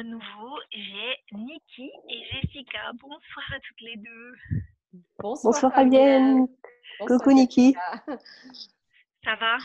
À 0.00 0.02
nouveau, 0.02 0.58
j'ai 0.72 1.16
Niki 1.32 1.92
et 2.08 2.24
Jessica. 2.32 2.90
Bonsoir 2.94 3.44
à 3.52 3.60
toutes 3.60 3.82
les 3.82 3.96
deux. 3.96 4.34
Bonsoir, 5.18 5.74
Fabienne. 5.74 6.48
Coucou 7.00 7.32
Niki. 7.32 7.76
Ça 9.22 9.34
va? 9.36 9.58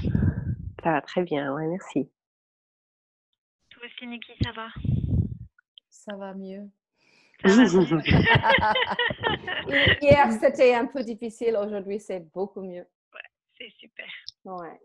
Ça 0.84 0.92
va 0.92 1.02
très 1.02 1.24
bien, 1.24 1.54
ouais, 1.54 1.68
merci. 1.68 2.12
Toi 3.70 3.84
aussi 3.86 4.08
Niki, 4.08 4.34
ça 4.44 4.52
va? 4.52 4.68
Ça 5.90 6.18
va 6.18 6.34
mieux. 6.34 6.70
Hier, 10.02 10.32
c'était 10.34 10.76
un 10.76 10.88
peu 10.88 11.02
difficile. 11.02 11.56
Aujourd'hui, 11.56 12.02
c'est 12.02 12.20
beaucoup 12.34 12.62
mieux. 12.62 12.86
Ouais, 13.14 13.30
c'est 13.58 13.70
super. 13.78 14.10
Ouais. 14.44 14.82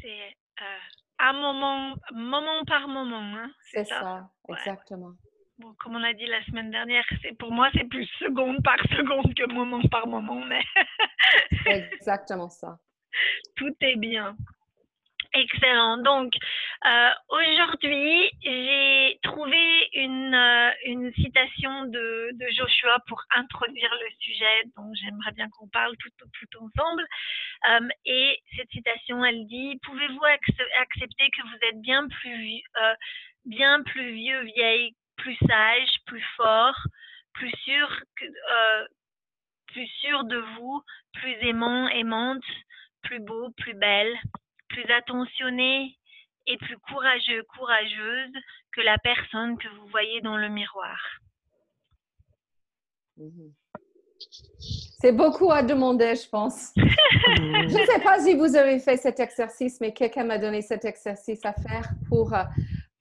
C'est 0.00 0.36
euh, 0.60 0.78
un 1.18 1.32
moment, 1.32 1.96
moment 2.12 2.64
par 2.66 2.88
moment. 2.88 3.36
Hein, 3.36 3.50
c'est 3.72 3.84
ça, 3.84 4.28
exactement. 4.48 5.12
Bon, 5.58 5.74
comme 5.80 5.96
on 5.96 6.02
a 6.04 6.12
dit 6.14 6.26
la 6.26 6.44
semaine 6.44 6.70
dernière, 6.70 7.04
c'est 7.20 7.36
pour 7.36 7.50
moi 7.50 7.68
c'est 7.74 7.88
plus 7.88 8.06
seconde 8.20 8.62
par 8.62 8.78
seconde 8.96 9.34
que 9.34 9.52
moment 9.52 9.82
par 9.90 10.06
moment, 10.06 10.44
mais 10.44 10.62
exactement 11.66 12.48
ça. 12.48 12.78
Tout 13.56 13.74
est 13.80 13.96
bien. 13.96 14.36
Excellent. 15.40 15.98
Donc, 15.98 16.32
euh, 16.84 17.10
aujourd'hui, 17.28 18.28
j'ai 18.42 19.20
trouvé 19.22 19.88
une, 19.92 20.34
euh, 20.34 21.12
citation 21.14 21.84
de, 21.84 22.30
Joshua 22.56 22.98
pour 23.06 23.22
introduire 23.36 23.90
le 23.92 24.10
sujet 24.18 24.64
dont 24.76 24.92
j'aimerais 24.94 25.30
bien 25.32 25.48
qu'on 25.50 25.68
parle 25.68 25.94
tout, 25.98 26.10
ensemble. 26.60 27.04
Euh, 27.70 27.88
et 28.04 28.42
cette 28.56 28.68
citation, 28.70 29.24
elle 29.24 29.46
dit, 29.46 29.78
pouvez-vous 29.84 30.24
accepter 30.80 31.30
que 31.30 31.42
vous 31.42 31.58
êtes 31.68 31.80
bien 31.82 32.08
plus, 32.08 32.62
bien 33.44 33.82
plus 33.84 34.12
vieux, 34.14 34.40
vieille, 34.56 34.96
plus 35.16 35.36
sage, 35.46 35.88
plus 36.06 36.24
fort, 36.36 36.74
plus 37.34 37.52
sûr, 37.62 37.88
plus 39.68 39.86
sûr 40.00 40.24
de 40.24 40.38
vous, 40.56 40.82
plus 41.12 41.36
aimant, 41.42 41.88
aimante, 41.90 42.44
plus 43.02 43.20
beau, 43.20 43.50
plus 43.56 43.74
belle, 43.74 44.18
plus 44.78 44.92
attentionné 44.92 45.96
et 46.46 46.56
plus 46.58 46.78
courageux, 46.78 47.42
courageuse 47.56 48.32
que 48.72 48.80
la 48.80 48.96
personne 48.98 49.58
que 49.58 49.68
vous 49.68 49.88
voyez 49.88 50.20
dans 50.20 50.36
le 50.36 50.48
miroir. 50.48 50.98
Mhm. 53.16 53.52
C'est 55.00 55.12
beaucoup 55.12 55.50
à 55.52 55.62
demander, 55.62 56.14
je 56.16 56.28
pense. 56.28 56.72
je 56.76 57.78
ne 57.80 57.86
sais 57.86 58.00
pas 58.02 58.20
si 58.20 58.34
vous 58.34 58.56
avez 58.56 58.80
fait 58.80 58.96
cet 58.96 59.20
exercice, 59.20 59.80
mais 59.80 59.92
quelqu'un 59.92 60.24
m'a 60.24 60.38
donné 60.38 60.60
cet 60.62 60.84
exercice 60.84 61.44
à 61.44 61.52
faire 61.52 61.88
pour, 62.08 62.34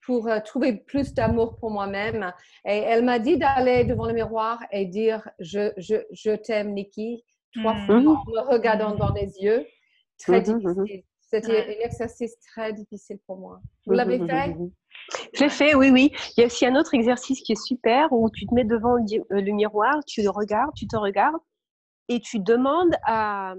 pour 0.06 0.28
euh, 0.28 0.40
trouver 0.40 0.74
plus 0.74 1.14
d'amour 1.14 1.58
pour 1.58 1.72
moi-même. 1.72 2.32
Et 2.66 2.78
elle 2.78 3.04
m'a 3.04 3.18
dit 3.18 3.38
d'aller 3.38 3.84
devant 3.84 4.06
le 4.06 4.14
miroir 4.14 4.60
et 4.72 4.86
dire 4.86 5.28
Je, 5.40 5.72
je, 5.78 5.96
je 6.12 6.36
t'aime, 6.36 6.74
Nikki, 6.74 7.24
trois 7.56 7.74
mhm. 7.74 7.86
fois 7.86 7.96
en 7.96 8.02
me 8.02 8.52
regardant 8.52 8.96
dans 8.96 9.14
les 9.14 9.40
yeux. 9.40 9.66
Très 10.20 10.42
mhm, 10.42 10.60
difficile. 10.60 11.04
C'était 11.30 11.66
un 11.68 11.86
exercice 11.86 12.40
très 12.40 12.72
difficile 12.72 13.20
pour 13.28 13.38
moi. 13.38 13.60
Vous 13.86 13.94
mmh, 13.94 13.96
l'avez 13.96 14.18
mmh, 14.18 14.28
fait? 14.28 14.48
mmh, 14.48 14.72
Je 15.34 15.44
l'ai 15.44 15.50
fait, 15.50 15.76
oui, 15.76 15.90
oui. 15.92 16.12
Il 16.36 16.42
y 16.42 16.44
a 16.44 16.46
aussi 16.48 16.66
un 16.66 16.76
autre 16.76 16.94
exercice 16.94 17.42
qui 17.42 17.52
est 17.52 17.62
super 17.62 18.12
où 18.14 18.30
tu 18.30 18.46
te 18.46 18.54
mets 18.56 18.64
devant 18.64 18.96
le 18.96 19.24
euh, 19.34 19.54
miroir, 19.54 20.00
tu 20.06 20.22
le 20.22 20.30
regardes, 20.30 20.74
tu 20.74 20.88
te 20.88 20.96
regardes 20.96 21.42
et 22.08 22.22
tu 22.22 22.40
demandes 22.40 22.96
à, 23.04 23.56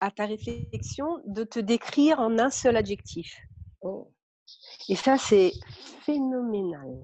à 0.00 0.10
ta 0.10 0.26
réflexion 0.26 1.22
de 1.24 1.44
te 1.44 1.58
décrire 1.58 2.20
en 2.20 2.38
un 2.38 2.50
seul 2.50 2.76
adjectif. 2.76 3.34
Oh. 3.80 4.12
Et 4.90 4.96
ça, 4.96 5.16
c'est 5.16 5.52
phénoménal, 6.02 6.98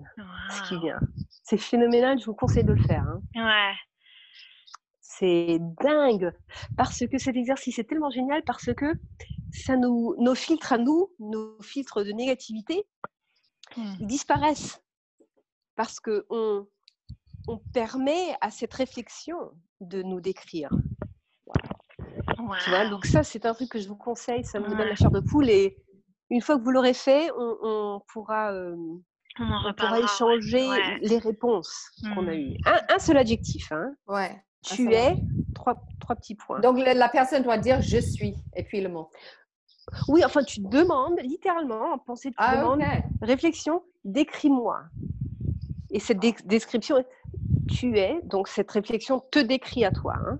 ce 0.50 0.68
qui 0.68 0.78
vient. 0.80 1.00
C'est 1.44 1.56
phénoménal, 1.56 2.18
je 2.20 2.26
vous 2.26 2.34
conseille 2.34 2.64
de 2.64 2.72
le 2.74 2.82
faire. 2.82 3.04
Hein. 3.04 3.22
Ouais 3.34 3.74
c'est 5.18 5.58
dingue 5.82 6.32
parce 6.76 7.06
que 7.06 7.18
cet 7.18 7.36
exercice 7.36 7.78
est 7.78 7.84
tellement 7.84 8.10
génial 8.10 8.42
parce 8.44 8.72
que 8.74 8.92
ça 9.52 9.76
nous, 9.76 10.14
nos 10.18 10.34
filtres 10.34 10.72
à 10.72 10.78
nous, 10.78 11.10
nos 11.18 11.60
filtres 11.62 12.04
de 12.04 12.12
négativité, 12.12 12.86
mmh. 13.76 14.06
disparaissent 14.06 14.82
parce 15.74 16.00
que 16.00 16.26
on, 16.30 16.66
on 17.48 17.58
permet 17.72 18.36
à 18.40 18.50
cette 18.50 18.74
réflexion 18.74 19.36
de 19.80 20.02
nous 20.02 20.20
décrire. 20.20 20.70
Tu 22.64 22.70
vois, 22.70 22.88
donc 22.88 23.06
ça, 23.06 23.22
c'est 23.22 23.46
un 23.46 23.54
truc 23.54 23.70
que 23.70 23.78
je 23.78 23.88
vous 23.88 23.96
conseille, 23.96 24.44
ça 24.44 24.60
me 24.60 24.68
donne 24.68 24.78
la 24.78 24.94
chair 24.94 25.10
de 25.10 25.20
poule 25.20 25.48
et 25.48 25.76
une 26.30 26.40
fois 26.40 26.58
que 26.58 26.62
vous 26.62 26.70
l'aurez 26.70 26.94
fait, 26.94 27.30
on, 27.36 28.00
pourra, 28.12 28.52
euh, 28.52 28.74
on, 29.38 29.74
pourra 29.74 30.00
échanger 30.00 30.68
les 31.00 31.18
réponses 31.18 31.90
qu'on 32.02 32.26
a 32.28 32.32
mmh. 32.32 32.34
eues. 32.34 32.56
Un, 32.66 32.94
un, 32.94 32.98
seul 32.98 33.16
adjectif. 33.16 33.70
Hein. 33.72 33.94
Ouais. 34.06 34.42
Ah, 34.70 34.74
tu 34.74 34.92
es, 34.92 35.16
trois, 35.54 35.82
trois 36.00 36.16
petits 36.16 36.34
points. 36.34 36.60
Donc, 36.60 36.78
la 36.78 37.08
personne 37.08 37.42
doit 37.42 37.58
dire 37.58 37.80
je 37.82 37.98
suis, 37.98 38.34
et 38.54 38.62
puis 38.62 38.80
le 38.80 38.88
mot. 38.88 39.10
Oui, 40.08 40.24
enfin, 40.24 40.42
tu 40.42 40.60
demandes, 40.60 41.18
littéralement, 41.20 41.92
en 41.92 41.98
pensée, 41.98 42.30
tu 42.30 42.36
ah, 42.38 42.56
demandes, 42.56 42.82
réflexion, 43.22 43.82
décris-moi. 44.04 44.80
Et 45.90 46.00
cette 46.00 46.18
description, 46.18 47.04
tu 47.70 47.98
es, 47.98 48.20
donc 48.24 48.48
cette 48.48 48.70
réflexion 48.70 49.20
te 49.30 49.38
décrit 49.38 49.84
à 49.84 49.92
toi. 49.92 50.14
Hein, 50.16 50.38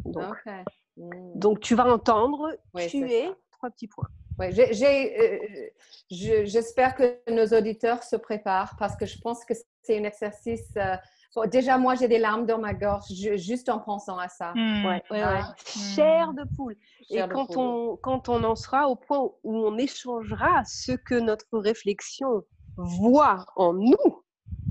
hmm. 0.96 1.38
donc, 1.38 1.60
tu 1.60 1.74
vas 1.74 1.86
entendre, 1.86 2.52
tu 2.88 3.10
es, 3.10 3.30
trois 3.52 3.70
petits 3.70 3.88
points. 3.88 4.08
Ouais, 4.38 4.52
euh, 4.52 5.68
J'espère 6.10 6.94
que 6.94 7.18
nos 7.30 7.46
auditeurs 7.56 8.02
se 8.02 8.16
préparent 8.16 8.76
parce 8.78 8.96
que 8.96 9.06
je 9.06 9.18
pense 9.18 9.44
que 9.44 9.54
c'est 9.82 9.98
un 9.98 10.04
exercice 10.04 10.74
euh, 10.76 10.96
déjà, 11.44 11.76
moi, 11.76 11.94
j'ai 11.94 12.08
des 12.08 12.18
larmes 12.18 12.46
dans 12.46 12.58
ma 12.58 12.72
gorge 12.72 13.04
juste 13.36 13.68
en 13.68 13.78
pensant 13.78 14.18
à 14.18 14.28
ça. 14.28 14.52
Mmh. 14.54 14.86
Ouais, 14.86 15.02
ouais, 15.10 15.22
ah. 15.22 15.54
Chair 15.94 16.32
de 16.32 16.44
poule. 16.56 16.76
Et 17.10 17.20
quand, 17.30 17.56
On, 17.56 17.96
quand 17.96 18.28
on 18.28 18.42
en 18.42 18.56
sera 18.56 18.88
au 18.88 18.96
point 18.96 19.18
où 19.18 19.56
on 19.56 19.76
échangera 19.76 20.64
ce 20.64 20.92
que 20.92 21.14
notre 21.14 21.58
réflexion 21.58 22.42
voit 22.76 23.44
en 23.56 23.74
nous, 23.74 24.22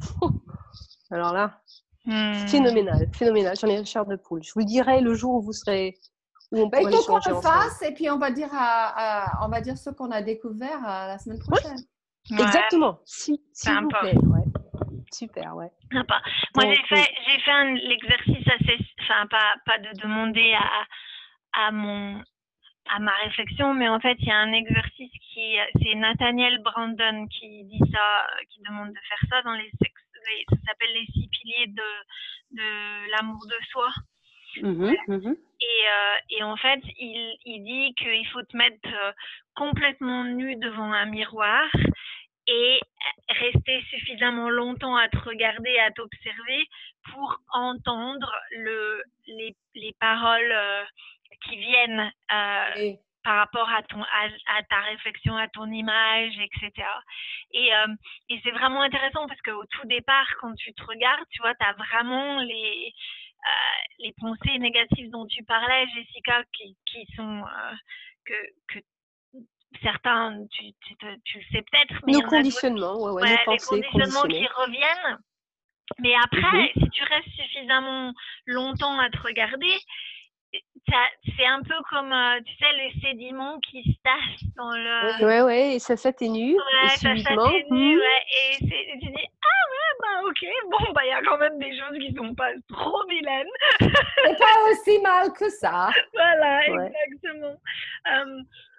alors 1.11 1.33
là, 1.33 1.59
mmh. 2.05 2.47
phénoménal, 2.47 3.09
phénoménal. 3.13 3.55
J'en 3.59 3.67
ai 3.67 3.85
chair 3.85 4.05
de 4.05 4.15
poule. 4.15 4.43
Je 4.43 4.51
vous 4.53 4.61
le 4.61 4.65
dirai 4.65 5.01
le 5.01 5.13
jour 5.13 5.35
où 5.35 5.41
vous 5.41 5.53
serez. 5.53 5.95
Où 6.51 6.59
on 6.59 6.67
bah, 6.67 6.79
il 6.81 6.91
faut 6.91 7.03
qu'on 7.03 7.15
le 7.17 7.41
fasse 7.41 7.81
et 7.81 7.91
puis 7.91 8.09
on 8.09 8.17
va 8.19 8.31
dire, 8.31 8.49
à, 8.51 9.43
on 9.45 9.49
va 9.49 9.61
dire 9.61 9.77
ce 9.77 9.89
qu'on 9.89 10.11
a 10.11 10.21
découvert 10.21 10.77
euh, 10.77 11.07
la 11.07 11.17
semaine 11.17 11.39
prochaine. 11.39 11.77
Exactement, 12.31 12.99
s'il 13.05 13.37
si, 13.53 13.69
vous 13.69 13.87
plaît. 13.87 14.15
Super, 15.17 15.55
ouais. 15.55 15.71
Sympa. 15.93 16.21
Moi, 16.55 16.73
j'ai 16.73 16.83
fait, 16.83 17.13
j'ai 17.25 17.39
fait 17.39 17.73
l'exercice 17.87 18.47
assez, 18.47 18.77
enfin, 19.01 19.27
pas, 19.27 19.55
pas 19.65 19.77
de 19.77 19.89
demander 20.01 20.53
à, 20.53 20.85
à 21.53 21.71
mon, 21.71 22.21
à 22.89 22.99
ma 22.99 23.13
réflexion, 23.23 23.73
mais 23.73 23.87
en 23.87 23.99
fait, 24.01 24.17
il 24.19 24.27
y 24.27 24.31
a 24.31 24.37
un 24.37 24.51
exercice 24.51 25.11
qui, 25.33 25.55
c'est 25.81 25.95
Nathaniel 25.95 26.61
Brandon 26.61 27.27
qui 27.27 27.63
dit 27.63 27.81
ça, 27.93 28.27
qui 28.49 28.61
demande 28.67 28.89
de 28.89 28.99
faire 29.07 29.29
ça 29.29 29.41
dans 29.43 29.53
les, 29.53 29.71
ça 29.79 30.57
s'appelle 30.67 30.93
les 30.93 31.05
six 31.13 31.29
piliers 31.29 31.67
de, 31.67 32.57
de 32.57 33.11
l'amour 33.11 33.39
de 33.47 33.65
soi. 33.71 33.89
Mmh 34.61 34.93
mmh 35.07 35.35
et, 35.61 35.65
euh, 35.65 36.37
et, 36.37 36.43
en 36.43 36.55
fait, 36.57 36.81
il, 36.97 37.37
il 37.45 37.63
dit 37.63 37.93
qu'il 37.95 38.27
faut 38.27 38.43
te 38.43 38.55
mettre 38.55 38.77
euh, 38.85 39.11
complètement 39.55 40.23
nu 40.23 40.55
devant 40.57 40.91
un 40.91 41.05
miroir 41.05 41.67
et 42.47 42.79
rester 43.29 43.83
suffisamment 43.89 44.49
longtemps 44.49 44.95
à 44.95 45.09
te 45.09 45.17
regarder, 45.17 45.77
à 45.79 45.91
t'observer 45.91 46.67
pour 47.11 47.39
entendre 47.53 48.31
le, 48.51 49.03
les, 49.27 49.55
les 49.75 49.93
paroles 49.99 50.51
euh, 50.51 50.83
qui 51.43 51.57
viennent 51.57 52.11
euh, 52.31 52.93
par 53.23 53.37
rapport 53.37 53.69
à, 53.69 53.81
ton, 53.83 54.01
à, 54.01 54.63
ta 54.69 54.79
réflexion, 54.81 55.35
à 55.35 55.47
ton 55.47 55.71
image, 55.71 56.33
etc. 56.37 56.87
Et, 57.51 57.73
euh, 57.73 57.87
et 58.29 58.39
c'est 58.43 58.51
vraiment 58.51 58.81
intéressant 58.81 59.27
parce 59.27 59.41
qu'au 59.41 59.65
tout 59.65 59.87
départ, 59.87 60.27
quand 60.39 60.53
tu 60.55 60.73
te 60.73 60.83
regardes, 60.83 61.25
tu 61.31 61.41
vois, 61.41 61.55
tu 61.55 61.65
as 61.65 61.73
vraiment 61.73 62.39
les, 62.41 62.93
les 63.99 64.13
pensées 64.19 64.59
négatives 64.59 65.09
dont 65.09 65.25
tu 65.25 65.43
parlais, 65.43 65.87
Jessica, 65.95 66.43
qui, 66.53 66.75
qui 66.85 67.05
sont 67.15 67.43
que, 68.25 68.33
que 68.67 68.79
certains, 69.81 70.45
tu, 70.51 70.63
tu, 70.81 70.95
tu, 71.23 71.37
le 71.39 71.43
sais 71.51 71.63
peut-être, 71.63 72.01
mais 72.05 72.13
nos 72.13 72.21
conditionnements, 72.21 73.03
ouais, 73.03 73.21
ouais, 73.21 73.31
nos 73.31 73.45
pensées, 73.45 73.75
les 73.75 73.81
conditionnements 73.83 74.23
qui 74.23 74.47
reviennent. 74.47 75.17
Mais 75.99 76.15
après, 76.15 76.63
mmh 76.63 76.69
si 76.79 76.89
tu 76.89 77.03
restes 77.03 77.29
suffisamment 77.29 78.11
longtemps 78.47 78.99
à 78.99 79.09
te 79.09 79.17
regarder, 79.19 79.77
c'est 81.37 81.45
un 81.45 81.61
peu 81.61 81.75
comme, 81.89 82.11
euh, 82.11 82.39
tu 82.45 82.53
sais, 82.55 82.71
les 82.73 83.01
sédiments 83.01 83.59
qui 83.59 83.83
se 83.83 84.01
tassent 84.03 84.49
dans 84.55 84.71
le... 84.71 85.17
Oui, 85.17 85.25
ouais, 85.25 85.41
ouais, 85.41 85.75
et 85.75 85.79
ça 85.79 85.97
s'atténue 85.97 86.53
ouais, 86.53 86.89
ça 86.89 87.15
s'atténue, 87.15 87.95
mmh. 87.95 87.99
ouais, 87.99 88.21
et 88.51 88.57
tu 88.99 89.07
dis, 89.07 89.27
ah 89.43 89.61
ouais, 89.71 89.91
bah 90.01 90.27
ok, 90.27 90.47
bon, 90.71 90.93
bah 90.93 91.01
il 91.05 91.09
y 91.09 91.11
a 91.11 91.21
quand 91.23 91.37
même 91.37 91.57
des 91.59 91.77
choses 91.77 91.97
qui 91.99 92.13
sont 92.15 92.33
pas 92.35 92.51
trop 92.69 93.05
vilaines. 93.07 93.47
c'est 93.79 94.37
pas 94.37 94.71
aussi 94.71 94.99
mal 95.01 95.31
que 95.33 95.49
ça. 95.49 95.89
Voilà, 96.13 96.65
exactement. 96.67 97.55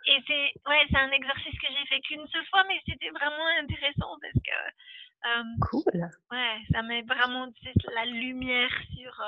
Et 0.06 0.18
c'est 0.26 0.52
ouais, 0.68 0.86
un 0.94 1.10
exercice 1.10 1.58
que 1.58 1.66
j'ai 1.68 1.86
fait 1.86 2.00
qu'une 2.00 2.26
seule 2.28 2.46
fois, 2.46 2.64
mais 2.68 2.80
c'était 2.86 3.10
vraiment 3.10 3.46
intéressant 3.60 4.16
parce 4.20 4.34
que... 4.34 5.58
cool. 5.60 6.08
Ouais, 6.30 6.58
ça 6.72 6.82
met 6.82 7.02
vraiment 7.02 7.48
la 7.94 8.04
lumière 8.06 8.70
sur 8.94 9.22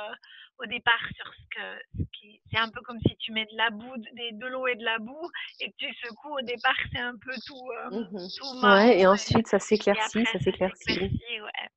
au 0.58 0.66
départ 0.66 1.00
sur 1.14 1.32
ce 1.34 1.42
que 1.50 2.04
qui 2.18 2.40
c'est 2.50 2.58
un 2.58 2.68
peu 2.68 2.80
comme 2.82 2.98
si 3.00 3.16
tu 3.18 3.32
mets 3.32 3.46
de 3.46 3.56
la 3.56 3.70
boue 3.70 3.96
des, 4.14 4.32
de 4.32 4.46
l'eau 4.46 4.66
et 4.66 4.74
de 4.74 4.84
la 4.84 4.98
boue 4.98 5.30
et 5.60 5.70
que 5.70 5.76
tu 5.78 5.92
secoues 6.02 6.36
au 6.38 6.42
départ 6.42 6.76
c'est 6.92 7.00
un 7.00 7.14
peu 7.14 7.32
tout 7.46 7.70
euh, 7.70 8.00
mmh 8.00 8.28
tout 8.36 8.66
ouais 8.66 9.00
et 9.00 9.06
ensuite 9.06 9.46
ça 9.46 9.58
s'éclaircit 9.58 10.24
ça 10.26 10.38
s'éclaircit. 10.38 11.00
ouais. 11.00 11.68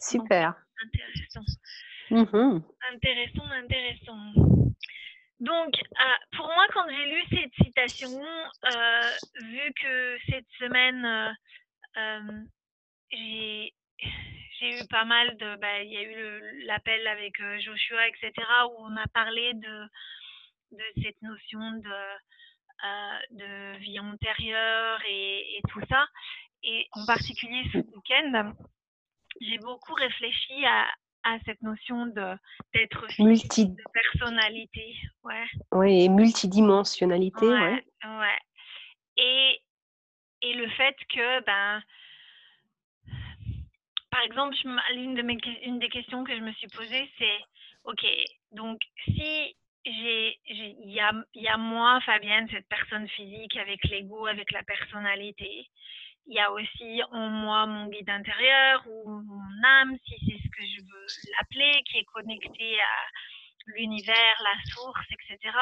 super. 0.00 0.54
intéressant. 0.82 1.44
Mmh 2.10 2.60
intéressant 2.92 3.50
intéressant 3.50 4.59
donc, 5.40 5.74
euh, 5.74 6.36
pour 6.36 6.46
moi, 6.48 6.66
quand 6.74 6.86
j'ai 6.90 7.06
lu 7.06 7.22
cette 7.30 7.54
citation, 7.64 8.22
euh, 8.64 9.10
vu 9.40 9.72
que 9.72 10.18
cette 10.28 10.48
semaine, 10.58 11.34
euh, 11.96 12.44
j'ai 13.10 13.72
eu 14.62 14.86
pas 14.90 15.06
mal 15.06 15.34
de. 15.38 15.56
Bah, 15.56 15.82
il 15.82 15.90
y 15.90 15.96
a 15.96 16.02
eu 16.02 16.64
l'appel 16.66 17.06
avec 17.06 17.40
Joshua, 17.60 18.06
etc., 18.08 18.32
où 18.70 18.84
on 18.84 18.96
a 18.96 19.06
parlé 19.08 19.54
de, 19.54 19.88
cette 21.02 21.22
notion 21.22 21.72
de, 21.72 22.18
de 23.30 23.78
vie 23.78 23.98
antérieure 23.98 25.00
et, 25.08 25.56
et, 25.56 25.62
tout 25.70 25.80
ça. 25.88 26.06
Et 26.62 26.86
en 26.92 27.06
particulier 27.06 27.64
ce 27.72 27.78
week-end, 27.78 28.52
j'ai 29.40 29.58
beaucoup 29.58 29.94
réfléchi 29.94 30.66
à, 30.66 30.86
à 31.24 31.38
cette 31.44 31.62
notion 31.62 32.06
de 32.06 32.36
d'être 32.74 33.06
multi 33.18 33.68
de 33.68 33.82
personnalité 33.92 34.96
ouais 35.24 35.46
oui 35.72 36.04
et 36.04 36.08
multidimensionnalité 36.08 37.46
ouais, 37.46 37.84
ouais. 38.04 38.38
et 39.16 39.60
et 40.42 40.54
le 40.54 40.68
fait 40.70 40.96
que 41.12 41.44
ben 41.44 41.82
par 44.10 44.22
exemple, 44.22 44.56
l'une 44.94 45.14
de 45.14 45.22
mes, 45.22 45.38
une 45.64 45.78
des 45.78 45.88
questions 45.88 46.24
que 46.24 46.34
je 46.34 46.42
me 46.42 46.52
suis 46.52 46.66
posée, 46.68 47.10
c'est, 47.18 47.38
OK, 47.84 48.04
donc 48.52 48.80
si 49.04 49.56
j'ai, 49.86 50.38
il 50.46 50.90
y 50.90 51.00
a, 51.00 51.12
y 51.34 51.48
a 51.48 51.56
moi, 51.56 52.00
Fabienne, 52.04 52.48
cette 52.50 52.68
personne 52.68 53.08
physique 53.08 53.56
avec 53.56 53.82
l'ego, 53.84 54.26
avec 54.26 54.50
la 54.50 54.62
personnalité, 54.64 55.66
il 56.30 56.36
y 56.36 56.40
a 56.40 56.50
aussi 56.52 57.02
en 57.10 57.28
moi 57.28 57.66
mon 57.66 57.86
guide 57.88 58.08
intérieur 58.08 58.84
ou 58.86 59.10
mon 59.10 59.64
âme, 59.64 59.96
si 60.06 60.14
c'est 60.20 60.38
ce 60.38 60.48
que 60.48 60.64
je 60.64 60.80
veux 60.80 61.06
l'appeler, 61.32 61.82
qui 61.86 61.98
est 61.98 62.04
connecté 62.04 62.80
à 62.80 63.06
l'univers, 63.66 64.36
la 64.44 64.72
source, 64.72 65.06
etc. 65.10 65.52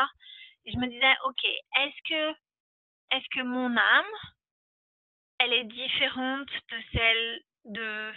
Et 0.66 0.72
je 0.72 0.76
me 0.76 0.86
disais, 0.88 1.14
OK, 1.24 1.42
est-ce 1.44 2.02
que, 2.06 2.30
est-ce 3.16 3.26
que 3.34 3.44
mon 3.44 3.74
âme, 3.78 4.14
elle 5.38 5.54
est 5.54 5.64
différente 5.64 6.50
de 6.70 6.76
celle 6.92 7.40
de 7.64 8.12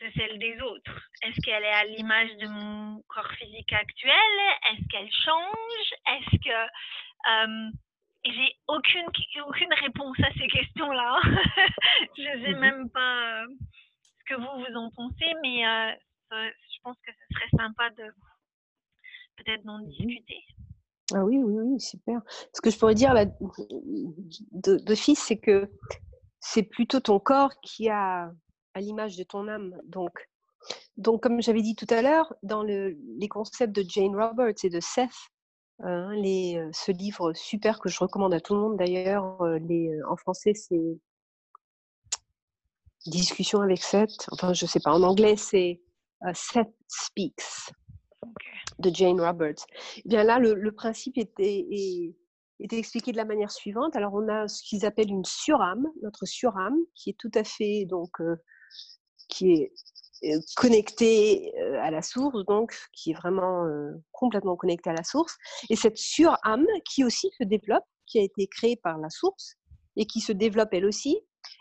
de 0.00 0.10
celle 0.16 0.38
des 0.40 0.60
autres? 0.62 0.98
Est-ce 1.22 1.40
qu'elle 1.42 1.62
est 1.62 1.74
à 1.74 1.84
l'image 1.84 2.34
de 2.38 2.48
mon 2.48 3.00
corps 3.06 3.30
physique 3.34 3.72
actuel? 3.72 4.34
Est-ce 4.68 4.88
qu'elle 4.88 5.12
change? 5.12 5.94
Est-ce 6.08 6.38
que 6.38 6.50
euh, 7.30 7.70
j'ai 8.24 8.56
aucune 8.68 9.06
aucune 9.46 9.72
réponse 9.74 10.16
à 10.20 10.32
ces 10.38 10.46
questions-là 10.46 11.20
Je 12.16 12.38
ne 12.38 12.44
sais 12.44 12.54
mmh 12.54 12.60
même 12.60 12.90
pas 12.90 13.42
euh, 13.42 13.46
ce 14.18 14.34
que 14.34 14.40
vous 14.40 14.64
vous 14.64 14.76
en 14.76 14.90
pensez, 14.90 15.32
mais 15.42 15.66
euh, 15.66 15.92
je 16.30 16.78
pense 16.82 16.96
que 17.04 17.12
ce 17.12 17.34
serait 17.34 17.50
sympa 17.56 17.90
de 17.90 18.04
peut-être 19.36 19.64
d'en 19.64 19.78
mmh 19.78 19.88
discuter. 19.88 20.44
Ah 21.14 21.24
oui, 21.24 21.38
oui, 21.38 21.62
oui, 21.62 21.80
super. 21.80 22.20
Ce 22.54 22.60
que 22.60 22.70
je 22.70 22.78
pourrais 22.78 22.94
dire 22.94 23.12
là, 23.12 23.26
de, 23.26 24.76
de 24.78 24.94
fils, 24.94 25.18
c'est 25.18 25.38
que 25.38 25.70
c'est 26.40 26.62
plutôt 26.62 27.00
ton 27.00 27.18
corps 27.18 27.52
qui 27.60 27.88
a 27.88 28.30
à 28.74 28.80
l'image 28.80 29.16
de 29.16 29.24
ton 29.24 29.48
âme. 29.48 29.78
Donc, 29.84 30.28
donc 30.96 31.22
comme 31.22 31.42
j'avais 31.42 31.62
dit 31.62 31.74
tout 31.74 31.86
à 31.90 32.02
l'heure, 32.02 32.34
dans 32.42 32.62
le, 32.62 32.96
les 33.18 33.28
concepts 33.28 33.74
de 33.74 33.84
Jane 33.86 34.16
Roberts 34.16 34.64
et 34.64 34.70
de 34.70 34.80
Seth, 34.80 35.10
hein, 35.82 36.14
les, 36.14 36.68
ce 36.72 36.92
livre 36.92 37.32
super 37.34 37.80
que 37.80 37.88
je 37.88 37.98
recommande 37.98 38.34
à 38.34 38.40
tout 38.40 38.54
le 38.54 38.60
monde 38.60 38.76
d'ailleurs, 38.76 39.40
en 39.40 40.16
français 40.16 40.54
c'est 40.54 40.98
Discussion 43.06 43.60
avec 43.60 43.82
Seth, 43.82 44.28
enfin 44.30 44.52
je 44.52 44.64
sais 44.64 44.78
pas, 44.78 44.92
en 44.92 45.02
anglais 45.02 45.36
c'est 45.36 45.80
Seth 46.34 46.72
Speaks 46.86 47.72
de 48.78 48.94
Jane 48.94 49.20
Roberts. 49.20 49.66
Et 49.96 50.02
eh 50.04 50.08
bien 50.08 50.22
là, 50.24 50.38
le, 50.38 50.72
principe 50.72 51.18
était, 51.18 51.66
était 52.60 52.78
expliqué 52.78 53.10
de 53.10 53.16
la 53.16 53.24
manière 53.24 53.50
suivante. 53.50 53.96
Alors 53.96 54.14
on 54.14 54.28
a 54.28 54.46
ce 54.46 54.62
qu'ils 54.62 54.86
appellent 54.86 55.10
une 55.10 55.24
surâme, 55.24 55.86
notre 56.02 56.26
surâme, 56.26 56.76
qui 56.94 57.10
est 57.10 57.18
tout 57.18 57.30
à 57.34 57.44
fait 57.44 57.86
donc 57.86 58.20
qui 59.28 59.52
est 59.52 59.72
connecté 60.56 61.52
euh, 61.58 61.80
à 61.80 61.90
la 61.90 62.02
source, 62.02 62.44
donc 62.46 62.74
qui 62.92 63.10
est 63.10 63.14
vraiment 63.14 63.64
euh, 63.66 63.92
complètement 64.12 64.56
connecté 64.56 64.90
à 64.90 64.94
la 64.94 65.04
source. 65.04 65.36
Et 65.68 65.76
cette 65.76 65.98
sur-âme 65.98 66.66
qui 66.84 67.04
aussi 67.04 67.30
se 67.38 67.44
développe, 67.44 67.84
qui 68.06 68.18
a 68.18 68.22
été 68.22 68.46
créée 68.46 68.76
par 68.76 68.98
la 68.98 69.10
source 69.10 69.56
et 69.96 70.06
qui 70.06 70.20
se 70.20 70.32
développe 70.32 70.70
elle 70.72 70.86
aussi, 70.86 71.20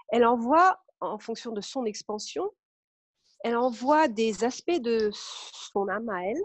elle 0.10 0.26
envoie, 0.26 0.78
en 1.00 1.18
fonction 1.18 1.52
de 1.52 1.62
son 1.62 1.86
expansion, 1.86 2.50
elle 3.44 3.58
envoie 3.58 4.08
des 4.08 4.44
aspects 4.44 4.80
de 4.80 5.10
son 5.14 5.88
âme 5.88 6.10
à 6.10 6.24
elle 6.26 6.42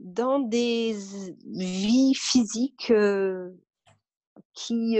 dans 0.00 0.40
des 0.40 0.96
vies 1.46 2.14
physiques 2.14 2.92
qui 4.52 4.98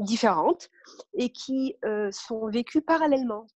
différentes 0.00 0.68
et 1.14 1.30
qui 1.30 1.76
sont 2.10 2.48
vécues 2.48 2.82
parallèlement 2.82 3.46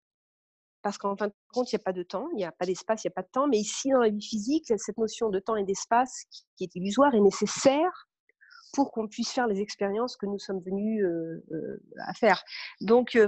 parce 0.82 0.98
qu'en 0.98 1.16
fin 1.16 1.28
de 1.28 1.32
compte, 1.52 1.72
il 1.72 1.76
n'y 1.76 1.80
a 1.80 1.84
pas 1.84 1.92
de 1.92 2.02
temps, 2.02 2.28
il 2.32 2.36
n'y 2.36 2.44
a 2.44 2.52
pas 2.52 2.66
d'espace, 2.66 3.04
il 3.04 3.08
n'y 3.08 3.12
a 3.12 3.14
pas 3.14 3.22
de 3.22 3.30
temps. 3.30 3.46
Mais 3.46 3.58
ici, 3.58 3.90
dans 3.90 4.00
la 4.00 4.08
vie 4.08 4.22
physique, 4.22 4.72
cette 4.76 4.98
notion 4.98 5.28
de 5.28 5.38
temps 5.38 5.56
et 5.56 5.64
d'espace 5.64 6.24
qui, 6.56 6.64
est 6.64 6.74
illusoire 6.74 7.14
est 7.14 7.20
nécessaire 7.20 8.08
pour 8.72 8.92
qu'on 8.92 9.08
puisse 9.08 9.32
faire 9.32 9.46
les 9.46 9.60
expériences 9.60 10.16
que 10.16 10.26
nous 10.26 10.38
sommes 10.38 10.60
venus 10.60 11.04
à 12.06 12.14
faire. 12.14 12.42
Donc, 12.80 13.18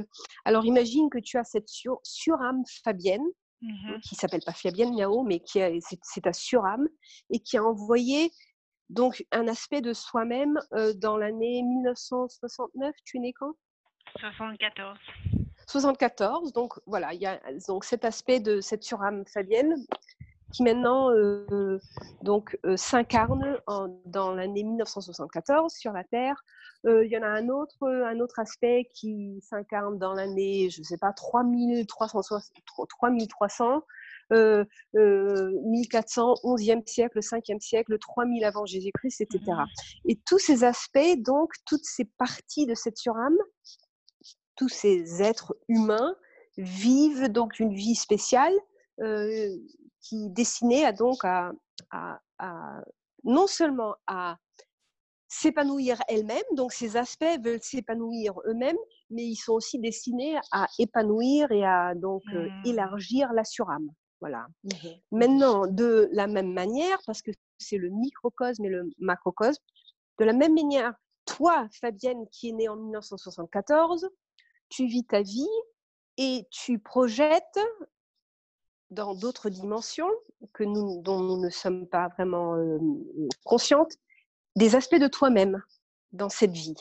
alors 0.45 0.65
imagine 0.65 1.11
que 1.11 1.19
tu 1.19 1.37
as 1.37 1.45
cette 1.45 1.69
sur, 1.69 1.99
surâme 2.05 2.63
Fabienne, 2.85 3.25
mmh 3.61 4.01
qui 4.03 4.15
s'appelle 4.15 4.43
pas 4.45 4.53
Fabienne 4.53 4.95
Miao, 4.95 5.23
mais 5.23 5.41
qui 5.41 5.61
c'est 6.03 6.21
ta 6.23 6.33
surâme, 6.33 6.89
et 7.31 7.41
qui 7.41 7.57
a 7.57 7.65
envoyé 7.65 8.31
donc 8.89 9.25
un 9.33 9.49
aspect 9.49 9.81
de 9.81 9.93
soi-même 9.93 10.59
dans 10.97 11.17
l'année 11.17 11.63
1969. 11.63 12.95
Tu 13.05 13.17
es 13.17 13.21
né 13.21 13.33
quand? 13.33 13.55
74. 14.19 14.99
74. 15.73 16.52
Donc 16.52 16.75
voilà, 16.87 17.12
il 17.14 17.21
y 17.21 17.26
a 17.26 17.41
donc 17.67 17.85
cet 17.85 18.05
aspect 18.05 18.41
de 18.41 18.61
cette 18.61 18.83
surâme 18.83 19.25
fabienne 19.26 19.75
qui 20.52 20.62
maintenant 20.62 21.11
euh, 21.11 21.79
donc 22.23 22.59
euh, 22.67 22.76
s'incarne 22.76 23.59
dans 24.05 24.35
l'année 24.35 24.62
1974 24.62 25.73
sur 25.73 25.93
la 25.93 26.05
Terre. 26.05 26.45
Euh, 26.85 27.07
il 27.07 27.11
y 27.12 27.17
en 27.17 27.23
a 27.23 27.29
un 27.29 27.49
autre, 27.49 27.88
un 27.88 28.21
autre 28.21 28.38
aspect 28.38 28.91
qui 28.93 29.41
s'incarne 29.41 29.99
dans 29.99 30.12
l'année, 30.12 30.69
je 30.69 30.81
ne 30.81 30.85
sais 30.85 30.99
pas, 30.99 31.12
3300, 31.12 32.38
3300 32.88 33.83
euh, 34.33 34.64
1400, 34.95 36.35
11e 36.45 36.87
siècle, 36.87 37.19
5e 37.21 37.61
siècle, 37.61 37.99
3000 37.99 38.45
avant 38.45 38.67
Jésus-Christ, 38.67 39.21
etc. 39.21 39.41
Et 40.07 40.19
tous 40.26 40.38
ces 40.38 40.64
aspects, 40.64 40.99
donc 41.19 41.52
toutes 41.67 41.85
ces 41.85 42.05
parties 42.05 42.67
de 42.67 42.75
cette 42.75 42.97
surâme 42.97 43.37
tous 44.62 44.69
ces 44.69 45.21
êtres 45.21 45.57
humains 45.66 46.14
vivent 46.57 47.28
donc 47.28 47.59
une 47.59 47.75
vie 47.75 47.97
spéciale 47.97 48.54
euh, 49.00 49.49
qui 50.00 50.31
destinée 50.31 50.85
à 50.85 50.92
donc 50.92 51.25
à, 51.25 51.52
non 53.25 53.49
seulement 53.49 53.97
à 54.07 54.37
s'épanouir 55.26 56.00
elles-mêmes, 56.07 56.45
donc 56.52 56.73
ces 56.73 56.97
aspects 56.97 57.38
veulent 57.42 57.62
s'épanouir 57.62 58.35
eux-mêmes, 58.47 58.76
mais 59.11 59.25
ils 59.25 59.37
sont 59.37 59.54
aussi 59.54 59.81
destinés 59.81 60.38
à 60.52 60.69
épanouir 60.78 61.50
et 61.50 61.64
à 61.64 61.95
donc 61.97 62.23
euh, 62.33 62.49
mmh. 62.49 62.66
élargir 62.66 63.33
la 63.33 63.45
surâme. 63.45 63.88
Voilà. 64.21 64.47
Mmh 64.62 64.88
Maintenant, 65.11 65.66
de 65.66 66.09
la 66.12 66.28
même 66.28 66.52
manière, 66.52 66.99
parce 67.07 67.23
que 67.23 67.33
c'est 67.59 67.78
le 67.78 67.88
microcosme 67.88 68.64
et 68.64 68.69
le 68.69 68.88
macrocosme, 68.99 69.62
de 70.21 70.25
la 70.25 70.33
même 70.33 70.54
manière 70.54 70.95
toi, 71.25 71.69
Fabienne, 71.81 72.26
qui 72.31 72.50
est 72.50 72.52
née 72.52 72.69
en 72.69 72.76
1974, 72.76 74.09
tu 74.73 74.87
vis 74.87 75.05
ta 75.05 75.21
vie 75.21 75.49
et 76.17 76.47
tu 76.50 76.79
projettes 76.79 77.61
dans 78.91 79.14
d'autres 79.14 79.50
dimensions 79.50 80.11
que 80.55 80.64
nous, 80.64 81.02
dont 81.02 81.21
nous 81.21 81.38
ne 81.38 81.50
sommes 81.50 81.87
pas 81.87 82.09
vraiment 82.09 82.57
euh, 82.57 82.79
conscientes, 83.45 83.93
des 84.57 84.75
aspects 84.75 84.97
de 84.97 85.09
toi-même 85.09 85.62
dans 86.12 86.31
cette 86.31 86.52
vie. 86.52 86.75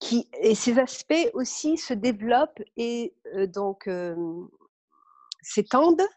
Qui, 0.00 0.28
et 0.40 0.56
ces 0.56 0.80
aspects 0.80 1.30
aussi 1.32 1.76
se 1.78 1.94
développent 1.94 2.62
et 2.76 3.14
euh, 3.34 3.46
donc 3.46 3.86
euh, 3.86 4.16
s'étendent 5.42 6.08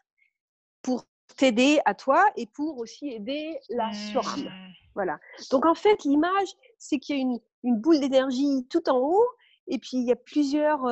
pour 0.82 1.04
t'aider 1.36 1.80
à 1.84 1.94
toi 1.94 2.24
et 2.36 2.46
pour 2.46 2.78
aussi 2.78 3.10
aider 3.10 3.60
la 3.68 3.92
surâme. 3.92 4.44
Mmh. 4.44 4.72
Voilà. 4.94 5.20
Donc 5.52 5.66
en 5.66 5.74
fait, 5.74 6.02
l'image, 6.04 6.48
c'est 6.78 6.98
qu'il 6.98 7.16
y 7.16 7.18
a 7.18 7.22
une, 7.22 7.38
une 7.62 7.80
boule 7.80 8.00
d'énergie 8.00 8.66
tout 8.68 8.88
en 8.88 8.98
haut 8.98 9.26
et 9.68 9.78
puis 9.78 9.98
il 9.98 10.04
y 10.06 10.12
a 10.12 10.16
plusieurs, 10.16 10.84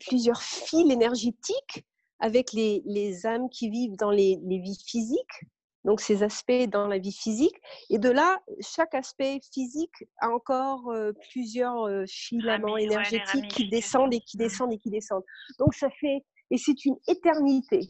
plusieurs 0.00 0.42
fils 0.42 0.90
énergétiques 0.90 1.84
avec 2.20 2.52
les, 2.52 2.82
les, 2.84 3.26
âmes 3.26 3.48
qui 3.48 3.70
vivent 3.70 3.96
dans 3.96 4.10
les, 4.10 4.38
les, 4.42 4.58
vies 4.58 4.78
physiques, 4.86 5.44
donc 5.84 6.00
ces 6.00 6.22
aspects 6.22 6.68
dans 6.68 6.86
la 6.86 6.98
vie 6.98 7.12
physique. 7.12 7.56
Et 7.88 7.98
de 7.98 8.10
là, 8.10 8.38
chaque 8.60 8.94
aspect 8.94 9.40
physique 9.52 10.04
a 10.20 10.28
encore 10.28 10.92
plusieurs 11.30 11.88
filaments 12.06 12.76
énergétiques 12.76 13.48
qui 13.48 13.68
descendent 13.70 14.12
et 14.12 14.20
qui 14.20 14.36
mmh. 14.36 14.40
descendent 14.40 14.72
et 14.72 14.78
qui 14.78 14.90
descendent. 14.90 15.24
Donc 15.58 15.74
ça 15.74 15.88
fait, 15.90 16.24
et 16.50 16.58
c'est 16.58 16.84
une 16.84 16.96
éternité. 17.08 17.80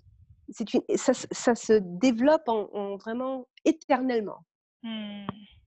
C'est 0.50 0.72
une, 0.74 0.82
ça, 0.96 1.12
ça, 1.14 1.54
se 1.54 1.74
développe 1.80 2.48
en, 2.48 2.96
vraiment 2.96 3.46
éternellement. 3.64 4.44
Mmh. 4.82 5.26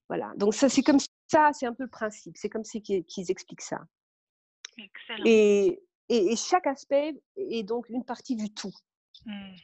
Voilà. 0.09 0.31
Donc 0.37 0.53
ça, 0.53 0.69
c'est 0.69 0.83
comme 0.83 0.99
ça, 1.33 1.51
c'est 1.53 1.65
un 1.65 1.73
peu 1.73 1.83
le 1.83 1.89
principe. 1.89 2.35
C'est 2.37 2.49
comme 2.49 2.63
ça 2.63 2.79
qu'ils 2.79 3.31
expliquent 3.31 3.61
ça. 3.61 3.79
Excellent. 4.77 5.23
Et, 5.25 5.79
et, 6.09 6.35
chaque 6.35 6.67
aspect 6.67 7.13
est 7.37 7.63
donc 7.63 7.89
une 7.89 8.05
partie 8.05 8.35
du 8.35 8.53
tout. 8.53 8.73
Mmh, 9.25 9.55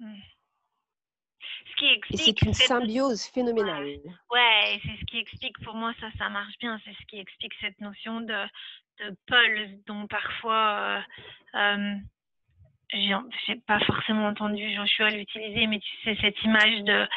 mmh. 0.00 0.14
Ce 1.70 1.76
qui 1.76 1.86
explique, 1.86 2.20
et 2.20 2.24
c'est 2.24 2.42
une 2.42 2.54
symbiose 2.54 3.24
phénoménale. 3.26 3.86
Ouais, 4.30 4.80
c'est 4.82 4.96
ce 5.00 5.04
qui 5.06 5.18
explique, 5.18 5.58
pour 5.64 5.74
moi, 5.74 5.94
ça, 6.00 6.08
ça 6.18 6.28
marche 6.28 6.58
bien. 6.60 6.80
C'est 6.84 6.92
ce 6.92 7.06
qui 7.06 7.18
explique 7.18 7.52
cette 7.60 7.80
notion 7.80 8.20
de, 8.20 8.44
de 9.00 9.16
pulse 9.26 9.70
dont 9.86 10.06
parfois, 10.06 11.04
euh, 11.54 11.58
euh, 11.58 11.94
j'ai 12.92 13.56
pas 13.66 13.80
forcément 13.80 14.26
entendu 14.28 14.74
Joshua 14.74 15.10
l'utiliser, 15.10 15.66
mais 15.66 15.80
tu 15.80 15.96
sais, 16.04 16.16
cette 16.20 16.42
image 16.42 16.82
de. 16.84 17.08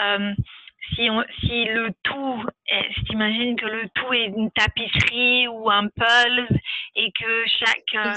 Euh, 0.00 0.34
si, 0.94 1.10
on, 1.10 1.24
si 1.40 1.64
le 1.64 1.90
tout, 2.02 2.44
si 2.94 3.04
t'imagines 3.04 3.56
que 3.56 3.66
le 3.66 3.88
tout 3.90 4.12
est 4.12 4.26
une 4.26 4.50
tapisserie 4.52 5.48
ou 5.48 5.70
un 5.70 5.88
pulse 5.88 6.60
et 6.94 7.10
que 7.12 7.46
chaque, 7.46 7.94
euh, 7.94 8.14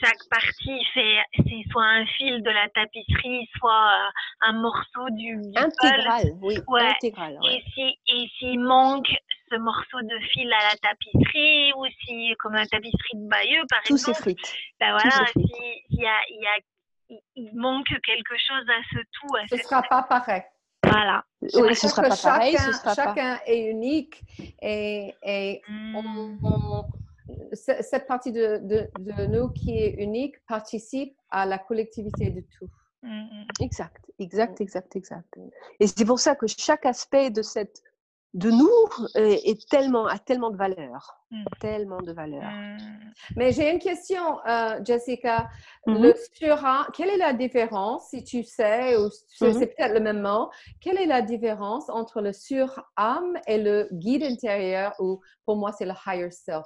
chaque 0.00 0.28
partie 0.30 0.84
fait, 0.94 1.18
c'est 1.36 1.64
soit 1.70 1.84
un 1.84 2.06
fil 2.06 2.42
de 2.42 2.50
la 2.50 2.68
tapisserie, 2.68 3.48
soit 3.58 3.92
euh, 3.92 4.48
un 4.48 4.52
morceau 4.54 5.10
du, 5.10 5.36
du 5.36 5.58
intégral, 5.58 6.32
oui, 6.40 6.56
intégral. 6.68 7.38
Et 7.50 7.62
si, 7.74 7.98
et 8.08 8.28
s'il 8.38 8.60
manque 8.60 9.08
ce 9.50 9.56
morceau 9.56 10.00
de 10.02 10.18
fil 10.30 10.52
à 10.52 10.70
la 10.70 10.76
tapisserie 10.76 11.72
ou 11.76 11.86
si, 12.04 12.34
comme 12.38 12.54
la 12.54 12.66
tapisserie 12.66 13.14
de 13.14 13.28
Bayeux, 13.28 13.64
par 13.68 13.82
Tout 13.82 13.94
exemple, 13.94 14.32
ben 14.80 14.92
voilà, 14.92 15.26
s'il 15.32 16.00
y 16.00 16.06
a, 16.06 16.18
y 16.30 16.46
a, 16.46 17.18
il 17.36 17.50
manque 17.54 17.88
quelque 18.02 18.36
chose 18.38 18.64
à 18.68 18.82
ce 18.92 18.98
tout. 19.12 19.28
ce 19.48 19.56
ne 19.56 19.60
sera 19.60 19.82
pas 19.82 20.02
pareil. 20.02 20.42
Voilà. 20.90 21.24
Oui, 21.42 21.74
ce 21.74 21.88
sera 21.88 22.02
pas 22.02 22.16
chacun, 22.16 22.38
pareil. 22.38 22.56
chacun 22.94 23.38
est 23.46 23.70
unique 23.70 24.22
et, 24.62 25.14
et 25.22 25.60
hmm. 25.68 26.38
cette 27.52 28.06
partie 28.06 28.32
de, 28.32 28.58
de, 28.62 28.88
de, 28.98 29.26
nous 29.26 29.48
qui 29.50 29.76
est 29.76 29.94
unique 30.02 30.36
participe 30.46 31.16
à 31.30 31.44
la 31.46 31.58
collectivité 31.58 32.30
de 32.30 32.40
tout. 32.40 32.68
Hmm. 33.02 33.44
Exact, 33.60 34.10
exact, 34.18 34.60
exact, 34.60 34.96
exact. 34.96 35.38
Et 35.80 35.86
c'est 35.86 36.04
pour 36.04 36.18
ça 36.18 36.34
que 36.34 36.46
chaque 36.46 36.86
aspect 36.86 37.30
de 37.30 37.42
cette 37.42 37.82
de 38.34 38.50
nous 38.50 38.68
est, 39.14 39.68
tellement, 39.70 40.06
a 40.06 40.18
tellement 40.18 40.50
de 40.50 40.56
valeur. 40.56 41.20
Mmh. 41.30 41.44
Tellement 41.60 42.02
de 42.02 42.12
valeur. 42.12 42.42
Mmh. 42.42 42.78
Mais 43.36 43.52
j'ai 43.52 43.70
une 43.70 43.78
question, 43.78 44.44
euh, 44.46 44.80
Jessica. 44.84 45.48
Mmh 45.86 46.02
le 46.02 46.92
quelle 46.92 47.10
est 47.10 47.16
la 47.16 47.32
différence, 47.32 48.08
si 48.08 48.24
tu 48.24 48.42
sais, 48.42 48.96
ou 48.96 49.08
c'est 49.28 49.74
peut-être 49.74 49.94
le 49.94 50.00
même 50.00 50.20
mot, 50.20 50.50
quelle 50.80 50.98
est 50.98 51.06
la 51.06 51.22
différence 51.22 51.88
entre 51.88 52.20
le 52.20 52.32
surâme 52.32 53.38
et 53.46 53.58
le 53.58 53.88
guide 53.92 54.24
intérieur, 54.24 54.94
ou 54.98 55.20
pour 55.44 55.56
moi, 55.56 55.72
c'est 55.72 55.86
le 55.86 55.94
higher 56.06 56.30
self? 56.30 56.64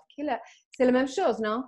C'est 0.70 0.84
la 0.84 0.92
même 0.92 1.08
chose, 1.08 1.38
non? 1.40 1.64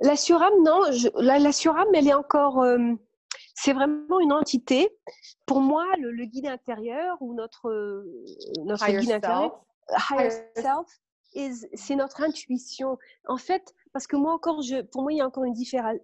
La 0.00 0.16
surâme, 0.16 0.62
non. 0.64 0.80
la, 1.16 1.38
la, 1.38 1.52
surâme, 1.52 1.88
elle 1.92 2.08
est 2.08 2.14
encore. 2.14 2.62
Euh, 2.62 2.94
c'est 3.56 3.72
vraiment 3.72 4.20
une 4.20 4.32
entité. 4.32 4.88
Pour 5.46 5.60
moi, 5.60 5.84
le, 5.98 6.24
guide 6.26 6.46
intérieur 6.46 7.16
ou 7.20 7.34
notre, 7.34 7.68
euh, 7.68 8.04
notre 8.64 8.86
guide 8.86 9.10
intérieur, 9.10 9.64
higher 10.10 10.30
self, 10.54 10.86
c'est 11.74 11.96
notre 11.96 12.22
intuition. 12.22 12.98
En 13.26 13.38
fait, 13.38 13.74
parce 13.92 14.06
que 14.06 14.16
moi 14.16 14.32
encore, 14.32 14.62
je, 14.62 14.82
pour 14.82 15.02
moi, 15.02 15.12
il 15.12 15.16
y 15.16 15.20
a 15.20 15.26
encore 15.26 15.44
une 15.44 15.54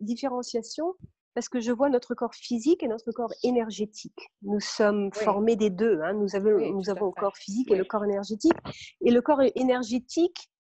différenciation 0.00 0.94
parce 1.34 1.48
que 1.48 1.60
je 1.60 1.72
vois 1.72 1.88
notre 1.88 2.14
corps 2.14 2.34
physique 2.34 2.82
et 2.82 2.88
notre 2.88 3.10
corps 3.12 3.32
énergétique. 3.42 4.30
Nous 4.42 4.60
sommes 4.60 5.10
formés 5.12 5.56
des 5.56 5.70
deux. 5.70 6.00
Hein. 6.02 6.14
Nous 6.14 6.34
avons, 6.36 6.58
nous 6.72 6.90
avons 6.90 7.06
le 7.06 7.12
corps 7.12 7.36
physique 7.36 7.70
et 7.70 7.76
le 7.76 7.84
corps 7.84 8.04
énergétique. 8.04 8.52
Et 9.00 9.10
le 9.10 9.22
corps 9.22 9.40
énergétique, 9.54 10.50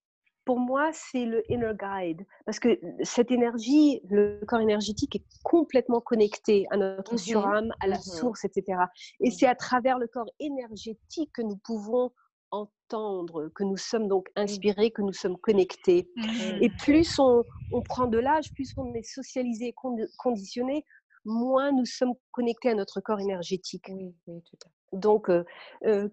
pour 0.44 0.58
moi, 0.58 0.90
c'est 0.92 1.24
le 1.24 1.42
inner 1.50 1.72
guide. 1.78 2.26
Parce 2.44 2.58
que 2.58 2.80
cette 3.02 3.30
énergie, 3.30 4.00
le 4.08 4.40
corps 4.46 4.60
énergétique 4.60 5.16
est 5.16 5.24
complètement 5.42 6.00
connecté 6.00 6.66
à 6.70 6.76
notre 6.76 7.14
mmh 7.14 7.18
surâme, 7.18 7.72
à 7.80 7.86
la 7.86 7.98
mmh 7.98 8.02
source, 8.02 8.44
etc. 8.44 8.78
Et 9.20 9.28
mmh. 9.28 9.32
c'est 9.32 9.46
à 9.46 9.54
travers 9.54 9.98
le 9.98 10.08
corps 10.08 10.30
énergétique 10.40 11.30
que 11.32 11.42
nous 11.42 11.56
pouvons 11.64 12.12
entendre, 12.50 13.50
que 13.54 13.64
nous 13.64 13.76
sommes 13.76 14.08
donc 14.08 14.28
inspirés, 14.36 14.90
que 14.90 15.02
nous 15.02 15.12
sommes 15.12 15.38
connectés. 15.38 16.10
Et 16.60 16.68
plus 16.68 17.18
on, 17.18 17.44
on 17.72 17.82
prend 17.82 18.06
de 18.06 18.18
l'âge, 18.18 18.52
plus 18.52 18.74
on 18.76 18.92
est 18.94 19.02
socialisé 19.02 19.68
et 19.68 19.74
conditionné, 20.18 20.84
moins 21.24 21.72
nous 21.72 21.84
sommes 21.84 22.14
connectés 22.30 22.70
à 22.70 22.74
notre 22.74 23.00
corps 23.00 23.20
énergétique. 23.20 23.86
Oui, 23.88 24.14
oui, 24.26 24.42
tout 24.42 24.56
à 24.64 24.68
fait. 24.68 24.74
Donc, 24.92 25.30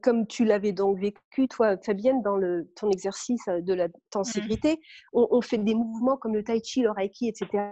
comme 0.01 0.25
tu 0.27 0.45
l'avais 0.45 0.71
donc 0.71 0.99
vécu, 0.99 1.49
toi, 1.49 1.77
Fabienne, 1.77 2.21
dans 2.21 2.37
le, 2.37 2.71
ton 2.77 2.89
exercice 2.89 3.43
de 3.47 3.73
la 3.73 3.89
tenségrité, 4.09 4.75
mmh. 4.75 4.77
on, 5.13 5.27
on, 5.31 5.41
fait 5.41 5.57
des 5.57 5.75
mouvements 5.75 6.15
comme 6.15 6.33
le 6.33 6.45
tai 6.45 6.61
chi, 6.63 6.81
le 6.81 6.91
reiki, 6.91 7.27
etc., 7.27 7.67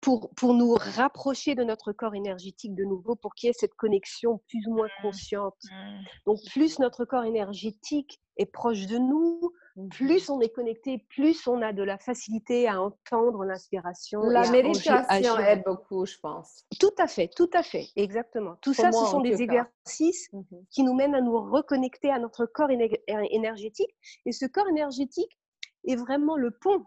pour, 0.00 0.30
pour 0.34 0.54
nous 0.54 0.74
rapprocher 0.74 1.54
de 1.54 1.64
notre 1.64 1.92
corps 1.92 2.14
énergétique 2.14 2.74
de 2.74 2.84
nouveau, 2.84 3.16
pour 3.16 3.34
qu'il 3.34 3.48
y 3.48 3.50
ait 3.50 3.56
cette 3.56 3.74
connexion 3.74 4.40
plus 4.48 4.66
ou 4.66 4.74
moins 4.74 4.86
mmh. 4.86 5.02
consciente. 5.02 5.56
Mmh. 5.64 6.00
Donc, 6.26 6.38
plus 6.52 6.78
notre 6.78 7.04
corps 7.04 7.24
énergétique 7.24 8.20
est 8.36 8.46
proche 8.46 8.86
de 8.86 8.98
nous, 8.98 9.52
plus 9.90 10.28
on 10.30 10.40
est 10.40 10.48
connecté, 10.48 11.04
plus 11.08 11.46
on 11.46 11.62
a 11.62 11.72
de 11.72 11.82
la 11.82 11.98
facilité 11.98 12.68
à 12.68 12.80
entendre 12.80 13.44
l'inspiration. 13.44 14.20
La 14.22 14.50
méditation 14.50 15.38
aide 15.38 15.62
beaucoup, 15.64 16.06
je 16.06 16.16
pense. 16.20 16.64
Tout 16.80 16.94
à 16.98 17.06
fait, 17.06 17.28
tout 17.28 17.50
à 17.52 17.62
fait, 17.62 17.88
exactement. 17.96 18.56
Tout 18.62 18.74
ça, 18.74 18.92
ce 18.92 19.06
sont 19.06 19.20
des 19.20 19.42
exercices 19.42 20.32
mmh 20.32 20.42
qui 20.70 20.82
nous 20.82 20.94
mènent 20.94 21.14
à 21.14 21.20
nous 21.20 21.38
reconnecter 21.50 22.10
à 22.10 22.18
notre 22.18 22.46
corps 22.46 22.70
énergétique. 22.70 23.94
Et 24.26 24.32
ce 24.32 24.46
corps 24.46 24.68
énergétique 24.68 25.38
est 25.86 25.96
vraiment 25.96 26.36
le 26.36 26.50
pont 26.50 26.84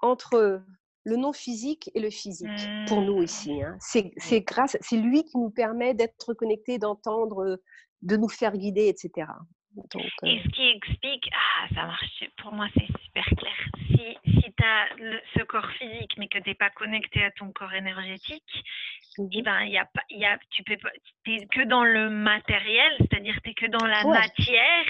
entre 0.00 0.62
le 1.04 1.16
non 1.16 1.32
physique 1.32 1.90
et 1.94 2.00
le 2.00 2.10
physique 2.10 2.68
pour 2.88 3.00
nous 3.00 3.20
mmh. 3.20 3.24
ici. 3.24 3.62
Hein. 3.62 3.76
C'est 3.80 4.40
grâce, 4.42 4.76
c'est 4.80 4.96
lui 4.96 5.24
qui 5.24 5.38
nous 5.38 5.50
permet 5.50 5.94
d'être 5.94 6.34
connectés, 6.34 6.78
d'entendre, 6.78 7.60
de 8.02 8.16
nous 8.16 8.28
faire 8.28 8.56
guider, 8.56 8.88
etc. 8.88 9.28
Et 10.24 10.40
ce 10.42 10.48
qui 10.48 10.68
explique, 10.68 11.28
ah, 11.32 11.66
ça 11.74 11.86
marche, 11.86 12.24
pour 12.38 12.52
moi 12.52 12.66
c'est 12.74 12.86
super 13.04 13.24
clair. 13.36 13.56
Si, 13.88 14.16
si 14.24 14.52
tu 14.56 14.64
as 14.64 14.88
ce 15.34 15.42
corps 15.42 15.70
physique 15.72 16.12
mais 16.18 16.28
que 16.28 16.38
tu 16.38 16.48
n'es 16.48 16.54
pas 16.54 16.70
connecté 16.70 17.22
à 17.24 17.30
ton 17.32 17.52
corps 17.52 17.74
énergétique, 17.74 18.64
mmh 19.18 19.28
eh 19.32 19.42
ben, 19.42 19.64
y 19.64 19.78
a, 19.78 19.88
y 20.10 20.24
a, 20.24 20.38
tu 20.50 20.62
peux 20.62 20.76
es 21.26 21.46
que 21.46 21.64
dans 21.64 21.84
le 21.84 22.10
matériel, 22.10 22.92
c'est-à-dire 23.00 23.38
tu 23.42 23.50
es 23.50 23.54
que 23.54 23.66
dans 23.66 23.86
la 23.86 24.04
matière 24.04 24.86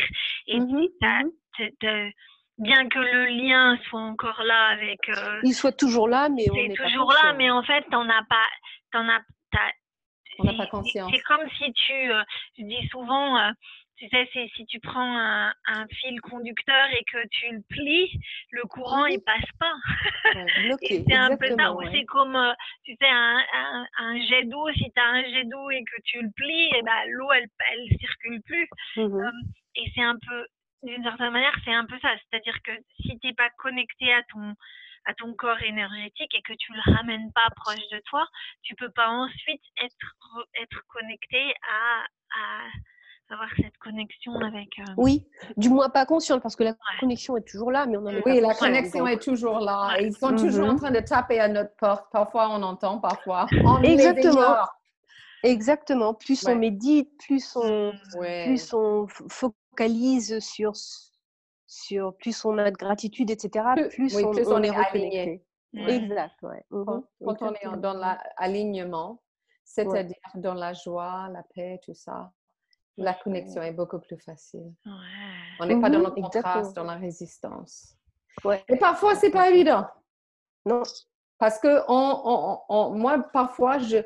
et 0.46 0.60
mmh 0.60 0.88
mmh 1.00 2.10
bien 2.58 2.88
que 2.88 2.98
le 2.98 3.26
lien 3.26 3.78
soit 3.88 4.00
encore 4.00 4.42
là 4.42 4.68
avec. 4.68 5.08
Euh, 5.08 5.40
Il 5.42 5.54
soit 5.54 5.76
toujours 5.76 6.08
là, 6.08 6.28
mais 6.28 6.50
on 6.50 6.54
est 6.54 6.74
toujours 6.74 7.12
là, 7.12 7.34
mais 7.34 7.50
en 7.50 7.62
fait, 7.62 7.82
t'en 7.90 8.08
as 8.08 8.24
pas, 8.24 8.46
t'en 8.92 9.06
as, 9.08 9.20
on 10.38 10.44
n'a 10.44 10.54
pas 10.54 10.66
conscience. 10.66 11.10
C'est 11.12 11.22
comme 11.22 11.48
si 11.58 11.72
tu, 11.72 12.12
euh, 12.12 12.22
je 12.58 12.64
dis 12.64 12.88
souvent, 12.88 13.38
euh, 13.38 13.50
tu 13.96 14.08
sais, 14.08 14.28
c'est 14.32 14.48
si 14.56 14.66
tu 14.66 14.78
prends 14.80 15.16
un, 15.18 15.54
un, 15.66 15.86
fil 15.88 16.20
conducteur 16.20 16.86
et 16.90 17.04
que 17.10 17.26
tu 17.28 17.50
le 17.50 17.62
plies, 17.68 18.20
le 18.50 18.62
courant, 18.64 19.06
il 19.06 19.20
passe 19.22 19.50
pas. 19.58 19.74
c'est 20.82 21.14
un 21.14 21.36
peu 21.36 21.48
ça. 21.58 21.72
Ou 21.72 21.82
c'est 21.90 22.04
comme, 22.04 22.36
euh, 22.36 22.52
tu 22.84 22.94
sais, 23.00 23.08
un, 23.08 23.38
un, 23.54 23.86
un 23.98 24.20
jet 24.26 24.44
d'eau. 24.44 24.68
Si 24.74 24.84
tu 24.94 25.00
as 25.00 25.06
un 25.06 25.22
jet 25.22 25.44
d'eau 25.44 25.70
et 25.70 25.82
que 25.84 26.02
tu 26.04 26.20
le 26.20 26.30
plies, 26.36 26.68
et 26.72 26.78
eh 26.78 26.82
ben, 26.82 27.04
l'eau, 27.08 27.32
elle, 27.32 27.48
elle 27.72 27.98
circule 27.98 28.42
plus. 28.42 28.68
Mmh 28.96 29.16
euh, 29.16 29.30
et 29.76 29.92
c'est 29.94 30.02
un 30.02 30.16
peu, 30.26 30.46
d'une 30.82 31.02
certaine 31.02 31.32
manière, 31.32 31.56
c'est 31.64 31.74
un 31.74 31.86
peu 31.86 31.98
ça. 32.00 32.14
C'est-à-dire 32.16 32.60
que 32.62 32.72
si 33.00 33.18
tu 33.18 33.26
n'es 33.26 33.34
pas 33.34 33.50
connecté 33.58 34.12
à 34.12 34.22
ton, 34.24 34.54
à 35.06 35.14
ton 35.14 35.32
corps 35.34 35.62
énergétique 35.62 36.34
et 36.34 36.42
que 36.42 36.54
tu 36.54 36.72
le 36.72 36.94
ramènes 36.94 37.32
pas 37.32 37.48
proche 37.56 37.88
de 37.92 38.00
toi, 38.06 38.26
tu 38.62 38.74
peux 38.74 38.90
pas 38.90 39.08
ensuite 39.08 39.62
être, 39.82 40.46
être 40.60 40.82
connecté 40.88 41.54
à, 41.62 42.04
à 42.34 42.68
avoir 43.30 43.48
cette 43.56 43.76
connexion 43.78 44.34
avec. 44.36 44.78
Euh, 44.78 44.92
oui, 44.96 45.26
du 45.56 45.68
moins 45.68 45.88
pas 45.88 46.06
consciente 46.06 46.42
parce 46.42 46.56
que 46.56 46.64
la 46.64 46.74
connexion 47.00 47.36
est 47.36 47.46
toujours 47.46 47.70
là, 47.70 47.86
mais 47.86 47.96
on 47.96 48.06
en 48.06 48.20
Oui, 48.24 48.40
la 48.40 48.54
connexion 48.54 49.06
est 49.06 49.22
toujours 49.22 49.60
là. 49.60 49.96
Ils 50.00 50.16
sont 50.16 50.34
toujours 50.34 50.68
en 50.68 50.72
mhm. 50.72 50.78
train 50.78 50.90
de 50.90 51.00
taper 51.00 51.40
à 51.40 51.48
notre 51.48 51.74
porte. 51.76 52.06
Parfois, 52.12 52.48
on 52.50 52.62
entend, 52.62 52.98
parfois. 52.98 53.46
On 53.64 53.82
Exactement. 53.82 54.56
Exactement. 55.42 56.14
Plus 56.14 56.46
on 56.48 56.56
médite, 56.56 57.10
plus 57.18 57.56
on, 57.56 57.92
plus 58.12 58.72
on 58.72 59.06
focalise 59.28 60.40
sur, 60.40 60.72
sur, 61.66 62.16
plus 62.16 62.44
on 62.44 62.58
a 62.58 62.70
de 62.70 62.76
gratitude, 62.76 63.30
etc. 63.30 63.64
Plus, 63.90 64.16
on, 64.16 64.32
plus 64.32 64.48
on, 64.48 64.62
est 64.62 64.74
aligné. 64.74 65.44
Exact. 65.74 66.34
Ouais. 66.42 66.64
Quand, 66.70 67.04
mhm. 67.20 67.36
on 67.40 67.54
est 67.54 67.80
dans 67.80 67.94
l'alignement, 67.94 69.22
c'est-à-dire 69.64 70.16
dans 70.34 70.54
la 70.54 70.72
joie, 70.72 71.28
la 71.30 71.42
paix, 71.54 71.78
tout 71.84 71.94
ça, 71.94 72.32
la 72.96 73.14
connexion 73.14 73.62
est 73.62 73.72
beaucoup 73.72 73.98
plus 73.98 74.18
facile. 74.18 74.72
On 75.60 75.66
n'est 75.66 75.80
pas 75.80 75.90
dans 75.90 75.98
le 75.98 76.10
mhm, 76.10 76.22
contraste, 76.22 76.74
dans 76.74 76.84
la 76.84 76.94
résistance. 76.94 77.94
Et 78.68 78.76
parfois, 78.76 79.14
c'est 79.14 79.30
pas 79.30 79.50
évident. 79.50 79.86
Non. 80.64 80.82
Parce 81.38 81.58
que 81.58 81.82
on, 81.88 82.58
on, 82.68 82.90
moi, 82.90 83.18
parfois, 83.32 83.78
je, 83.78 83.98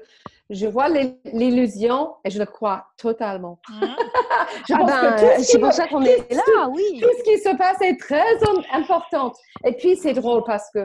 je 0.50 0.66
vois 0.66 0.88
l'illusion 0.88 2.16
et 2.24 2.30
je 2.30 2.40
le 2.40 2.46
crois 2.46 2.88
totalement. 2.96 3.60
Mhm. 3.68 3.88
ah 4.72 4.84
ben, 4.84 5.42
c'est 5.42 5.60
pour 5.60 5.72
ça 5.72 5.86
qu'on 5.86 6.02
est 6.02 6.32
là, 6.32 6.68
oui. 6.70 7.00
Tout 7.00 7.08
ce 7.18 7.22
qui 7.22 7.38
se 7.38 7.56
passe 7.56 7.80
est 7.82 7.98
très 8.00 8.36
important. 8.72 9.32
Et 9.64 9.72
puis, 9.72 9.96
c'est 9.96 10.14
drôle 10.14 10.42
parce 10.44 10.70
que 10.72 10.84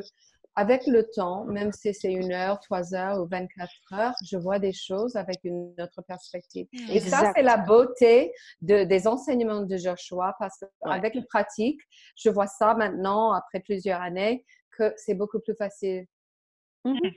avec 0.56 0.88
le 0.88 1.04
temps, 1.10 1.44
même 1.46 1.72
si 1.74 1.94
c'est 1.94 2.12
une 2.12 2.32
heure, 2.32 2.60
trois 2.62 2.96
heures 2.96 3.22
ou 3.22 3.28
24 3.28 3.72
heures, 3.94 4.14
je 4.24 4.38
vois 4.38 4.58
des 4.58 4.72
choses 4.72 5.18
avec 5.18 5.40
une 5.44 5.74
autre 5.80 6.02
perspective. 6.08 6.68
Et 6.90 7.02
ça, 7.02 7.34
c'est 7.36 7.42
la 7.42 7.58
beauté 7.58 8.32
de, 8.62 8.86
des 8.86 9.08
enseignements 9.08 9.64
de 9.64 9.76
Joshua 9.76 10.34
parce 10.40 10.58
qu'avec 10.60 11.14
la 11.16 11.22
pratique, 11.24 11.82
je 12.16 12.30
vois 12.30 12.48
ça 12.48 12.74
maintenant, 12.74 13.34
après 13.34 13.60
plusieurs 13.60 14.02
années, 14.02 14.46
que 14.72 14.94
c'est 14.96 15.14
beaucoup 15.14 15.40
plus 15.40 15.56
facile. 15.56 16.06
Mm-hmm. 16.86 17.14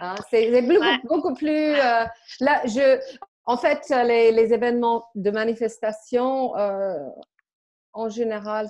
Hein, 0.00 0.14
c'est 0.28 0.62
beaucoup, 1.04 1.34
plus... 1.34 1.48
Euh, 1.48 2.04
là, 2.40 2.62
je, 2.64 3.00
en 3.44 3.56
fait, 3.56 3.88
les, 3.88 4.32
les 4.32 4.52
événements 4.52 5.04
de 5.14 5.30
manifestation, 5.30 6.56
euh, 6.56 6.98
en 7.92 8.08
général, 8.08 8.68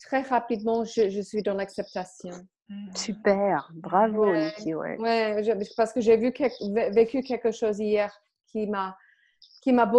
très 0.00 0.22
rapidement, 0.22 0.84
je, 0.84 1.10
je 1.10 1.20
suis 1.20 1.42
dans 1.42 1.54
l'acceptation. 1.54 2.32
Super, 2.94 3.70
bravo 3.74 4.26
ouais, 4.26 4.52
Ouais, 4.98 5.42
parce 5.76 5.92
que 5.92 6.00
j'ai 6.00 6.16
vu 6.16 6.32
vécu 6.90 7.22
quelque 7.22 7.50
chose 7.50 7.78
hier 7.78 8.12
qui 8.46 8.66
m'a 8.66 8.96
qui 9.62 9.72
m'a 9.72 9.90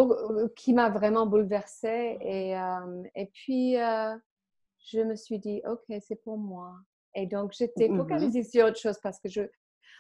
qui 0.56 0.74
m'a 0.74 0.90
vraiment 0.90 1.26
bouleversée 1.26 2.18
et 2.22 2.58
euh, 2.58 3.04
et 3.16 3.28
puis 3.28 3.78
euh, 3.78 4.16
je 4.86 5.00
me 5.00 5.16
suis 5.16 5.40
dit 5.40 5.62
ok 5.66 5.98
c'est 6.02 6.22
pour 6.24 6.38
moi. 6.38 6.76
Et 7.16 7.26
donc 7.26 7.54
j'étais 7.54 7.90
mmh 7.90 7.98
focalisée 7.98 8.44
sur 8.44 8.66
autre 8.68 8.80
chose 8.80 9.00
parce 9.02 9.20
que 9.20 9.30
je 9.30 9.42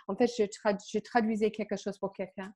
en 0.07 0.15
fait 0.15 0.27
je, 0.27 0.43
je 0.43 0.99
traduisais 0.99 1.51
quelque 1.51 1.77
chose 1.77 1.97
pour 1.97 2.13
quelqu'un. 2.13 2.53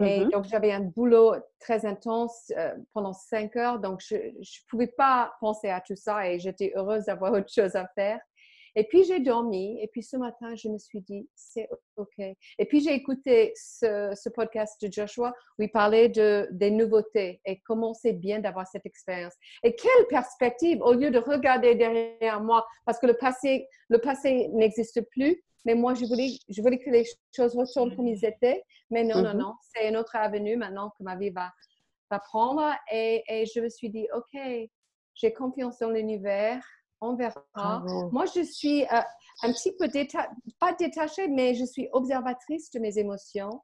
Et 0.00 0.24
mmh 0.24 0.30
donc 0.30 0.44
j'avais 0.44 0.72
un 0.72 0.80
boulot 0.80 1.34
très 1.58 1.86
intense 1.86 2.52
euh, 2.56 2.74
pendant 2.92 3.12
cinq 3.12 3.56
heures. 3.56 3.80
Donc 3.80 4.00
je 4.00 4.16
ne 4.16 4.68
pouvais 4.68 4.88
pas 4.88 5.34
penser 5.40 5.68
à 5.68 5.80
tout 5.80 5.96
ça 5.96 6.28
et 6.28 6.38
j'étais 6.38 6.72
heureuse 6.76 7.06
d'avoir 7.06 7.32
autre 7.32 7.52
chose 7.52 7.74
à 7.74 7.86
faire 7.94 8.20
et 8.76 8.84
puis 8.84 9.04
j'ai 9.04 9.20
dormi, 9.20 9.80
et 9.80 9.88
puis 9.88 10.02
ce 10.02 10.16
matin, 10.16 10.54
je 10.56 10.68
me 10.68 10.78
suis 10.78 11.00
dit, 11.00 11.28
c'est 11.34 11.68
OK. 11.96 12.18
Et 12.18 12.64
puis 12.66 12.80
j'ai 12.80 12.92
écouté 12.92 13.52
ce, 13.56 14.28
podcast 14.34 14.80
de 14.84 14.92
Joshua 14.92 15.32
où 15.58 15.62
il 15.62 15.70
parlait 15.70 16.08
de, 16.08 16.48
des 16.50 16.70
nouveautés 16.70 17.40
et 17.44 17.60
comment 17.60 17.94
c'est 17.94 18.14
bien 18.14 18.40
d'avoir 18.40 18.66
cette 18.66 18.84
expérience. 18.84 19.34
Et 19.62 19.76
quelle 19.76 20.06
perspective, 20.08 20.80
au 20.82 20.92
lieu 20.94 21.10
de 21.10 21.18
regarder 21.18 21.74
derrière 21.76 22.40
moi, 22.40 22.66
parce 22.84 22.98
que 22.98 23.06
le 23.06 23.14
passé, 23.14 23.68
le 23.88 23.98
passé 23.98 24.48
n'existe 24.52 25.00
plus, 25.10 25.42
mais 25.64 25.74
moi, 25.74 25.94
je 25.94 26.04
voulais, 26.04 26.30
je 26.48 26.60
voulais 26.60 26.78
que 26.78 26.90
les 26.90 27.04
choses 27.34 27.56
retournent 27.56 27.94
comme 27.94 28.08
ils 28.08 28.24
étaient. 28.24 28.62
Mais 28.90 29.04
non, 29.04 29.22
non, 29.22 29.30
mm-hmm. 29.30 29.36
non, 29.36 29.54
c'est 29.60 29.88
une 29.88 29.96
autre 29.96 30.16
avenue 30.16 30.56
maintenant 30.56 30.90
que 30.90 31.02
ma 31.02 31.16
vie 31.16 31.30
va, 31.30 31.50
va 32.10 32.18
prendre. 32.18 32.70
Et, 32.92 33.22
et 33.28 33.46
je 33.46 33.60
me 33.60 33.68
suis 33.68 33.88
dit, 33.88 34.06
OK, 34.14 34.40
j'ai 35.14 35.32
confiance 35.32 35.78
dans 35.78 35.90
l'univers 35.90 36.62
on 37.10 37.16
verra. 37.16 37.82
Moi, 38.10 38.24
je 38.34 38.42
suis 38.42 38.84
euh, 38.84 39.00
un 39.42 39.52
petit 39.52 39.72
peu, 39.76 39.88
pas 40.58 40.72
détachée, 40.72 41.28
mais 41.28 41.54
je 41.54 41.64
suis 41.64 41.88
observatrice 41.92 42.70
de 42.70 42.80
mes 42.80 42.98
émotions. 42.98 43.62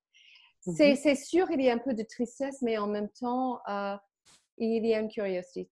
Mhm. 0.67 0.97
C'est 0.97 1.15
sûr, 1.15 1.51
il 1.51 1.63
y 1.63 1.71
a 1.71 1.75
un 1.75 1.79
peu 1.79 1.95
de 1.95 2.03
tristesse, 2.03 2.61
mais 2.63 2.79
en 2.79 2.87
même 2.87 3.09
temps, 3.19 3.61
euh, 3.69 3.97
il 4.59 4.85
y 4.87 4.95
a 4.95 5.01
une 5.01 5.09
curiosité. 5.09 5.71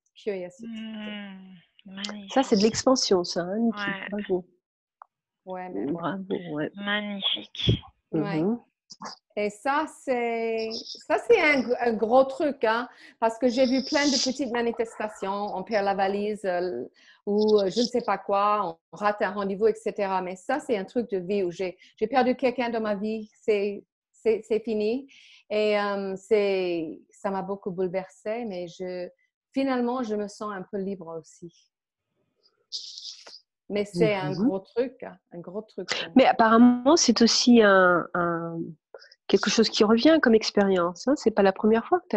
Hmm, 0.63 2.29
ça, 2.31 2.43
c'est 2.43 2.57
de 2.57 2.63
l'expansion, 2.63 3.23
ça. 3.25 3.43
Hein, 3.43 3.71
Bravo. 4.11 4.45
Ouais, 5.45 5.71
Bravo, 5.87 6.37
Magnifique. 6.75 7.83
Mhm. 8.13 8.59
Et 9.37 9.51
ça, 9.51 9.87
c'est 10.03 10.69
ça 11.07 11.19
c'est 11.29 11.41
un, 11.41 11.93
gros 11.93 12.25
truc, 12.25 12.65
hein, 12.65 12.89
parce 13.21 13.39
que 13.39 13.49
j'ai 13.49 13.67
vu 13.67 13.85
plein 13.85 14.05
de 14.07 14.25
petites 14.25 14.51
manifestations. 14.51 15.57
On 15.57 15.63
perd 15.63 15.85
la 15.85 15.95
valise 15.95 16.45
euh, 16.45 16.85
ou 17.25 17.61
euh, 17.61 17.71
je 17.71 17.81
ne 17.83 17.87
sais 17.87 18.01
pas 18.01 18.19
quoi, 18.19 18.79
on 18.93 18.97
rate 18.97 19.23
un 19.23 19.31
rendez-vous, 19.31 19.69
etc. 19.69 19.93
Mais 20.25 20.35
ça, 20.35 20.59
c'est 20.59 20.77
un 20.77 20.85
truc 20.85 21.09
de 21.11 21.19
vie 21.19 21.45
où 21.45 21.53
j'ai 21.53 21.77
perdu 22.11 22.35
quelqu'un 22.35 22.71
dans 22.71 22.81
ma 22.81 22.97
vie, 22.97 23.31
c'est 23.43 23.85
fini. 24.65 25.09
Et 25.51 25.79
euh, 25.79 26.15
c'est 26.17 27.01
ça 27.11 27.31
m'a 27.31 27.43
beaucoup 27.43 27.71
bouleversée, 27.71 28.45
mais 28.45 28.67
je, 28.69 29.09
finalement, 29.53 30.03
je 30.03 30.17
me 30.17 30.27
sens 30.27 30.53
un 30.53 30.63
peu 30.63 30.79
libre 30.79 31.17
aussi. 31.17 31.53
Mais 33.71 33.85
c'est 33.85 34.15
un 34.15 34.33
gros 34.33 34.61
truc, 34.61 35.03
hein, 35.03 35.17
un 35.33 35.41
gros 35.41 35.63
truc. 35.63 35.89
Mais 36.17 36.25
apparemment, 36.25 36.97
c'est 36.97 37.21
aussi 37.21 37.61
un, 37.63 38.07
quelque 39.27 39.51
chose 39.51 39.69
qui 39.69 39.85
revient 39.85 40.19
comme 40.23 40.35
expérience. 40.35 41.07
Hein. 41.07 41.15
C'est 41.17 41.31
pas 41.31 41.43
la 41.43 41.53
première 41.53 41.85
fois 41.87 42.01
que, 42.11 42.17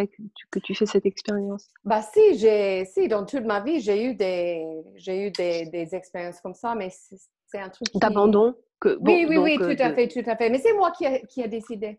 que, 0.49 0.59
tu 0.59 0.73
fais 0.73 0.85
cette 0.85 1.05
expérience. 1.05 1.67
Bah 1.83 2.01
si, 2.01 2.37
j'ai, 2.37 2.85
si, 2.85 3.07
dans 3.07 3.25
toute 3.25 3.43
ma 3.43 3.59
vie, 3.59 3.81
j'ai 3.81 4.05
eu 4.05 4.15
des, 4.15 4.65
j'ai 4.95 5.27
eu 5.27 5.31
des, 5.31 5.65
des, 5.65 5.93
expériences 5.93 6.39
comme 6.39 6.55
ça, 6.55 6.73
mais 6.73 6.89
c'est 6.89 7.59
un 7.59 7.69
truc. 7.69 7.87
D'abandon. 7.95 8.55
Que, 8.79 8.97
oui, 9.01 9.25
oui, 9.29 9.37
oui, 9.37 9.57
euh, 9.61 9.75
tout 9.75 9.83
à 9.83 9.93
fait, 9.93 10.07
tout 10.07 10.27
à 10.27 10.35
fait. 10.35 10.49
Mais 10.49 10.57
c'est 10.57 10.73
moi 10.73 10.89
qui 10.91 11.05
a, 11.05 11.19
qui 11.19 11.43
a 11.43 11.47
décidé. 11.47 11.97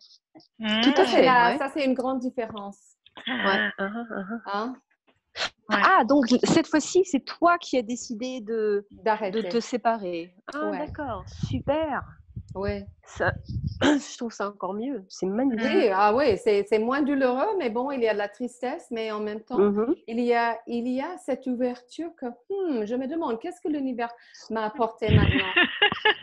Tout 0.58 0.94
à 0.96 1.04
fait. 1.04 1.24
Ça, 1.24 1.70
c'est 1.72 1.84
une 1.84 1.94
grande 1.94 2.18
différence. 2.18 2.96
Ouais. 3.26 3.34
Ah, 3.34 3.70
ah, 3.78 4.04
ah, 4.10 4.52
hein? 4.52 4.74
Ah, 5.72 6.04
donc 6.04 6.26
cette 6.44 6.66
fois-ci, 6.66 7.04
c'est 7.04 7.24
toi 7.24 7.58
qui 7.58 7.76
as 7.78 7.82
décidé 7.82 8.40
de, 8.40 8.86
de 8.90 9.48
te 9.48 9.60
séparer. 9.60 10.34
Ah, 10.54 10.70
d'accord, 10.70 11.24
super. 11.48 12.02
Oui. 12.54 12.84
Ça, 13.04 13.32
je 13.82 14.16
trouve 14.16 14.32
ça 14.32 14.48
encore 14.48 14.74
mieux. 14.74 15.04
C'est 15.08 15.26
magnifique. 15.26 15.66
Oui, 15.72 15.88
ah 15.92 16.14
oui, 16.14 16.36
c'est 16.38 16.78
moins 16.78 17.02
douloureux, 17.02 17.56
mais 17.58 17.70
bon, 17.70 17.90
il 17.90 18.02
y 18.02 18.08
a 18.08 18.12
de 18.12 18.18
la 18.18 18.28
tristesse, 18.28 18.86
mais 18.90 19.10
en 19.10 19.20
même 19.20 19.40
temps, 19.40 19.58
mm-hmm. 19.58 19.94
il, 20.08 20.20
y 20.20 20.34
a, 20.34 20.58
il 20.66 20.88
y 20.88 21.00
a 21.00 21.16
cette 21.18 21.46
ouverture 21.46 22.10
que 22.16 22.26
hmm, 22.26 22.84
je 22.84 22.94
me 22.94 23.06
demande 23.06 23.38
qu'est-ce 23.40 23.60
que 23.60 23.68
l'univers 23.68 24.10
m'a 24.50 24.64
apporté 24.64 25.14
maintenant? 25.14 25.52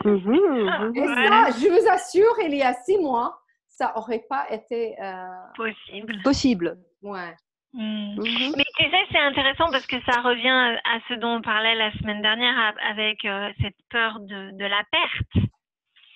Mm-hmm, 0.02 0.24
mm-hmm. 0.24 0.96
Et 0.96 1.06
ça, 1.06 1.58
je 1.58 1.68
vous 1.68 1.88
assure, 1.88 2.34
il 2.42 2.54
y 2.54 2.62
a 2.62 2.72
six 2.72 2.96
mois, 2.96 3.38
ça 3.68 3.92
n'aurait 3.94 4.24
pas 4.28 4.46
été 4.50 4.96
euh, 4.98 5.26
possible. 5.56 6.14
Possible. 6.22 6.78
Ouais. 7.02 7.34
Mm. 7.74 8.20
Mais 8.56 8.64
tu 8.84 8.90
sais, 8.90 9.06
c'est 9.12 9.18
intéressant 9.18 9.70
parce 9.70 9.86
que 9.86 10.00
ça 10.02 10.20
revient 10.20 10.78
à 10.84 10.98
ce 11.08 11.14
dont 11.14 11.36
on 11.36 11.42
parlait 11.42 11.74
la 11.74 11.92
semaine 11.92 12.22
dernière 12.22 12.74
avec 12.88 13.24
euh, 13.24 13.50
cette 13.60 13.76
peur 13.90 14.20
de, 14.20 14.56
de 14.56 14.64
la 14.64 14.82
perte. 14.90 15.46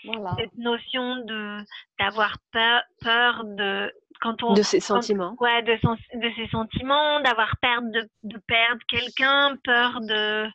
Voilà. 0.05 0.37
Cette 0.39 0.57
notion 0.59 1.17
de 1.25 1.59
d'avoir 1.99 2.37
peur, 2.53 2.83
peur 3.01 3.45
de 3.45 3.93
quand 4.21 4.43
on 4.43 4.53
de 4.53 4.63
ses 4.63 4.81
sentiments. 4.81 5.35
ouais, 5.41 5.63
de, 5.63 5.73
de 5.75 6.35
ses 6.37 6.49
sentiments, 6.49 7.21
d'avoir 7.21 7.57
peur 7.61 7.81
de, 7.83 8.09
de 8.23 8.39
perdre 8.47 8.83
quelqu'un, 8.89 9.57
peur 9.65 10.01
de 10.01 10.47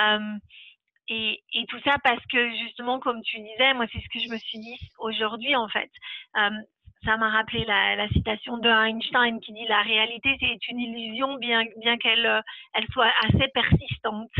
euh, 0.00 0.38
et, 1.08 1.40
et, 1.52 1.66
tout 1.66 1.78
ça 1.84 1.96
parce 2.02 2.24
que 2.32 2.50
justement, 2.56 2.98
comme 2.98 3.22
tu 3.22 3.38
disais, 3.38 3.74
moi 3.74 3.86
c'est 3.92 4.00
ce 4.00 4.08
que 4.12 4.24
je 4.24 4.28
me 4.28 4.38
suis 4.38 4.58
dit 4.58 4.78
aujourd'hui 4.98 5.54
en 5.54 5.68
fait. 5.68 5.90
Euh, 6.36 6.50
ça 7.04 7.16
m'a 7.16 7.30
rappelé 7.30 7.64
la, 7.64 8.08
citation 8.08 8.58
de 8.58 8.68
Einstein 8.68 9.40
qui 9.40 9.52
dit 9.52 9.66
la 9.68 9.82
réalité 9.82 10.36
c'est 10.40 10.68
une 10.68 10.80
illusion 10.80 11.36
bien, 11.36 11.64
bien 11.78 11.96
qu'elle 11.98 12.26
euh, 12.26 12.40
elle 12.74 12.86
soit 12.88 13.12
assez 13.24 13.46
persistante. 13.48 14.30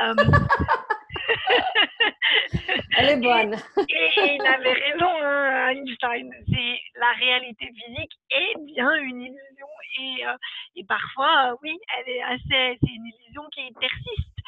Euh, 0.00 0.14
elle 2.96 3.10
est 3.10 3.20
bonne. 3.20 3.54
et, 3.88 4.10
il 4.16 4.46
avait 4.46 4.72
raison, 4.72 5.10
hein, 5.22 5.68
Einstein. 5.70 6.32
C'est 6.48 6.80
la 6.98 7.12
réalité 7.12 7.66
physique 7.66 8.18
est 8.30 8.54
bien 8.64 8.92
une 8.94 9.20
illusion 9.22 9.68
et, 10.00 10.26
euh, 10.26 10.36
et 10.76 10.84
parfois, 10.84 11.56
oui, 11.62 11.76
elle 11.98 12.08
est 12.14 12.22
assez, 12.22 12.78
c'est 12.80 12.90
une 12.90 13.06
illusion 13.06 13.42
qui 13.52 13.72
persiste. 13.78 14.38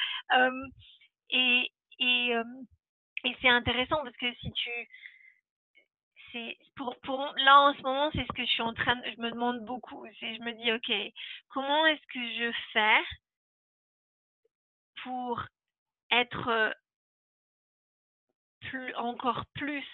et 1.30 1.70
et, 2.02 2.32
et 3.24 3.36
c'est 3.42 3.50
intéressant 3.50 4.02
parce 4.02 4.16
que 4.16 4.32
si 4.40 4.50
tu 4.52 4.70
là 6.32 7.60
en 7.60 7.74
ce 7.74 7.82
moment 7.82 8.10
c'est 8.12 8.22
ce 8.26 8.32
que 8.32 8.44
je 8.44 8.50
suis 8.50 8.62
en 8.62 8.74
train 8.74 8.96
de, 8.96 9.02
je 9.16 9.20
me 9.20 9.30
demande 9.30 9.64
beaucoup 9.64 10.06
je 10.20 10.42
me 10.42 10.52
dis 10.52 10.72
ok 10.72 11.12
comment 11.48 11.86
est-ce 11.86 12.06
que 12.12 12.20
je 12.20 12.52
fais 12.72 13.02
pour 15.02 15.42
être 16.10 16.74
plus 18.60 18.94
encore 18.94 19.44
plus 19.54 19.86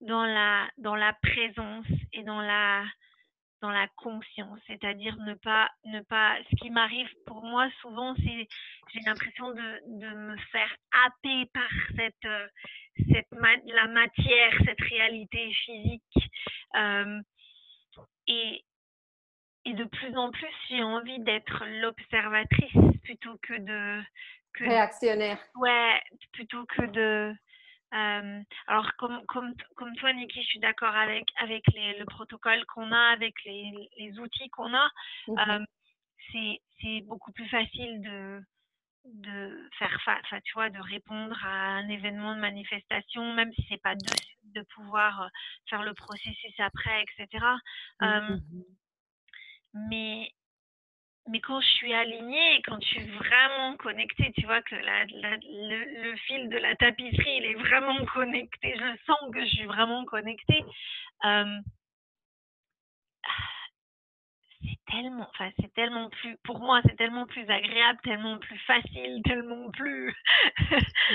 dans 0.00 0.24
la 0.24 0.68
dans 0.78 0.96
la 0.96 1.12
présence 1.14 1.86
et 2.12 2.22
dans 2.22 2.40
la 2.40 2.84
dans 3.62 3.70
la 3.70 3.88
conscience, 3.96 4.60
c'est-à-dire 4.66 5.16
ne 5.16 5.34
pas, 5.34 5.70
ne 5.86 6.00
pas. 6.02 6.36
Ce 6.50 6.56
qui 6.56 6.70
m'arrive 6.70 7.08
pour 7.26 7.42
moi 7.42 7.68
souvent, 7.80 8.14
c'est 8.16 8.48
j'ai 8.92 9.00
l'impression 9.00 9.50
de, 9.50 9.80
de, 9.98 10.08
me 10.14 10.36
faire 10.52 10.76
happer 11.04 11.46
par 11.52 11.70
cette, 11.96 12.26
euh, 12.98 13.04
cette 13.12 13.26
la 13.74 13.86
matière, 13.88 14.52
cette 14.64 14.80
réalité 14.80 15.52
physique, 15.52 16.30
euh, 16.76 17.20
et 18.26 18.64
et 19.64 19.74
de 19.74 19.84
plus 19.84 20.16
en 20.16 20.30
plus, 20.30 20.54
j'ai 20.68 20.82
envie 20.82 21.18
d'être 21.20 21.64
l'observatrice 21.80 23.00
plutôt 23.02 23.36
que 23.42 23.54
de 23.54 24.02
que, 24.54 24.64
réactionnaire. 24.64 25.38
Ouais, 25.56 26.00
plutôt 26.32 26.64
que 26.66 26.82
de 26.82 27.34
alors, 27.92 28.90
comme, 28.98 29.24
comme, 29.26 29.54
comme 29.76 29.94
toi, 29.96 30.12
Niki, 30.12 30.42
je 30.42 30.46
suis 30.46 30.58
d'accord 30.58 30.94
avec, 30.94 31.24
avec 31.38 31.64
le 31.74 32.04
protocole 32.04 32.62
qu'on 32.66 32.92
a, 32.92 33.12
avec 33.12 33.32
les, 33.44 33.72
les 33.98 34.18
outils 34.18 34.50
qu'on 34.50 34.74
a. 34.74 34.88
Mmh 35.28 35.64
c'est 36.80 37.00
beaucoup 37.02 37.32
plus 37.32 37.48
facile 37.48 38.02
de, 38.02 38.42
de 39.14 39.68
faire 39.78 40.00
face, 40.04 40.42
tu 40.44 40.52
vois, 40.54 40.70
de 40.70 40.80
répondre 40.80 41.36
à 41.44 41.76
un 41.76 41.88
événement 41.88 42.34
de 42.34 42.40
manifestation, 42.40 43.34
même 43.34 43.52
si 43.54 43.66
c'est 43.68 43.82
pas 43.82 43.94
de, 43.94 44.06
de 44.54 44.62
pouvoir 44.74 45.30
faire 45.68 45.82
le 45.82 45.94
processus 45.94 46.54
après, 46.58 47.02
etc. 47.02 47.44
Mmh 48.00 48.38
mais 49.90 50.32
mais 51.28 51.40
quand 51.40 51.60
je 51.60 51.66
suis 51.66 51.92
alignée, 51.92 52.62
quand 52.64 52.80
je 52.80 52.86
suis 52.86 53.10
vraiment 53.10 53.76
connectée, 53.76 54.32
tu 54.38 54.46
vois 54.46 54.62
que 54.62 54.76
la, 54.76 55.04
le, 55.06 56.16
fil 56.18 56.48
de 56.48 56.56
la 56.56 56.76
tapisserie, 56.76 57.36
il 57.38 57.44
est 57.46 57.54
vraiment 57.54 58.04
connecté. 58.06 58.74
Je 58.76 58.96
sens 59.06 59.18
que 59.32 59.40
je 59.40 59.50
suis 59.50 59.66
vraiment 59.66 60.04
connectée. 60.04 60.64
C'est 64.66 64.92
tellement, 64.92 65.26
enfin, 65.30 65.50
c'est 65.60 65.72
tellement 65.74 66.10
plus, 66.10 66.36
pour 66.44 66.58
moi, 66.58 66.80
c'est 66.84 66.96
tellement 66.96 67.26
plus 67.26 67.42
agréable, 67.42 67.98
tellement 68.04 68.38
plus 68.38 68.58
facile, 68.66 69.22
tellement 69.24 69.70
plus. 69.70 70.14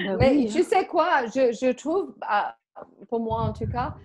Bah 0.06 0.18
Mais 0.20 0.48
je 0.48 0.60
hein. 0.60 0.64
sais 0.64 0.88
quoi, 0.88 1.26
je, 1.26 1.52
je 1.52 1.72
trouve, 1.72 2.16
bah, 2.20 2.58
pour 3.10 3.20
moi 3.20 3.42
en 3.42 3.54
tout 3.54 3.68
cas, 3.68 3.96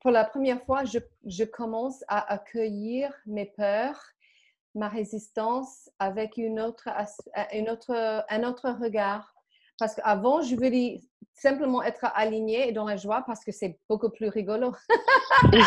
pour 0.00 0.10
la 0.10 0.24
première 0.24 0.62
fois, 0.64 0.84
je, 0.84 0.98
je 1.26 1.44
commence 1.44 2.04
à 2.08 2.32
accueillir 2.32 3.12
mes 3.26 3.46
peurs 3.46 4.00
ma 4.74 4.88
résistance 4.88 5.90
avec 5.98 6.36
une 6.36 6.60
autre, 6.60 6.88
une 7.52 7.70
autre, 7.70 8.24
un 8.28 8.44
autre 8.44 8.70
regard. 8.80 9.34
Parce 9.80 9.94
qu'avant, 9.94 10.42
je 10.42 10.54
voulais 10.54 11.00
simplement 11.32 11.82
être 11.82 12.04
alignée 12.14 12.68
et 12.68 12.72
dans 12.72 12.84
la 12.84 12.96
joie 12.96 13.24
parce 13.26 13.42
que 13.42 13.50
c'est 13.50 13.78
beaucoup 13.88 14.10
plus 14.10 14.28
rigolo. 14.28 14.72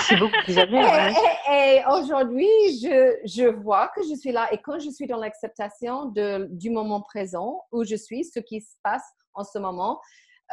c'est 0.07 0.17
beaucoup 0.17 0.37
plus 0.43 0.57
agréable. 0.59 1.15
Et, 1.51 1.81
aujourd'hui, 1.91 2.47
je, 2.81 3.17
je, 3.25 3.47
vois 3.47 3.87
que 3.95 4.03
je 4.03 4.15
suis 4.15 4.31
là 4.31 4.47
et 4.53 4.59
quand 4.59 4.79
je 4.79 4.91
suis 4.91 5.07
dans 5.07 5.17
l'acceptation 5.17 6.13
du 6.49 6.69
moment 6.69 7.01
présent 7.01 7.63
où 7.71 7.83
je 7.83 7.95
suis, 7.95 8.23
ce 8.23 8.39
qui 8.39 8.61
se 8.61 8.75
passe 8.83 9.03
en 9.33 9.43
ce 9.43 9.57
moment, 9.57 9.99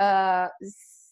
euh, 0.01 0.47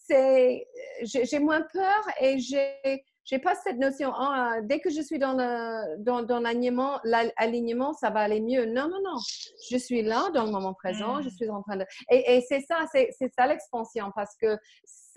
j'ai 0.09 1.39
moins 1.39 1.61
peur 1.71 2.09
et 2.21 2.39
j'ai 2.39 3.05
j'ai 3.29 3.39
pas 3.39 3.55
cette 3.55 3.77
notion, 3.77 4.11
ah, 4.15 4.57
dès 4.63 4.81
que 4.81 4.89
je 4.89 5.03
suis 5.03 5.19
dans 5.19 5.35
l'alignement, 5.35 6.99
dans, 7.05 7.31
l'alignement, 7.39 7.93
ça 7.93 8.09
va 8.09 8.21
aller 8.21 8.41
mieux. 8.41 8.65
Non, 8.65 8.89
non, 8.89 9.01
non. 9.05 9.19
Je 9.71 9.77
suis 9.77 10.03
là 10.03 10.31
dans 10.33 10.45
le 10.45 10.51
moment 10.51 10.73
présent, 10.73 11.21
je 11.21 11.29
mmh. 11.29 11.33
suis 11.33 11.51
en 11.51 11.63
train 11.63 11.77
de. 11.77 11.85
Et, 12.11 12.43
c'est 12.49 12.61
ça, 12.61 12.87
c'est 12.93 13.33
ça 13.39 13.47
l'expansion 13.47 14.11
parce 14.15 14.35
que 14.41 14.47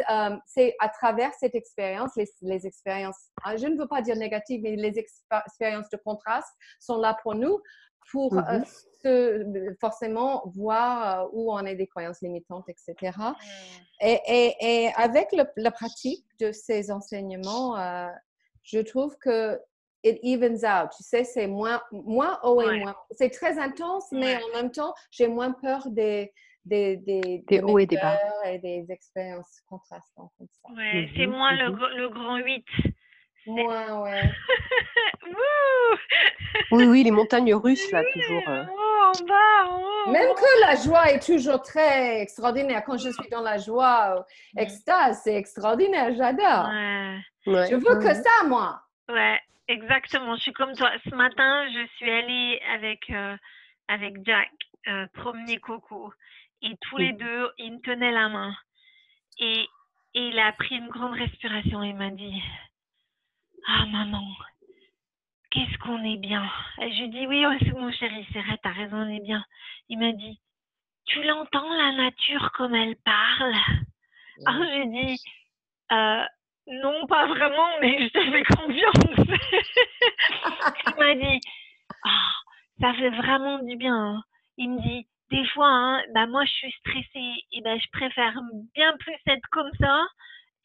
euh, 0.10 0.38
c'est 0.46 0.76
à 0.80 0.90
travers 0.90 1.32
cette 1.40 1.56
expérience, 1.56 2.12
les, 2.42 2.68
expériences, 2.68 3.30
ah, 3.46 3.56
je 3.56 3.68
ne 3.68 3.78
veux 3.78 3.88
pas 3.88 4.02
dire 4.02 4.18
négatives, 4.18 4.62
mais 4.62 4.76
les 4.76 5.00
expériences 5.00 5.90
de 5.90 5.98
contraste 5.98 6.54
sont 6.80 6.98
là 6.98 7.16
pour 7.24 7.36
nous 7.36 7.60
pour 8.10 8.38
euh, 8.38 8.60
mmh 8.60 8.66
forcément 9.80 10.44
voir 10.54 11.24
euh, 11.24 11.30
où 11.34 11.52
on 11.52 11.66
est 11.66 11.74
des 11.74 11.88
croyances 11.88 12.22
limitantes, 12.22 12.70
etc. 12.70 13.18
Mmh. 13.18 13.34
Et, 14.02 14.54
et, 14.62 14.92
avec 14.96 15.30
la 15.56 15.72
pratique 15.72 16.24
de 16.40 16.52
ces 16.52 16.92
enseignements, 16.92 17.80
euh, 17.80 18.10
je 18.64 18.78
trouve 18.78 19.18
que 19.18 19.60
it 20.04 20.20
evens 20.24 20.64
out. 20.64 20.92
Tu 20.96 21.04
sais, 21.04 21.24
c'est 21.24 21.48
moins, 21.48 21.82
moins 21.92 22.40
haut 22.44 22.62
et 22.62 22.80
moins. 22.80 22.96
C'est 23.12 23.32
très 23.32 23.58
intense, 23.58 24.06
mais 24.12 24.38
en 24.38 24.56
même 24.56 24.72
temps, 24.72 24.94
j'ai 25.10 25.28
moins 25.28 25.52
peur 25.52 25.88
des 25.90 26.32
des, 26.66 26.98
des, 26.98 27.44
des 27.48 27.62
hauts 27.62 27.80
et 27.80 27.86
des 27.86 27.98
bas. 27.98 28.20
Et 28.46 28.60
des 28.60 28.86
expériences 28.90 29.62
contrastantes 29.68 30.32
comme 30.38 30.48
ça. 30.52 30.74
Ouais, 30.74 31.10
c'est 31.16 31.28
moins 31.28 31.54
le, 31.54 31.98
le, 31.98 32.10
grand 32.10 32.38
8. 32.38 32.66
Moins, 33.48 34.04
ouais. 34.04 34.22
oui, 36.72 36.86
oui, 36.86 37.04
les 37.04 37.12
montagnes 37.12 37.54
russes, 37.54 37.92
là, 37.92 38.04
toujours. 38.14 38.50
Euh. 38.50 38.64
Même 40.08 40.34
que 40.34 40.62
la 40.62 40.76
joie 40.76 41.12
est 41.12 41.24
toujours 41.24 41.62
très 41.62 42.22
extraordinaire. 42.22 42.84
Quand 42.86 42.98
je 42.98 43.10
suis 43.10 43.30
dans 43.30 43.42
la 43.42 43.58
joie, 43.58 44.16
euh, 44.18 44.62
extase, 44.62 45.22
c'est 45.24 45.36
extraordinaire, 45.36 46.14
j'adore. 46.16 46.70
Je 47.46 47.76
veux 47.76 48.00
que 48.00 48.14
ça, 48.14 48.44
moi. 48.48 48.82
Ouais, 49.10 49.40
exactement. 49.68 50.36
Je 50.36 50.42
suis 50.42 50.54
comme 50.54 50.74
toi. 50.74 50.92
Ce 51.04 51.16
matin, 51.16 51.68
je 51.72 51.86
suis 51.98 52.10
allée 52.10 52.60
avec, 52.74 53.10
euh, 53.10 53.36
avec 53.88 54.16
Jack 54.26 54.50
euh, 54.88 55.06
promener 55.14 55.58
Coco. 55.58 56.14
Et 56.62 56.76
tous 56.82 56.98
les 56.98 57.14
deux, 57.14 57.52
ils 57.58 57.74
me 57.74 57.80
tenaient 57.80 58.12
la 58.12 58.30
main. 58.30 58.56
Et, 59.40 59.62
et 60.14 60.28
il 60.28 60.40
a 60.40 60.52
pris 60.54 60.76
une 60.76 60.90
grande 60.90 61.14
respiration 61.14 61.82
et 61.84 61.94
m'a 61.94 62.12
dit 62.12 62.42
Ah, 63.68 63.86
maman, 63.92 64.24
qu'est-ce 65.52 65.78
qu'on 65.80 66.04
est 66.04 66.18
bien? 66.18 66.50
Et 66.82 66.92
je 66.94 67.02
lui 67.02 67.10
dis, 67.10 67.28
oui, 67.28 67.46
oh, 67.46 67.78
mon 67.80 67.92
chéri, 67.92 68.26
c'est 68.34 68.42
vrai, 68.42 68.58
t'as 68.64 68.72
raison, 68.72 68.98
on 68.98 69.10
est 69.10 69.24
bien. 69.24 69.44
Il 69.90 70.00
m'a 70.00 70.14
dit, 70.14 70.40
tu 71.06 71.22
l'entends 71.24 71.74
la 71.74 71.92
nature 71.92 72.52
comme 72.54 72.74
elle 72.74 72.96
parle? 73.04 73.54
Alors 74.46 74.64
j'ai 74.74 74.86
dit, 74.86 75.20
euh, 75.92 76.24
non, 76.68 77.06
pas 77.08 77.28
vraiment, 77.28 77.70
mais 77.82 78.08
je 78.08 78.10
te 78.10 78.32
fais 78.32 78.44
confiance. 78.44 79.28
Il 80.88 80.96
m'a 80.98 81.16
dit, 81.16 81.40
ah, 82.06 82.32
ça 82.80 82.94
fait 82.94 83.10
vraiment 83.10 83.60
du 83.60 83.76
bien. 83.76 83.96
Hein. 83.96 84.24
Il 84.58 84.72
me 84.72 84.82
dit, 84.82 85.08
des 85.32 85.46
fois, 85.50 85.68
hein, 85.68 86.02
bah, 86.14 86.28
moi 86.28 86.44
je 86.46 86.52
suis 86.52 86.72
stressée 86.80 87.36
et 87.52 87.62
ben 87.62 87.80
je 87.80 87.88
préfère 87.92 88.40
bien 88.74 88.96
plus 88.98 89.16
être 89.28 89.48
comme 89.52 89.72
ça 89.80 90.06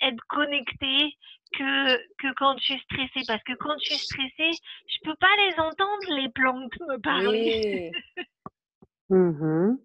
être 0.02 0.22
connectée 0.28 1.14
que, 1.56 1.96
que 2.18 2.34
quand 2.34 2.56
je 2.58 2.64
suis 2.64 2.80
stressée. 2.80 3.26
Parce 3.26 3.42
que 3.44 3.54
quand 3.54 3.74
je 3.80 3.94
suis 3.94 3.98
stressée, 3.98 4.58
je 4.88 4.98
peux 5.04 5.16
pas 5.16 5.34
les 5.46 5.60
entendre, 5.60 6.20
les 6.20 6.28
plantes 6.30 6.78
me 6.88 6.98
parler. 6.98 7.92
Mmh 9.08 9.76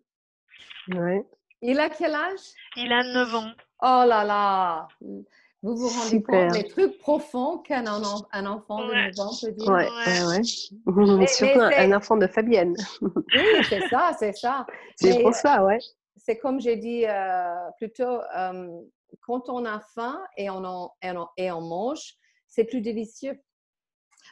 ouais. 0.95 1.23
Il 1.61 1.79
a 1.79 1.89
quel 1.89 2.15
âge? 2.15 2.39
Il 2.75 2.91
a 2.91 3.03
9 3.03 3.35
ans. 3.35 3.51
Oh 3.83 4.03
là 4.07 4.23
là 4.23 4.87
Vous 4.99 5.75
vous 5.75 5.87
rendez 5.87 6.23
compte 6.23 6.53
des 6.53 6.67
trucs 6.67 6.97
profonds 6.97 7.59
qu'un 7.59 7.85
un 7.85 8.45
enfant 8.47 8.87
de 8.87 8.93
9 8.93 9.19
ans 9.19 9.31
peut 9.39 9.51
dire 9.51 9.69
Ouais, 9.69 9.87
ouais. 9.87 10.25
ouais. 10.27 11.27
surtout 11.27 11.59
un 11.59 11.91
enfant 11.91 12.17
de 12.17 12.25
Fabienne. 12.25 12.75
oui, 13.01 13.63
c'est 13.69 13.87
ça, 13.89 14.11
c'est 14.17 14.33
ça. 14.33 14.65
C'est 14.95 15.21
pour 15.21 15.33
ça, 15.33 15.63
ouais. 15.63 15.79
C'est 16.17 16.37
comme 16.37 16.59
j'ai 16.59 16.77
dit 16.77 17.05
euh, 17.07 17.69
plutôt, 17.77 18.21
euh, 18.35 18.81
quand 19.21 19.49
on 19.49 19.65
a 19.65 19.79
faim 19.93 20.21
et 20.37 20.49
on, 20.49 20.63
en, 20.63 20.93
et 21.37 21.51
on, 21.51 21.61
mange, 21.61 22.15
c'est 22.47 22.63
plus 22.63 22.81
délicieux. 22.81 23.39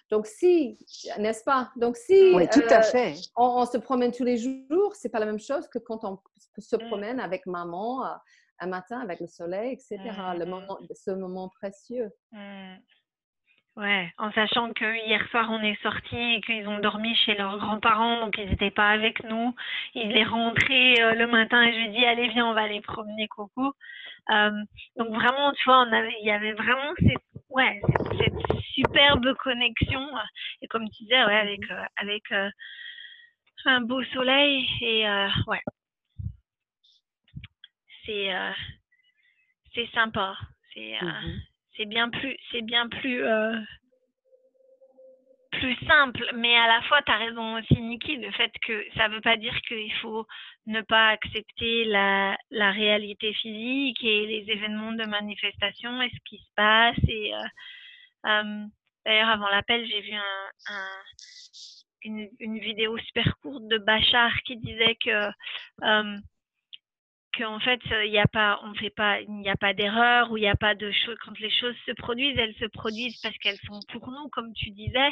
Donc, 0.09 0.25
si, 0.25 0.77
n'est-ce 1.17 1.43
pas? 1.43 1.71
Donc, 1.75 1.97
si 1.97 2.33
oui, 2.33 2.47
tout 2.49 2.63
à 2.69 2.79
euh, 2.79 2.81
fait. 2.81 3.15
On, 3.35 3.65
se 3.65 3.77
promène 3.77 4.11
tous 4.11 4.23
les 4.23 4.37
jours, 4.37 4.95
c'est 4.95 5.09
pas 5.09 5.19
la 5.19 5.25
même 5.25 5.39
chose 5.39 5.67
que 5.67 5.79
quand 5.79 6.03
on 6.03 6.19
se 6.57 6.75
mm. 6.75 6.87
promène 6.87 7.19
avec 7.19 7.45
maman 7.45 8.05
euh, 8.05 8.15
un 8.59 8.67
matin 8.67 8.99
avec 8.99 9.19
le 9.19 9.27
soleil, 9.27 9.73
etc. 9.73 9.97
Le 10.37 10.45
mm, 10.45 10.47
mm. 10.47 10.49
moment, 10.49 10.79
ce 10.93 11.11
moment 11.11 11.49
précieux. 11.49 12.09
Ouais, 13.77 14.11
en 14.17 14.31
sachant 14.33 14.73
que 14.73 15.05
hier 15.05 15.25
soir 15.29 15.47
on 15.51 15.61
est 15.61 15.81
sortis 15.81 16.17
et 16.17 16.41
qu'ils 16.41 16.67
ont 16.67 16.79
dormi 16.79 17.15
chez 17.15 17.35
leurs 17.35 17.57
grands-parents, 17.57 18.19
donc 18.19 18.37
ils 18.37 18.49
n'étaient 18.49 18.71
pas 18.71 18.89
avec 18.89 19.23
nous. 19.23 19.55
Il 19.93 20.17
est 20.17 20.25
rentré 20.25 21.01
euh, 21.01 21.13
le 21.13 21.27
matin 21.27 21.63
et 21.63 21.71
je 21.71 21.77
lui 21.77 21.85
ai 21.85 21.89
dit 21.91 22.05
allez 22.05 22.27
viens 22.29 22.47
on 22.47 22.53
va 22.53 22.63
aller 22.63 22.81
promener 22.81 23.27
Coco. 23.29 23.73
Euh, 24.31 24.51
donc 24.97 25.09
vraiment 25.09 25.53
tu 25.53 25.63
vois 25.65 25.81
on 25.87 25.93
avait, 25.93 26.13
il 26.19 26.27
y 26.27 26.31
avait 26.31 26.53
vraiment 26.53 26.93
cette, 26.99 27.43
ouais, 27.49 27.79
cette, 28.17 28.61
superbe 28.73 29.33
connexion. 29.35 30.05
Et 30.61 30.67
comme 30.67 30.89
tu 30.89 31.03
disais 31.03 31.23
ouais 31.25 31.37
avec 31.37 31.61
euh, 31.71 31.83
avec 31.97 32.23
un 33.65 33.81
beau 33.81 34.03
soleil 34.05 34.67
et 34.81 35.05
ouais. 35.47 35.61
C'est 38.05 38.31
c'est 39.73 39.89
sympa. 39.93 40.35
C'est 40.73 40.97
mmh 41.01 41.39
c'est 41.79 41.85
bien 41.85 42.09
plus, 42.09 42.35
c'est 42.51 42.61
bien 42.61 42.89
plus, 42.89 43.23
euh, 43.23 43.55
plus 45.51 45.75
simple. 45.87 46.29
Mais 46.35 46.55
à 46.57 46.67
la 46.67 46.81
fois, 46.83 47.01
tu 47.03 47.11
as 47.11 47.17
raison 47.17 47.57
aussi, 47.57 47.81
Niki, 47.81 48.17
le 48.17 48.31
fait 48.31 48.51
que 48.65 48.85
ça 48.97 49.07
veut 49.07 49.21
pas 49.21 49.37
dire 49.37 49.55
qu'il 49.61 49.93
faut 50.01 50.27
ne 50.67 50.81
pas 50.81 51.09
accepter 51.09 51.85
la, 51.85 52.37
la, 52.51 52.71
réalité 52.71 53.33
physique 53.33 54.03
et 54.03 54.25
les 54.25 54.51
événements 54.51 54.91
de 54.91 55.05
manifestation 55.05 56.01
et 56.01 56.09
ce 56.09 56.19
qui 56.25 56.37
se 56.37 56.53
passe. 56.55 56.97
Et 57.07 57.33
euh, 57.33 57.37
euh, 58.25 58.65
d'ailleurs, 59.05 59.29
avant 59.29 59.47
l'appel, 59.47 59.87
j'ai 59.87 60.01
vu 60.01 60.13
un, 60.13 60.99
une, 62.03 62.59
vidéo 62.59 62.97
super 62.97 63.37
courte 63.41 63.67
de 63.67 63.77
Bachar 63.77 64.31
qui 64.45 64.57
disait 64.57 64.95
que 64.95 65.29
qu'en 67.37 67.59
fait 67.59 67.79
il 68.05 68.11
n'y 68.11 68.19
a 68.19 68.27
pas 68.27 68.59
on 68.63 68.73
fait 68.73 68.89
pas 68.89 69.21
il 69.21 69.31
n'y 69.31 69.49
a 69.49 69.55
pas 69.55 69.73
d'erreur 69.73 70.31
ou 70.31 70.37
il 70.37 70.41
n'y 70.41 70.47
a 70.47 70.55
pas 70.55 70.75
de 70.75 70.91
choses 70.91 71.17
quand 71.23 71.37
les 71.39 71.51
choses 71.51 71.75
se 71.85 71.91
produisent 71.91 72.37
elles 72.37 72.55
se 72.55 72.65
produisent 72.65 73.19
parce 73.21 73.37
qu'elles 73.37 73.59
sont 73.65 73.79
pour 73.91 74.09
nous 74.11 74.29
comme 74.29 74.53
tu 74.53 74.71
disais 74.71 75.11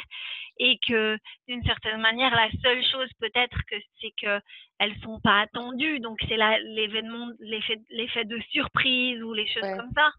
et 0.58 0.78
que 0.86 1.18
d'une 1.46 1.62
certaine 1.62 2.00
manière 2.00 2.34
la 2.34 2.50
seule 2.62 2.84
chose 2.84 3.08
peut-être 3.20 3.58
que 3.70 3.76
c'est 4.00 4.12
que 4.20 4.40
elles 4.78 4.96
sont 5.00 5.20
pas 5.20 5.40
attendues. 5.40 6.00
Donc 6.00 6.18
c'est 6.28 6.36
l'événement 6.36 7.30
l'effet 7.40 7.78
l'effet 7.90 8.24
de 8.24 8.40
surprise 8.50 9.22
ou 9.22 9.32
les 9.34 9.46
choses 9.48 9.70
comme 9.76 9.92
ça. 9.94 10.12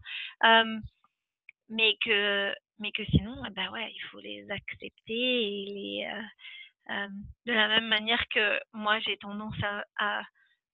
Mais 1.68 1.96
que 2.04 2.52
mais 2.78 2.90
que 2.92 3.04
sinon 3.06 3.36
bah 3.54 3.70
ouais 3.72 3.92
il 3.94 4.02
faut 4.10 4.20
les 4.20 4.50
accepter 4.50 5.12
et 5.12 5.64
les 5.66 6.10
euh, 6.90 7.08
de 7.46 7.52
la 7.52 7.68
même 7.68 7.86
manière 7.86 8.24
que 8.34 8.58
moi 8.72 8.98
j'ai 9.00 9.16
tendance 9.18 9.54
à 9.98 10.22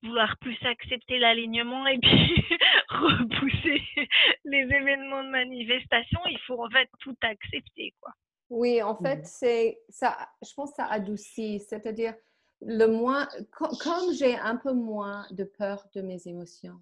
vouloir 0.06 0.36
plus 0.38 0.58
accepter 0.62 1.18
l'alignement 1.18 1.86
et 1.86 1.98
puis 1.98 2.44
repousser 2.88 3.82
les 4.44 4.62
événements 4.62 5.24
de 5.24 5.30
manifestation, 5.30 6.20
il 6.26 6.38
faut 6.46 6.62
en 6.62 6.70
fait 6.70 6.88
tout 7.00 7.16
accepter, 7.22 7.94
quoi. 8.00 8.12
Oui, 8.48 8.80
en 8.80 8.96
fait, 8.96 9.18
mmh. 9.18 9.24
c'est 9.24 9.78
ça. 9.88 10.16
Je 10.40 10.54
pense 10.54 10.70
que 10.70 10.76
ça 10.76 10.86
adoucit, 10.86 11.60
c'est-à-dire 11.60 12.14
le 12.60 12.86
moins, 12.86 13.28
comme 13.52 14.12
j'ai 14.14 14.36
un 14.36 14.56
peu 14.56 14.72
moins 14.72 15.26
de 15.32 15.44
peur 15.44 15.84
de 15.94 16.00
mes 16.00 16.26
émotions, 16.26 16.78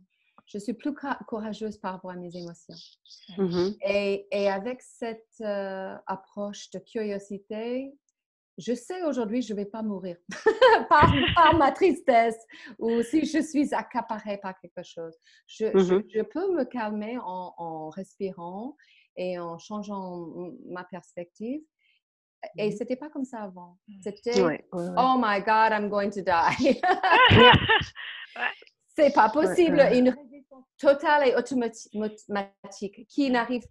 je 0.46 0.58
suis 0.58 0.74
plus 0.74 0.94
courageuse 1.26 1.78
par 1.78 1.94
rapport 1.94 2.10
à 2.10 2.16
mes 2.16 2.37
émotions. 2.37 2.74
Mmh 3.38 3.70
et, 3.80 4.26
et, 4.30 4.50
avec 4.50 4.82
cette 4.82 5.24
euh, 5.40 5.96
approche 6.06 6.70
de 6.70 6.78
curiosité, 6.78 7.94
je 8.59 8.75
sais 8.75 9.03
aujourd'hui, 9.03 9.43
je 9.43 9.53
ne 9.53 9.59
vais 9.59 9.64
pas 9.64 9.83
mourir 9.83 10.17
par, 10.88 11.12
ma 11.57 11.73
tristesse 11.73 12.38
ou 12.79 13.03
si 13.03 13.25
je 13.27 13.40
suis 13.40 13.75
accaparée 13.75 14.38
par 14.38 14.59
quelque 14.61 14.83
chose. 14.83 15.14
Je, 15.47 15.67
mmh 15.67 16.25
peux 16.33 16.53
me 16.55 16.64
calmer 16.64 17.19
en, 17.21 17.88
respirant 17.90 18.77
et 19.17 19.38
en 19.38 19.59
changeant 19.59 20.29
ma 20.67 20.85
perspective. 20.85 21.61
Et 22.59 22.71
ce 22.71 22.77
mmh 22.77 22.79
n'était 22.81 22.97
pas 22.97 23.09
comme 23.09 23.25
ça 23.25 23.40
avant. 23.40 23.79
Mmh. 23.88 23.95
C'était 24.03 24.40
Oh 24.73 25.17
my 25.19 25.40
God, 25.40 25.73
I'm 25.73 25.88
going 25.88 26.11
to 26.11 26.23
die. 26.23 26.81
C'est 28.97 29.12
pas 29.12 29.29
possible. 29.29 29.81
Une 29.93 30.11
résistance 30.11 30.64
totale 30.79 31.29
et 31.29 31.35
automatique 31.35 33.07
qui 33.09 33.31
n'arrive, 33.31 33.62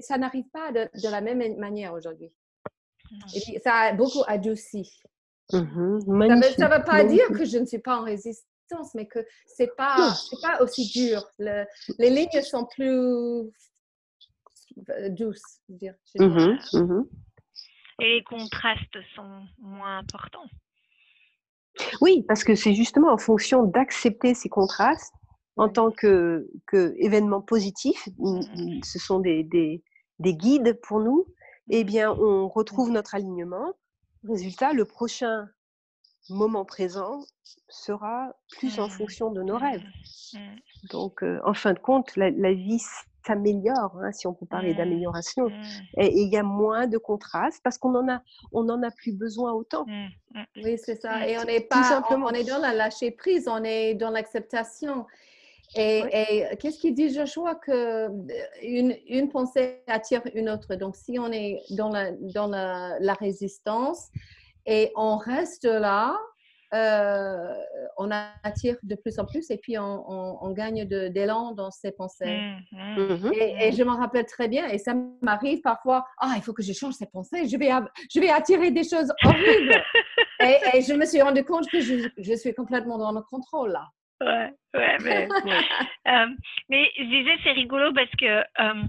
ça 0.00 0.16
n'arrive 0.16 0.48
pas 0.52 0.72
de 0.72 1.08
la 1.10 1.20
même 1.20 1.56
manière 1.58 1.92
aujourd'hui. 1.92 2.32
Et 3.34 3.60
ça 3.60 3.74
a 3.74 3.92
beaucoup 3.92 4.22
adouci. 4.26 5.00
Mmh 5.52 6.00
ça 6.00 6.68
ne 6.68 6.76
veut 6.76 6.84
pas 6.84 7.04
dire 7.04 7.26
que 7.28 7.44
je 7.44 7.58
ne 7.58 7.66
suis 7.66 7.78
pas 7.78 7.98
en 7.98 8.04
résistance, 8.04 8.94
mais 8.94 9.06
que 9.06 9.18
ce 9.46 9.62
n'est 9.62 9.70
pas, 9.76 10.14
pas 10.40 10.62
aussi 10.62 10.90
dur. 10.92 11.22
les 11.38 12.10
lignes 12.10 12.42
sont 12.42 12.66
plus 12.66 13.50
douces. 15.10 15.60
Dire, 15.68 15.94
mmh 16.18 16.56
mmh 16.72 17.02
Et 18.00 18.14
les 18.14 18.24
contrastes 18.24 18.98
sont 19.14 19.42
moins 19.58 19.98
importants. 19.98 20.48
Oui, 22.00 22.24
parce 22.28 22.44
que 22.44 22.54
c'est 22.54 22.74
justement 22.74 23.12
en 23.12 23.18
fonction 23.18 23.64
d'accepter 23.64 24.34
ces 24.34 24.48
contrastes 24.48 25.14
en 25.56 25.68
tant 25.68 25.90
que, 25.90 26.48
que 26.66 26.94
événement 26.98 27.42
positif. 27.42 28.08
Ce 28.84 28.98
sont 28.98 29.20
des, 29.20 29.42
des, 29.44 29.82
des 30.18 30.34
guides 30.34 30.78
pour 30.82 31.00
nous 31.00 31.26
eh 31.70 31.84
bien, 31.84 32.10
on 32.12 32.48
retrouve 32.48 32.90
notre 32.90 33.14
alignement. 33.14 33.72
Résultat, 34.28 34.72
le 34.72 34.84
prochain 34.84 35.48
moment 36.30 36.64
présent 36.64 37.24
sera 37.68 38.32
plus 38.50 38.78
en 38.78 38.86
mmh. 38.86 38.90
fonction 38.90 39.30
de 39.32 39.42
nos 39.42 39.58
rêves. 39.58 39.84
Mmh. 40.34 40.38
Donc, 40.90 41.24
en 41.44 41.54
fin 41.54 41.72
de 41.72 41.78
compte, 41.78 42.14
la, 42.16 42.30
vie 42.52 42.80
s'améliore, 43.26 43.98
hein, 44.02 44.12
si 44.12 44.26
on 44.26 44.34
peut 44.34 44.46
parler 44.46 44.74
mmh. 44.74 44.76
d'amélioration. 44.76 45.48
Et 45.98 46.20
il 46.20 46.28
y 46.28 46.36
a 46.36 46.42
moins 46.42 46.86
de 46.86 46.98
contraste 46.98 47.60
parce 47.62 47.78
qu'on 47.78 47.94
en 47.94 48.08
a, 48.08 48.22
on 48.52 48.68
en 48.68 48.82
a 48.82 48.90
plus 48.90 49.12
besoin 49.12 49.52
autant. 49.52 49.86
Oui, 50.56 50.78
c'est 50.78 51.00
ça. 51.00 51.26
Et 51.26 51.38
on 51.38 51.44
n'est 51.44 51.60
pas, 51.60 52.02
on, 52.10 52.30
est 52.30 52.44
dans 52.44 52.58
la 52.58 52.72
lâcher 52.72 53.10
prise, 53.10 53.48
on 53.48 53.62
est 53.64 53.94
dans 53.94 54.10
l'acceptation. 54.10 55.06
Et, 55.76 56.44
qu'est-ce 56.60 56.78
qu'il 56.78 56.94
dit 56.94 57.12
Joshua 57.12 57.54
Que 57.54 57.72
euh, 57.72 58.08
une, 58.62 58.94
une, 59.08 59.28
pensée 59.28 59.82
attire 59.86 60.22
une 60.34 60.50
autre? 60.50 60.74
Donc, 60.74 60.96
si 60.96 61.18
on 61.18 61.32
est 61.32 61.60
dans 61.70 61.88
la, 61.88 62.12
dans 62.12 62.46
la, 62.46 62.98
la 63.00 63.14
résistance 63.14 64.08
et 64.66 64.92
on 64.96 65.16
reste 65.16 65.64
là, 65.64 66.16
euh, 66.74 67.52
on 67.98 68.10
attire 68.42 68.76
de 68.82 68.94
plus 68.94 69.18
en 69.18 69.26
plus 69.26 69.50
et 69.50 69.58
puis 69.58 69.78
on, 69.78 70.42
on, 70.42 70.50
gagne 70.52 70.86
d'élan 70.86 71.52
dans 71.52 71.70
ses 71.70 71.92
pensées. 71.92 72.38
Mmh, 72.72 72.76
mmh. 72.96 73.28
Mmh 73.28 73.32
et, 73.34 73.72
je 73.72 73.82
m'en 73.82 73.98
rappelle 73.98 74.24
très 74.24 74.48
bien 74.48 74.66
et 74.68 74.78
ça 74.78 74.94
m'arrive 75.20 75.60
parfois, 75.60 76.06
ah, 76.18 76.32
il 76.36 76.42
faut 76.42 76.54
que 76.54 76.62
je 76.62 76.72
change 76.72 76.94
ses 76.94 77.04
pensées, 77.04 77.46
je 77.46 77.58
vais, 77.58 77.70
je 78.10 78.20
vais 78.20 78.30
attirer 78.30 78.70
des 78.70 78.84
choses 78.84 79.12
horribles. 79.22 79.82
et, 80.40 80.56
et, 80.72 80.80
je 80.80 80.94
me 80.94 81.04
suis 81.04 81.20
rendu 81.20 81.44
compte 81.44 81.68
que 81.70 81.80
je, 81.80 82.08
je 82.16 82.34
suis 82.34 82.54
complètement 82.54 82.96
dans 82.96 83.12
le 83.12 83.20
contrôle 83.20 83.72
là. 83.72 83.88
Ouais, 84.22 84.50
ouais, 84.74 84.96
mais, 85.02 85.28
euh, 86.08 86.26
mais 86.68 86.90
je 86.96 87.04
disais, 87.04 87.38
c'est 87.42 87.52
rigolo 87.52 87.92
parce 87.92 88.10
que 88.12 88.44
euh, 88.60 88.82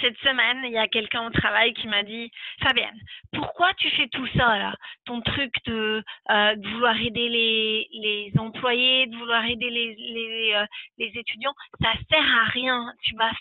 cette 0.00 0.16
semaine, 0.18 0.62
il 0.64 0.72
y 0.72 0.78
a 0.78 0.88
quelqu'un 0.88 1.26
au 1.26 1.30
travail 1.30 1.72
qui 1.74 1.86
m'a 1.86 2.02
dit 2.02 2.30
Fabienne, 2.62 2.98
pourquoi 3.32 3.72
tu 3.74 3.90
fais 3.90 4.08
tout 4.08 4.26
ça 4.36 4.58
là? 4.58 4.74
Ton 5.04 5.20
truc 5.20 5.52
de, 5.66 6.02
euh, 6.30 6.56
de 6.56 6.68
vouloir 6.68 6.96
aider 6.96 7.28
les, 7.28 7.88
les, 7.92 8.32
employés, 8.38 9.06
de 9.06 9.16
vouloir 9.16 9.44
aider 9.44 9.70
les, 9.70 9.94
les, 9.94 10.64
les, 10.98 11.18
étudiants, 11.18 11.54
ça 11.80 11.92
sert 12.10 12.38
à 12.38 12.44
rien. 12.44 12.92
Tu 13.02 13.14
vas, 13.16 13.32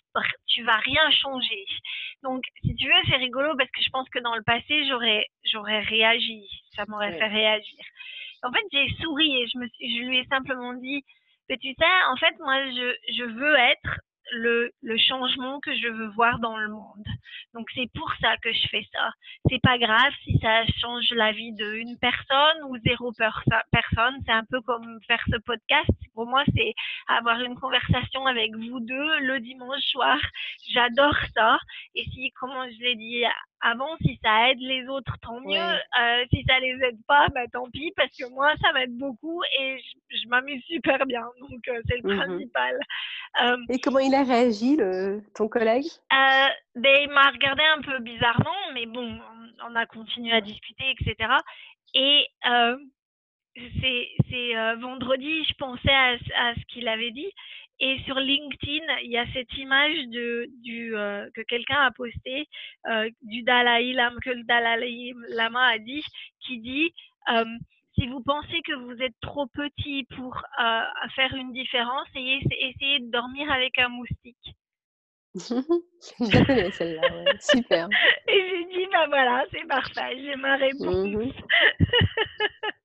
tu 0.48 0.64
vas 0.64 0.78
rien 0.78 1.10
changer. 1.12 1.66
Donc, 2.24 2.44
si 2.64 2.76
tu 2.76 2.88
veux, 2.88 3.02
c'est 3.10 3.18
rigolo 3.18 3.56
parce 3.58 3.72
que 3.72 3.82
je 3.82 3.90
pense 3.90 4.10
que 4.10 4.20
dans 4.20 4.36
le 4.36 4.44
passé, 4.44 4.86
j'aurais, 4.88 5.26
j'aurais 5.52 5.80
réagi. 5.80 6.48
Ça 6.76 6.84
m'aurait 6.88 7.18
fait 7.18 7.28
réagir. 7.28 7.80
En 8.44 8.52
fait, 8.52 8.66
j'ai 8.72 8.88
souri 9.02 9.42
et 9.42 9.48
je, 9.48 9.58
me 9.58 9.68
je 9.68 10.08
lui 10.08 10.18
ai 10.20 10.26
simplement 10.26 10.74
dit, 10.74 11.04
tu 11.50 11.74
sais, 11.74 11.86
en 12.12 12.16
fait, 12.18 12.38
moi, 12.40 12.56
je, 12.72 12.96
je 13.18 13.24
veux 13.24 13.56
être 13.56 14.00
le, 14.32 14.72
le, 14.84 14.98
changement 14.98 15.60
que 15.60 15.76
je 15.76 15.88
veux 15.88 16.10
voir 16.10 16.40
dans 16.40 16.58
le 16.58 16.70
monde. 16.70 17.06
Donc 17.54 17.68
c'est 17.74 17.90
pour 17.96 18.12
ça 18.22 18.38
que 18.38 18.52
je 18.54 18.68
fais 18.70 18.86
ça. 18.92 19.10
C'est 19.50 19.62
pas 19.62 19.80
grave 19.80 20.14
si 20.24 20.38
ça 20.40 20.66
change 20.80 21.10
la 21.12 21.32
vie 21.32 21.54
d'une 21.54 21.98
personne 22.00 22.64
ou 22.68 22.78
zéro 22.86 23.12
personne. 23.12 24.16
C'est 24.26 24.32
un 24.32 24.46
peu 24.50 24.62
comme 24.62 25.00
faire 25.08 25.24
ce 25.32 25.38
podcast. 25.40 25.90
Pour 26.20 26.28
moi, 26.28 26.44
c'est 26.54 26.74
avoir 27.08 27.40
une 27.40 27.56
conversation 27.56 28.26
avec 28.26 28.54
vous 28.54 28.82
deux 28.82 29.20
le 29.22 29.40
dimanche 29.40 29.80
soir. 29.84 30.18
J'adore 30.70 31.16
ça. 31.34 31.58
Et 31.96 32.04
si, 32.12 32.34
comment 32.38 32.66
je 32.70 32.78
l'ai 32.84 32.96
dit 32.98 33.24
avant, 33.62 33.96
si 34.02 34.20
ça 34.22 34.50
aide 34.50 34.60
les 34.60 34.86
autres, 34.90 35.16
tant 35.22 35.40
mieux. 35.40 35.56
Euh, 35.56 36.26
si 36.30 36.44
ça 36.46 36.60
les 36.60 36.78
aide 36.84 37.00
pas, 37.08 37.30
bah 37.30 37.48
tant 37.54 37.70
pis, 37.70 37.94
parce 37.96 38.10
que 38.18 38.30
moi, 38.34 38.52
ça 38.62 38.74
m'aide 38.74 38.98
beaucoup 38.98 39.42
et 39.62 39.78
je, 40.10 40.28
m'amuse 40.28 40.62
super 40.66 41.06
bien. 41.06 41.26
Donc, 41.40 41.66
euh, 41.70 41.80
c'est 41.88 42.02
le 42.04 42.14
mmh 42.14 42.18
principal. 42.18 42.80
Euh, 43.42 43.58
et 43.70 43.80
comment 43.80 44.00
il 44.00 44.14
a 44.14 44.24
réagi, 44.24 44.76
le, 44.76 45.22
ton 45.36 45.48
collègue? 45.48 45.88
Ben, 46.12 47.02
Il 47.02 47.12
m'a 47.12 47.30
regardé 47.30 47.64
un 47.78 47.82
peu 47.82 47.98
bizarrement, 48.00 48.60
mais 48.74 48.88
bon, 48.88 49.18
on 49.70 49.74
a 49.74 49.86
continué 49.86 50.34
à 50.34 50.42
discuter, 50.42 50.84
etc. 51.00 51.32
Et 51.94 52.28
c'est 53.82 54.56
euh, 54.58 54.76
vendredi, 54.76 55.44
je 55.46 55.54
pensais 55.56 55.92
à, 55.92 56.12
à 56.38 56.56
ce 56.56 56.66
qu'il 56.68 56.88
avait 56.88 57.12
dit. 57.12 57.32
Et 57.82 57.98
sur 58.06 58.16
LinkedIn, 58.16 58.84
il 59.04 59.12
y 59.12 59.18
a 59.18 59.26
cette 59.34 59.54
image 59.58 60.08
de, 60.08 60.50
du, 60.62 60.96
euh, 60.96 61.30
que 61.34 61.42
quelqu'un 61.42 61.80
a 61.82 61.92
posté 61.92 62.48
euh, 62.90 63.10
du 63.22 63.42
Dalai 63.44 63.94
Lama, 63.94 64.18
que 64.22 64.32
le 64.32 64.44
Dalai 64.44 65.14
Lama 65.30 65.66
a 65.66 65.78
dit, 65.80 66.04
qui 66.42 66.60
dit 66.60 66.94
si 67.96 68.08
vous 68.08 68.22
pensez 68.22 68.62
que 68.66 68.74
vous 68.74 69.02
êtes 69.02 69.14
trop 69.22 69.46
petit 69.48 70.06
pour 70.16 70.42
faire 71.16 71.34
une 71.36 71.52
différence, 71.52 72.08
essayez, 72.16 72.42
essayez 72.60 73.00
de 73.00 73.12
dormir 73.12 73.52
avec 73.52 73.78
un 73.78 73.90
moustique. 73.90 74.56
je 75.36 76.46
connais 76.46 76.72
celle-là, 76.72 77.02
ouais. 77.04 77.38
super. 77.40 77.88
Et 78.28 78.50
j'ai 78.50 78.66
dit, 78.78 78.88
ben 78.92 79.08
voilà, 79.08 79.46
c'est 79.52 79.68
parfait, 79.68 80.18
j'ai 80.24 80.36
ma 80.36 80.56
réponse. 80.56 81.06
Et- 81.06 81.34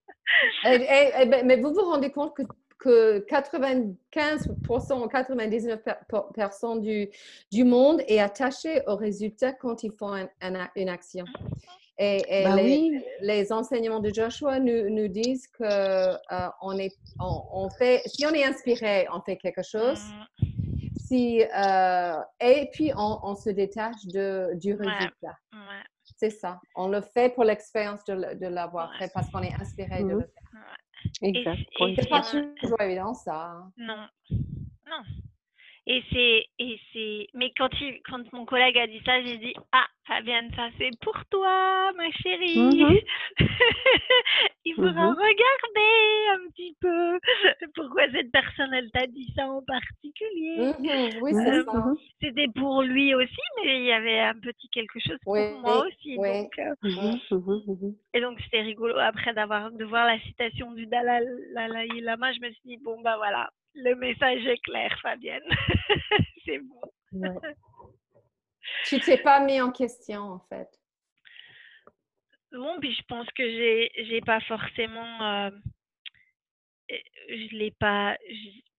et- 0.66 1.11
et 1.23 1.27
ben, 1.27 1.47
mais 1.47 1.57
vous 1.57 1.73
vous 1.73 1.83
rendez 1.85 2.11
compte 2.11 2.35
que, 2.35 2.42
que 2.79 3.25
95% 3.27 5.03
ou 5.03 5.07
99% 5.07 6.81
du, 6.81 7.09
du 7.51 7.64
monde 7.64 8.03
est 8.09 8.20
attaché 8.20 8.83
au 8.87 8.97
résultat 8.97 9.53
quand 9.53 9.83
ils 9.83 9.92
font 9.92 10.12
un- 10.12 10.29
un- 10.42 10.68
une 10.77 10.88
action. 10.88 11.25
Et, 11.97 12.25
et 12.29 12.44
Bah 12.44 12.57
les, 12.57 12.62
oui. 12.64 13.05
les 13.20 13.53
enseignements 13.53 14.01
de 14.01 14.12
Joshua 14.12 14.59
nous, 14.59 14.90
nous 14.90 15.07
disent 15.09 15.47
que 15.47 15.62
euh, 15.64 16.49
on 16.61 16.77
est, 16.77 16.92
on, 17.20 17.42
on 17.53 17.70
fait, 17.70 18.03
si 18.07 18.27
on 18.27 18.31
est 18.35 18.44
inspiré, 18.44 19.07
on 19.14 19.20
fait 19.20 19.37
quelque 19.37 19.62
chose. 19.62 20.01
Si, 20.97 21.42
euh, 21.42 22.16
et 22.40 22.68
puis 22.73 22.90
on, 22.97 23.18
on 23.23 23.35
se 23.37 23.51
détache 23.51 24.05
de, 24.07 24.55
du 24.55 24.73
Ouais. 24.75 24.87
résultat. 24.87 25.37
ouais, 25.53 25.85
C'est 26.16 26.30
ça. 26.30 26.60
On 26.76 26.88
le 26.88 27.00
fait 27.00 27.34
pour 27.34 27.44
l'expérience 27.44 28.04
de, 28.04 28.46
l'avoir 28.46 28.90
Ouais. 28.90 28.98
fait 28.98 29.10
parce 29.12 29.30
qu'on 29.30 29.42
est 29.42 29.54
inspiré 29.54 30.00
de 30.00 30.04
Mhm. 30.04 30.20
le 30.20 30.26
faire. 30.26 30.62
ouais. 31.22 31.28
Exact. 31.28 31.60
C'est 31.96 32.08
pas 32.08 32.22
toujours 32.60 32.80
évident, 32.80 33.14
ça. 33.14 33.62
Non, 33.76 34.06
non. 34.30 35.02
Et 35.86 36.02
c'est, 36.10 36.46
et 36.58 36.80
c'est, 36.94 37.26
mais 37.34 37.52
quand 37.58 37.68
il, 37.78 38.00
quand 38.08 38.32
mon 38.32 38.46
collègue 38.46 38.78
a 38.78 38.86
dit 38.86 39.02
ça, 39.04 39.22
j'ai 39.22 39.36
dit, 39.36 39.54
ah, 39.72 39.86
Fabienne, 40.06 40.50
ça 40.56 40.68
c'est 40.78 40.88
pour 41.02 41.14
toi, 41.30 41.92
ma 41.92 42.10
chérie. 42.22 42.56
Mhm. 42.58 43.00
il 44.64 44.74
faudra 44.76 45.10
Mhm. 45.10 45.16
regarder 45.16 46.28
un 46.32 46.48
petit 46.50 46.74
peu 46.80 47.03
pourquoi 47.94 48.11
cette 48.12 48.33
personne, 48.33 48.72
elle 48.74 48.90
t'a 48.90 49.07
dit 49.07 49.33
ça 49.37 49.46
en 49.46 49.62
particulier? 49.62 50.72
Mhm, 50.78 51.22
Oui, 51.22 51.33
ça. 51.33 51.72
mhm. 51.72 51.96
C'était 52.20 52.48
pour 52.54 52.83
lui 52.83 53.14
aussi, 53.14 53.37
mais 53.64 53.78
il 53.80 53.85
y 53.87 53.92
avait 53.92 54.20
un 54.20 54.35
petit 54.35 54.68
quelque 54.70 54.98
chose 55.00 55.18
pour 55.22 55.33
Oui, 55.35 55.40
moi 55.61 55.87
aussi. 55.87 56.16
oui. 56.18 56.42
Donc, 56.42 56.59
euh, 56.59 57.92
et 58.14 58.20
donc 58.20 58.40
c'était 58.40 58.62
rigolo 58.62 58.96
après 58.98 59.33
d'avoir 59.35 59.70
de 59.70 59.85
voir 59.85 60.07
la 60.07 60.18
citation 60.20 60.72
du 60.72 60.87
Dalai 60.87 61.20
Lama, 62.00 62.33
je 62.33 62.40
me 62.40 62.50
suis 62.50 62.61
dit 62.64 62.76
bon 62.78 63.00
bah 63.02 63.16
voilà, 63.16 63.50
le 63.74 63.94
message 63.94 64.44
est 64.46 64.62
clair, 64.64 64.96
Fabienne. 65.00 65.42
c'est 66.44 66.59
bon. 66.59 66.80
Ouais. 67.12 67.28
Tu 68.87 68.98
t'es 68.98 69.18
pas 69.18 69.40
mis 69.40 69.61
en 69.61 69.70
question, 69.70 70.20
en 70.22 70.38
fait? 70.48 70.68
Bon, 72.50 72.78
puis 72.80 72.94
je 72.94 73.02
pense 73.09 73.26
que 73.37 73.42
j'ai 73.42 73.90
j'ai 74.07 74.20
pas 74.22 74.40
forcément 74.40 75.22
euh, 75.22 75.50
euh, 75.50 75.50
je 76.90 77.57
l'ai 77.57 77.70
pas 77.73 78.16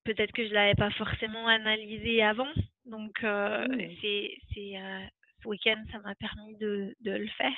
peut-être 0.04 0.32
que 0.34 0.48
je 0.48 0.54
l'avais 0.54 0.76
pas 0.76 0.92
forcément 0.92 1.48
analysé 1.48 2.22
avant. 2.24 2.52
Donc 2.86 3.24
euh, 3.24 3.68
Mm. 3.68 3.96
c'est 4.02 4.78
euh, 4.78 5.06
ce 5.42 5.48
week-end 5.48 5.84
ça 5.92 6.00
m'a 6.00 6.16
permis 6.16 6.56
de, 6.58 6.96
de 7.02 7.12
le 7.12 7.28
faire. 7.30 7.58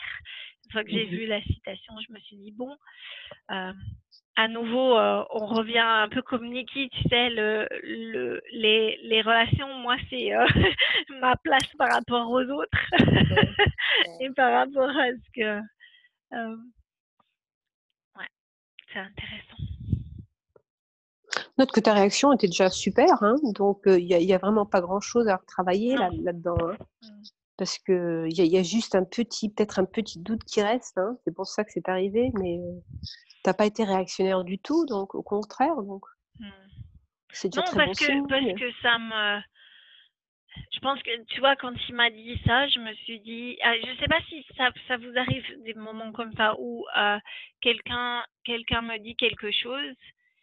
Une 0.66 0.72
fois 0.72 0.84
que 0.84 0.90
j'ai 0.92 1.06
Mhm. 1.06 1.12
vu 1.18 1.26
la 1.28 1.42
citation, 1.42 1.94
je 2.08 2.14
me 2.14 2.20
suis 2.20 2.38
dit 2.38 2.52
bon 2.52 2.76
euh, 3.52 3.74
à 4.36 4.48
nouveau 4.48 4.96
on 4.98 5.46
revient 5.48 5.80
un 5.80 6.10
peu 6.10 6.22
comme 6.22 6.48
Nikki, 6.50 6.90
tu 6.90 7.02
sais 7.10 7.30
le, 7.30 7.68
le 7.84 8.42
les, 8.52 8.98
les 9.04 9.22
relations 9.22 9.74
moi 9.80 9.98
c'est 10.10 10.32
ma 11.22 11.36
place 11.38 11.68
par 11.78 11.90
rapport 11.92 12.30
aux 12.30 12.44
autres 12.44 12.80
et 14.22 14.30
par 14.32 14.54
rapport 14.54 14.90
à 14.90 15.08
ce 15.12 15.32
que 15.34 15.60
ouais, 18.18 18.28
c'est 18.94 19.00
intéressant. 19.00 19.58
Note 21.58 21.71
que 21.71 21.80
ta 21.80 21.93
réaction 21.93 22.32
était 22.34 22.47
déjà 22.47 22.69
super, 22.69 23.21
hein, 23.23 23.36
donc 23.56 23.82
il 23.86 24.06
n'y 24.06 24.13
a, 24.13 24.19
y 24.19 24.34
a 24.34 24.38
vraiment 24.38 24.65
pas 24.65 24.82
grand-chose 24.82 25.28
à 25.28 25.38
retravailler 25.38 25.95
là, 25.95 26.10
là-dedans. 26.23 26.58
hein. 26.69 26.78
Mm. 27.02 27.21
parce 27.58 27.80
que 27.80 28.26
il 28.30 28.38
y, 28.38 28.41
a- 28.41 28.45
y 28.45 28.58
a 28.58 28.63
juste 28.63 28.93
un 28.95 29.04
petit, 29.04 29.50
peut-être 29.50 29.80
un 29.80 29.86
petit 29.86 30.19
doute 30.19 30.43
qui 30.43 30.62
reste. 30.62 30.97
hein, 30.97 31.17
c'est 31.26 31.34
pour 31.34 31.47
ça 31.47 31.63
que 31.63 31.71
c'est 31.71 31.89
arrivé, 31.89 32.32
mais 32.39 32.60
tu 33.02 33.39
n'as 33.47 33.54
pas 33.54 33.65
été 33.65 33.84
réactionnaire 33.84 34.43
du 34.43 34.60
tout, 34.60 34.86
donc 34.86 35.15
au 35.15 35.23
contraire, 35.23 35.76
donc 35.82 36.04
Mm. 36.39 36.50
c'est 37.32 37.50
déjà 37.50 37.62
Non, 37.62 37.65
très 37.67 37.80
bon 37.80 37.86
parce 37.88 38.00
que, 38.00 38.06
signe. 38.06 38.28
parce 38.28 38.60
que 38.60 38.71
ça 38.84 38.97
me. 39.00 39.41
Je 40.73 40.80
pense 40.80 41.02
que, 41.04 41.23
tu 41.26 41.39
vois, 41.39 41.56
quand 41.56 41.73
il 41.89 41.95
m'a 41.95 42.10
dit 42.10 42.39
ça, 42.45 42.67
je 42.67 42.80
me 42.80 42.93
suis 42.93 43.19
dit. 43.21 43.58
ah, 43.63 43.73
je 43.76 44.00
sais 44.00 44.08
pas 44.08 44.19
si 44.30 44.43
ça, 44.56 44.69
ça 44.88 44.97
vous 44.97 45.15
arrive 45.17 45.43
des 45.63 45.73
moments 45.76 46.12
comme 46.12 46.34
ça 46.34 46.56
où 46.60 46.86
euh, 46.97 47.17
quelqu'un 47.62 48.23
quelqu'un 48.43 48.82
me 48.82 48.97
dit 49.00 49.15
quelque 49.15 49.52
chose 49.52 49.95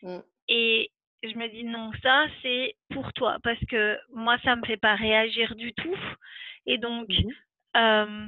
Mm. 0.02 0.18
Et 0.48 0.90
je 1.22 1.34
me 1.38 1.48
dis 1.48 1.64
non, 1.64 1.90
ça 2.02 2.26
c'est 2.42 2.76
pour 2.90 3.12
toi 3.12 3.38
parce 3.42 3.60
que 3.70 3.98
moi 4.12 4.36
ça 4.44 4.56
me 4.56 4.64
fait 4.66 4.76
pas 4.76 4.94
réagir 4.94 5.54
du 5.54 5.72
tout. 5.74 5.98
Et 6.66 6.78
donc. 6.78 7.08
Euh, 7.76 8.26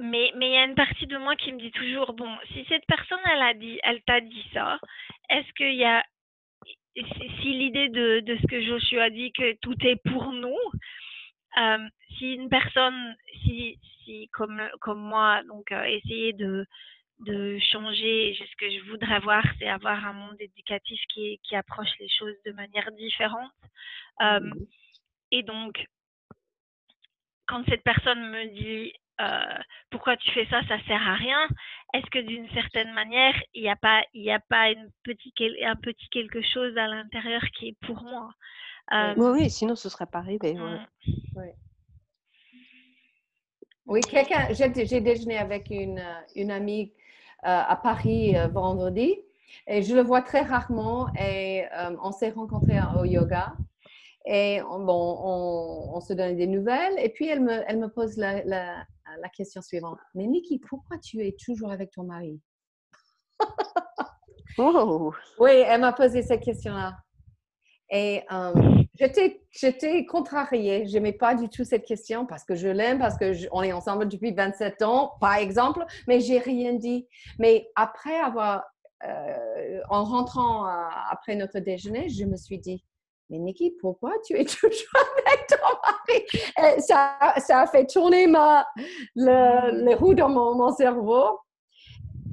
mais 0.00 0.32
mais 0.36 0.48
il 0.48 0.54
y 0.54 0.56
a 0.56 0.64
une 0.64 0.74
partie 0.74 1.06
de 1.06 1.18
moi 1.18 1.36
qui 1.36 1.52
me 1.52 1.60
dit 1.60 1.70
toujours 1.72 2.14
bon 2.14 2.34
si 2.52 2.64
cette 2.68 2.86
personne 2.86 3.20
elle 3.32 3.42
a 3.42 3.54
dit 3.54 3.78
elle 3.82 4.02
t'a 4.02 4.20
dit 4.20 4.44
ça 4.54 4.80
est-ce 5.28 5.52
qu'il 5.52 5.74
y 5.74 5.84
a 5.84 6.02
si 6.96 7.52
l'idée 7.52 7.88
de, 7.90 8.20
de 8.20 8.36
ce 8.36 8.46
que 8.46 8.62
Joshua 8.62 9.10
dit 9.10 9.30
que 9.32 9.56
tout 9.60 9.76
est 9.86 10.02
pour 10.10 10.32
nous 10.32 10.56
euh, 11.58 11.88
si 12.18 12.34
une 12.34 12.48
personne 12.48 13.14
si 13.42 13.78
si 14.04 14.28
comme 14.32 14.62
comme 14.80 15.00
moi 15.00 15.42
donc 15.44 15.70
euh, 15.70 15.84
essayer 15.84 16.32
de 16.32 16.66
de 17.20 17.58
changer 17.72 18.34
ce 18.38 18.56
que 18.56 18.70
je 18.70 18.90
voudrais 18.90 19.20
voir 19.20 19.44
c'est 19.58 19.68
avoir 19.68 20.04
un 20.06 20.12
monde 20.14 20.36
éducatif 20.40 21.00
qui 21.12 21.38
qui 21.44 21.56
approche 21.56 21.90
les 22.00 22.08
choses 22.08 22.36
de 22.46 22.52
manière 22.52 22.90
différente 22.92 23.52
Euh, 24.22 24.40
Mhm. 24.40 24.66
et 25.32 25.42
donc 25.42 25.86
quand 27.46 27.64
cette 27.68 27.82
personne 27.82 28.30
me 28.30 28.44
dit 28.60 28.92
euh, 29.20 29.58
pourquoi 29.90 30.16
tu 30.16 30.30
fais 30.30 30.46
ça, 30.46 30.62
ça 30.66 30.78
sert 30.86 31.06
à 31.06 31.14
rien, 31.14 31.46
est-ce 31.92 32.08
que 32.10 32.20
d'une 32.20 32.48
certaine 32.50 32.92
manière, 32.94 33.34
il 33.52 33.62
n'y 33.62 33.68
a 33.68 33.76
pas, 33.76 34.02
il 34.14 34.22
y 34.22 34.30
a 34.30 34.40
pas 34.40 34.70
une 34.70 34.90
petit, 35.02 35.32
quel- 35.36 35.62
un 35.62 35.76
petit 35.76 36.08
quelque 36.08 36.40
chose 36.40 36.74
à 36.78 36.86
l'intérieur 36.86 37.42
qui 37.54 37.68
est 37.68 37.76
pour 37.86 38.02
moi? 38.02 38.32
Euh, 38.92 39.14
Oui, 39.18 39.28
oui, 39.42 39.50
sinon 39.50 39.76
ce 39.76 39.88
serait 39.90 40.06
pas 40.06 40.18
arrivé. 40.20 40.54
ouais. 40.58 40.78
mm, 40.78 40.86
Oui, 43.86 44.00
quelqu'un, 44.02 44.48
j'ai 44.52 45.00
déjeuné 45.00 45.36
avec 45.36 45.68
une, 45.70 46.02
une 46.36 46.50
amie 46.50 46.92
à 47.42 47.76
Paris 47.76 48.36
euh, 48.36 48.48
vendredi 48.48 49.16
et 49.66 49.82
je 49.82 49.94
le 49.94 50.02
vois 50.02 50.22
très 50.22 50.42
rarement 50.42 51.08
et 51.14 51.64
euh, 51.76 51.96
on 52.02 52.12
s'est 52.12 52.30
rencontrés 52.30 52.78
au 52.98 53.04
yoga 53.04 53.54
et 54.26 54.60
on, 54.62 54.80
bon, 54.84 55.18
on, 55.22 55.96
on 55.96 56.00
se 56.00 56.12
donne 56.12 56.36
des 56.36 56.46
nouvelles 56.46 56.98
et 56.98 57.08
puis 57.08 57.26
elle 57.28 57.40
me, 57.40 57.62
elle 57.66 57.78
me 57.78 57.88
pose 57.88 58.16
la, 58.16 58.44
la, 58.44 58.84
la 59.20 59.28
question 59.30 59.62
suivante. 59.62 59.98
Mais 60.14 60.26
Niki, 60.26 60.58
pourquoi 60.58 60.98
tu 60.98 61.26
es 61.26 61.34
toujours 61.44 61.70
avec 61.72 61.90
ton 61.90 62.04
mari? 62.04 62.40
Oh, 64.58 65.12
Oui, 65.38 65.50
elle 65.52 65.80
m'a 65.80 65.92
posé 65.92 66.22
cette 66.22 66.42
question-là. 66.42 66.96
Et 67.90 68.22
euh, 68.32 68.52
j'étais, 69.50 70.06
contrariée. 70.06 70.86
Je 70.86 70.94
n'aimais 70.94 71.12
pas 71.12 71.34
du 71.34 71.48
tout 71.48 71.64
cette 71.64 71.84
question 71.84 72.24
parce 72.26 72.44
que 72.44 72.54
je 72.54 72.68
l'aime, 72.68 72.98
parce 72.98 73.16
qu'on 73.16 73.62
est 73.62 73.72
ensemble 73.72 74.08
depuis 74.08 74.32
27 74.32 74.82
ans, 74.82 75.12
par 75.20 75.34
exemple, 75.34 75.84
mais 76.06 76.20
j'ai 76.20 76.38
rien 76.38 76.74
dit. 76.74 77.08
Mais 77.38 77.68
après 77.74 78.18
avoir, 78.18 78.64
euh, 79.04 79.80
en 79.88 80.04
rentrant 80.04 80.66
euh, 80.66 80.70
après 81.10 81.34
notre 81.34 81.58
déjeuner, 81.58 82.08
je 82.08 82.24
me 82.24 82.36
suis 82.36 82.58
dit, 82.58 82.84
mais 83.28 83.38
Nikki, 83.38 83.72
pourquoi 83.80 84.12
tu 84.24 84.38
es 84.38 84.44
toujours 84.44 85.04
avec 85.26 85.46
ton 85.48 85.56
mari? 85.56 86.80
Ça, 86.80 87.16
ça 87.38 87.60
a 87.60 87.66
fait 87.66 87.86
tourner 87.86 88.26
ma, 88.26 88.66
le, 89.16 89.84
les 89.84 89.94
roues 89.94 90.14
dans 90.14 90.28
mon 90.28 90.70
cerveau. 90.72 91.38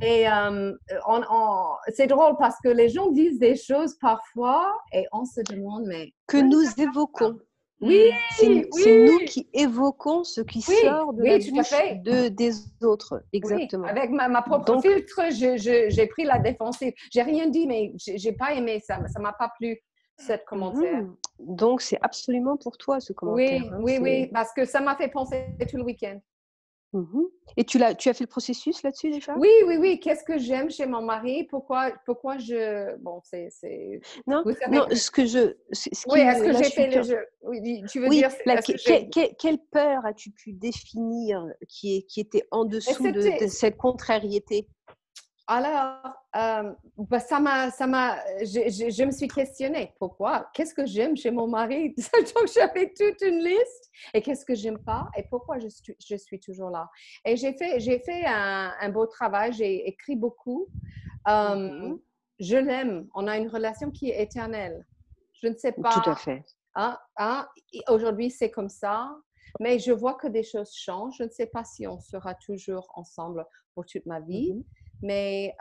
Et 0.01 0.27
euh, 0.29 0.73
on- 1.07 1.21
on- 1.29 1.75
c'est 1.93 2.07
drôle 2.07 2.35
parce 2.37 2.55
que 2.63 2.69
les 2.69 2.89
gens 2.89 3.09
disent 3.11 3.39
des 3.39 3.55
choses 3.55 3.95
parfois 3.99 4.77
et 4.93 5.05
on 5.11 5.25
se 5.25 5.41
demande, 5.41 5.85
mais 5.87 6.13
que 6.27 6.37
nous 6.37 6.63
évoquons. 6.79 7.37
oui, 7.81 8.11
C'est 8.35 8.47
oui, 8.47 8.65
c'est 8.73 9.05
nous 9.05 9.19
qui 9.25 9.49
évoquons 9.53 10.23
ce 10.23 10.41
qui 10.41 10.63
Oui, 10.67 10.75
sort 10.83 11.13
de 11.13 11.21
oui, 11.23 11.29
la 11.29 11.37
bouche 11.37 12.03
de, 12.03 12.27
des 12.29 12.53
autres. 12.83 13.21
oui, 13.23 13.29
Exactement. 13.39 13.87
avec 13.87 14.11
ma, 14.11 14.27
ma 14.27 14.41
propre 14.43 14.65
Donc- 14.65 14.83
filtre, 14.85 15.21
je- 15.31 15.57
je- 15.57 15.89
j'ai 15.89 16.07
pris 16.07 16.25
la 16.25 16.37
défensive. 16.39 16.93
J'ai 17.11 17.23
rien 17.23 17.47
dit, 17.47 17.65
mais 17.67 17.91
j'ai 17.97 18.17
j'ai 18.19 18.33
pas 18.33 18.53
aimé 18.53 18.79
ça. 18.85 18.99
Ça 19.07 19.19
m'a 19.19 19.33
pas 19.33 19.51
plu, 19.59 19.79
cette 20.17 20.45
commentaire. 20.45 21.03
Mhm. 21.03 21.15
Donc 21.39 21.81
c'est 21.81 21.99
absolument 22.01 22.57
pour 22.57 22.77
toi 22.77 22.99
ce 22.99 23.13
commentaire. 23.13 23.61
Oui, 23.63 23.69
hein, 23.71 23.79
oui, 23.81 23.91
c'est- 23.93 23.99
oui, 24.01 24.27
parce 24.27 24.51
que 24.53 24.65
ça 24.65 24.79
m'a 24.79 24.95
fait 24.95 25.07
penser 25.09 25.45
tout 25.69 25.77
le 25.77 25.83
week-end. 25.83 26.19
Mmh 26.93 27.21
Et 27.57 27.65
tu, 27.65 27.77
l'as, 27.77 27.95
tu 27.95 28.07
as 28.07 28.13
fait 28.13 28.23
le 28.23 28.29
processus 28.29 28.81
là-dessus 28.81 29.11
déjà? 29.11 29.35
Oui, 29.37 29.49
oui, 29.65 29.75
oui. 29.77 29.99
Qu'est-ce 29.99 30.23
que 30.23 30.37
j'aime 30.37 30.69
chez 30.69 30.85
mon 30.85 31.01
mari? 31.01 31.43
Pourquoi, 31.43 31.91
pourquoi 32.05 32.37
je. 32.37 32.95
Bon, 32.97 33.19
c'est. 33.23 33.49
Non, 34.25 34.43
non 34.71 34.85
ce 34.93 35.11
que 35.11 35.25
je. 35.25 35.55
Ce 35.73 35.89
oui, 36.07 36.21
est-ce 36.21 36.43
que 36.43 36.53
j'ai 36.53 36.71
fait 36.71 36.95
le 36.95 37.03
jeu? 37.03 37.25
Oui, 37.41 37.83
tu 37.89 37.99
veux 37.99 38.09
dire. 38.09 38.29
La, 38.45 38.61
quelle 38.61 39.57
peur 39.71 40.05
as-tu 40.05 40.31
pu 40.31 40.53
définir 40.53 41.45
qui, 41.67 41.97
est, 41.97 42.01
qui 42.03 42.21
était 42.21 42.47
en 42.51 42.63
dessous 42.63 43.03
de, 43.03 43.41
de, 43.43 43.47
cette 43.47 43.75
contrariété? 43.75 44.67
Alors, 45.49 46.01
euh, 46.35 46.73
bah, 46.97 47.21
ça 47.21 47.39
m'a, 47.39 47.71
ça 47.71 47.87
m'a, 47.87 48.17
je, 48.41 48.89
je, 48.91 49.03
me 49.05 49.11
suis 49.11 49.29
questionnée. 49.29 49.93
Pourquoi? 49.97 50.49
Qu'est-ce 50.53 50.73
que 50.73 50.85
j'aime 50.85 51.15
chez 51.15 51.31
mon 51.31 51.47
mari? 51.47 51.95
Donc, 52.35 52.49
j'avais 52.53 52.93
toute 52.93 53.21
une 53.21 53.41
liste. 53.45 53.91
Et 54.13 54.21
qu'est-ce 54.21 54.43
que 54.43 54.55
j'aime 54.55 54.77
pas? 54.77 55.07
Et 55.15 55.23
pourquoi 55.29 55.57
je 55.59 55.69
suis, 55.69 55.95
je 56.05 56.15
suis 56.17 56.39
toujours 56.41 56.69
là? 56.69 56.89
Et 57.23 57.37
j'ai 57.37 57.53
fait, 57.53 57.79
j'ai 57.79 57.99
fait 57.99 58.25
un, 58.25 58.73
un, 58.77 58.89
beau 58.89 59.05
travail. 59.05 59.53
J'ai 59.53 59.87
écrit 59.87 60.17
beaucoup. 60.17 60.67
Euh, 61.29 61.55
mm-hmm. 61.55 62.01
Je 62.39 62.57
l'aime. 62.57 63.07
On 63.15 63.25
a 63.25 63.37
une 63.37 63.47
relation 63.47 63.89
qui 63.89 64.09
est 64.09 64.21
éternelle. 64.21 64.85
Je 65.41 65.47
ne 65.47 65.55
sais 65.55 65.71
pas. 65.71 65.91
Tout 65.91 66.09
à 66.09 66.15
fait. 66.15 66.43
Hein, 66.75 66.97
hein, 67.15 67.47
Aujourd'hui, 67.87 68.31
c'est 68.31 68.51
comme 68.51 68.69
ça. 68.69 69.15
Mais 69.61 69.79
je 69.79 69.93
vois 69.93 70.15
que 70.15 70.27
des 70.27 70.43
choses 70.43 70.73
changent. 70.73 71.15
Je 71.19 71.23
ne 71.23 71.29
sais 71.29 71.47
pas 71.47 71.63
si 71.63 71.87
on 71.87 72.01
sera 72.01 72.35
toujours 72.35 72.91
ensemble 72.95 73.45
pour 73.73 73.85
toute 73.85 74.05
ma 74.05 74.19
vie. 74.19 74.51
Mm-hmm. 74.51 74.86
Mais 75.01 75.53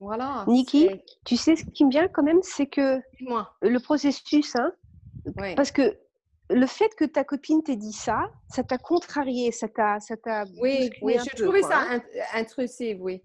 voilà. 0.00 0.44
Niki, 0.46 0.88
tu 1.24 1.36
sais 1.36 1.56
ce 1.56 1.64
qui 1.64 1.84
me 1.84 1.90
vient 1.90 2.08
quand 2.08 2.22
même, 2.22 2.42
c'est 2.42 2.66
que 2.66 3.00
le 3.62 3.78
processus, 3.78 4.54
hein, 4.56 4.72
parce 5.56 5.70
que 5.70 5.98
le 6.50 6.66
fait 6.66 6.94
que 6.96 7.04
ta 7.04 7.24
copine 7.24 7.62
t'ait 7.62 7.76
dit 7.76 7.92
ça, 7.92 8.28
ça 8.48 8.62
t'a 8.62 8.76
contrarié, 8.76 9.50
ça 9.50 9.68
t'a, 9.68 9.98
ça 10.00 10.16
t'a. 10.16 10.44
Oui, 10.60 10.90
oui, 11.00 11.16
j'ai 11.24 11.42
trouvé 11.42 11.62
ça 11.62 11.86
hein. 11.88 12.00
intrusif, 12.34 12.98
oui. 13.00 13.22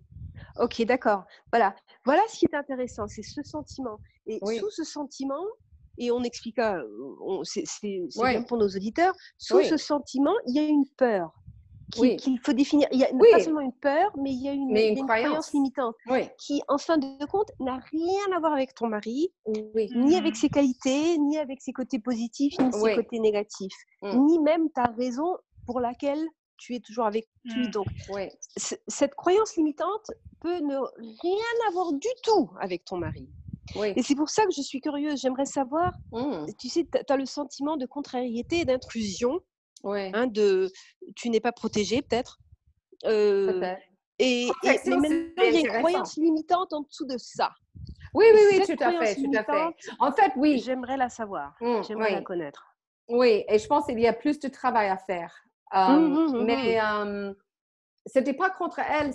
Ok, 0.58 0.82
d'accord. 0.84 1.24
Voilà, 1.52 1.76
voilà 2.06 2.22
ce 2.30 2.38
qui 2.38 2.46
est 2.46 2.56
intéressant, 2.56 3.08
c'est 3.08 3.24
ce 3.24 3.44
sentiment. 3.44 4.00
Et 4.26 4.40
sous 4.58 4.70
ce 4.70 4.84
sentiment, 4.84 5.44
et 5.98 6.12
on 6.12 6.24
expliqua, 6.24 6.82
c'est 7.44 8.00
bien 8.16 8.44
pour 8.44 8.58
nos 8.58 8.68
auditeurs, 8.68 9.14
sous 9.38 9.64
ce 9.64 9.78
sentiment, 9.78 10.36
il 10.48 10.56
y 10.56 10.60
a 10.60 10.68
une 10.68 10.86
peur 10.98 11.34
qu'il 11.92 12.40
faut 12.40 12.54
définir. 12.54 12.88
Il 12.92 13.00
y 13.00 13.04
a 13.04 13.08
pas 13.08 13.40
seulement 13.40 13.62
une 13.62 13.74
peur, 13.74 14.12
mais 14.18 14.32
il 14.32 14.42
y 14.42 14.50
a 14.50 14.54
une, 14.54 15.06
croyance. 15.06 15.54
limitante 15.54 15.96
qui, 16.38 16.62
en 16.68 16.78
fin 16.78 16.98
de 16.98 17.26
compte, 17.26 17.52
n'a 17.60 17.80
rien 17.92 18.36
à 18.36 18.40
voir 18.40 18.54
avec 18.54 18.74
ton 18.74 18.88
mari, 18.88 19.32
ni 19.48 20.16
avec 20.16 20.34
mmh. 20.34 20.36
ses 20.36 20.50
qualités, 20.50 21.18
ni 21.18 21.38
avec 21.38 21.62
ses 21.62 21.74
côtés 21.74 22.00
positifs, 22.00 22.58
ni 22.60 22.72
ses 22.72 22.96
côtés 22.96 23.20
négatifs, 23.20 23.78
mmh. 24.02 24.26
ni 24.26 24.40
même 24.40 24.70
ta 24.72 24.86
raison 24.98 25.38
pour 25.66 25.80
laquelle 25.80 26.26
tu 26.58 26.76
es 26.76 26.80
toujours 26.80 27.06
avec 27.06 27.28
lui. 27.46 27.68
Mmh. 27.68 27.72
Donc, 27.72 27.88
cette 28.88 29.16
croyance 29.16 29.56
limitante 29.56 30.12
peut 30.42 30.60
ne 30.60 30.78
rien 30.78 31.70
avoir 31.70 31.94
du 31.94 32.10
tout 32.24 32.50
avec 32.60 32.86
ton 32.86 32.98
mari. 32.98 33.30
Et 33.96 34.02
c'est 34.02 34.16
pour 34.16 34.30
ça 34.30 34.46
que 34.46 34.52
je 34.52 34.62
suis 34.62 34.82
curieuse. 34.82 35.22
J'aimerais 35.22 35.46
savoir, 35.46 35.94
tu 36.60 36.70
sais, 36.70 36.86
tu 36.86 37.14
as 37.14 37.18
le 37.18 37.26
sentiment 37.26 37.78
de 37.78 37.86
contrariété 37.86 38.60
et 38.62 38.66
d'intrusion 38.66 39.42
Ouais. 39.84 40.12
Hein, 40.14 40.28
de, 40.28 40.72
tu 41.16 41.30
n'es 41.30 41.40
pas 41.40 41.52
protégé 41.52 42.02
peut-être. 42.02 42.40
Euh, 43.06 43.76
et, 44.18 44.48
et 44.48 44.52
mais 44.64 44.98
maintenant, 44.98 45.44
il 45.44 45.54
y 45.54 45.58
a 45.58 45.60
une 45.62 45.80
croyance 45.80 46.18
limitante 46.18 46.74
en 46.74 46.82
dessous 46.82 47.06
de 47.06 47.18
ça. 47.18 47.52
Oui, 48.14 48.26
oui, 48.34 48.42
oui, 48.52 48.66
tout 48.66 48.84
à 48.84 48.92
fait, 48.92 49.16
tout 49.16 49.32
à 49.36 49.44
fait. 49.44 49.76
En 50.00 50.12
fait, 50.12 50.32
oui. 50.36 50.60
J'aimerais 50.60 50.98
la 50.98 51.10
savoir, 51.10 51.56
mmh, 51.62 51.84
j'aimerais 51.88 52.12
la 52.12 52.22
connaître. 52.22 52.66
Oui, 53.08 53.46
et 53.48 53.58
je 53.58 53.68
pense 53.68 53.86
qu'il 53.86 54.00
y 54.00 54.08
a 54.08 54.14
plus 54.14 54.40
de 54.40 54.48
travail 54.50 54.90
à 54.90 54.98
faire. 54.98 55.34
Mmh, 55.74 55.96
mmh, 55.96 56.44
mais 56.44 56.80
ce 56.80 57.36
c'était 58.08 58.34
pas 58.34 58.50
contre 58.50 58.80
elle. 58.80 59.14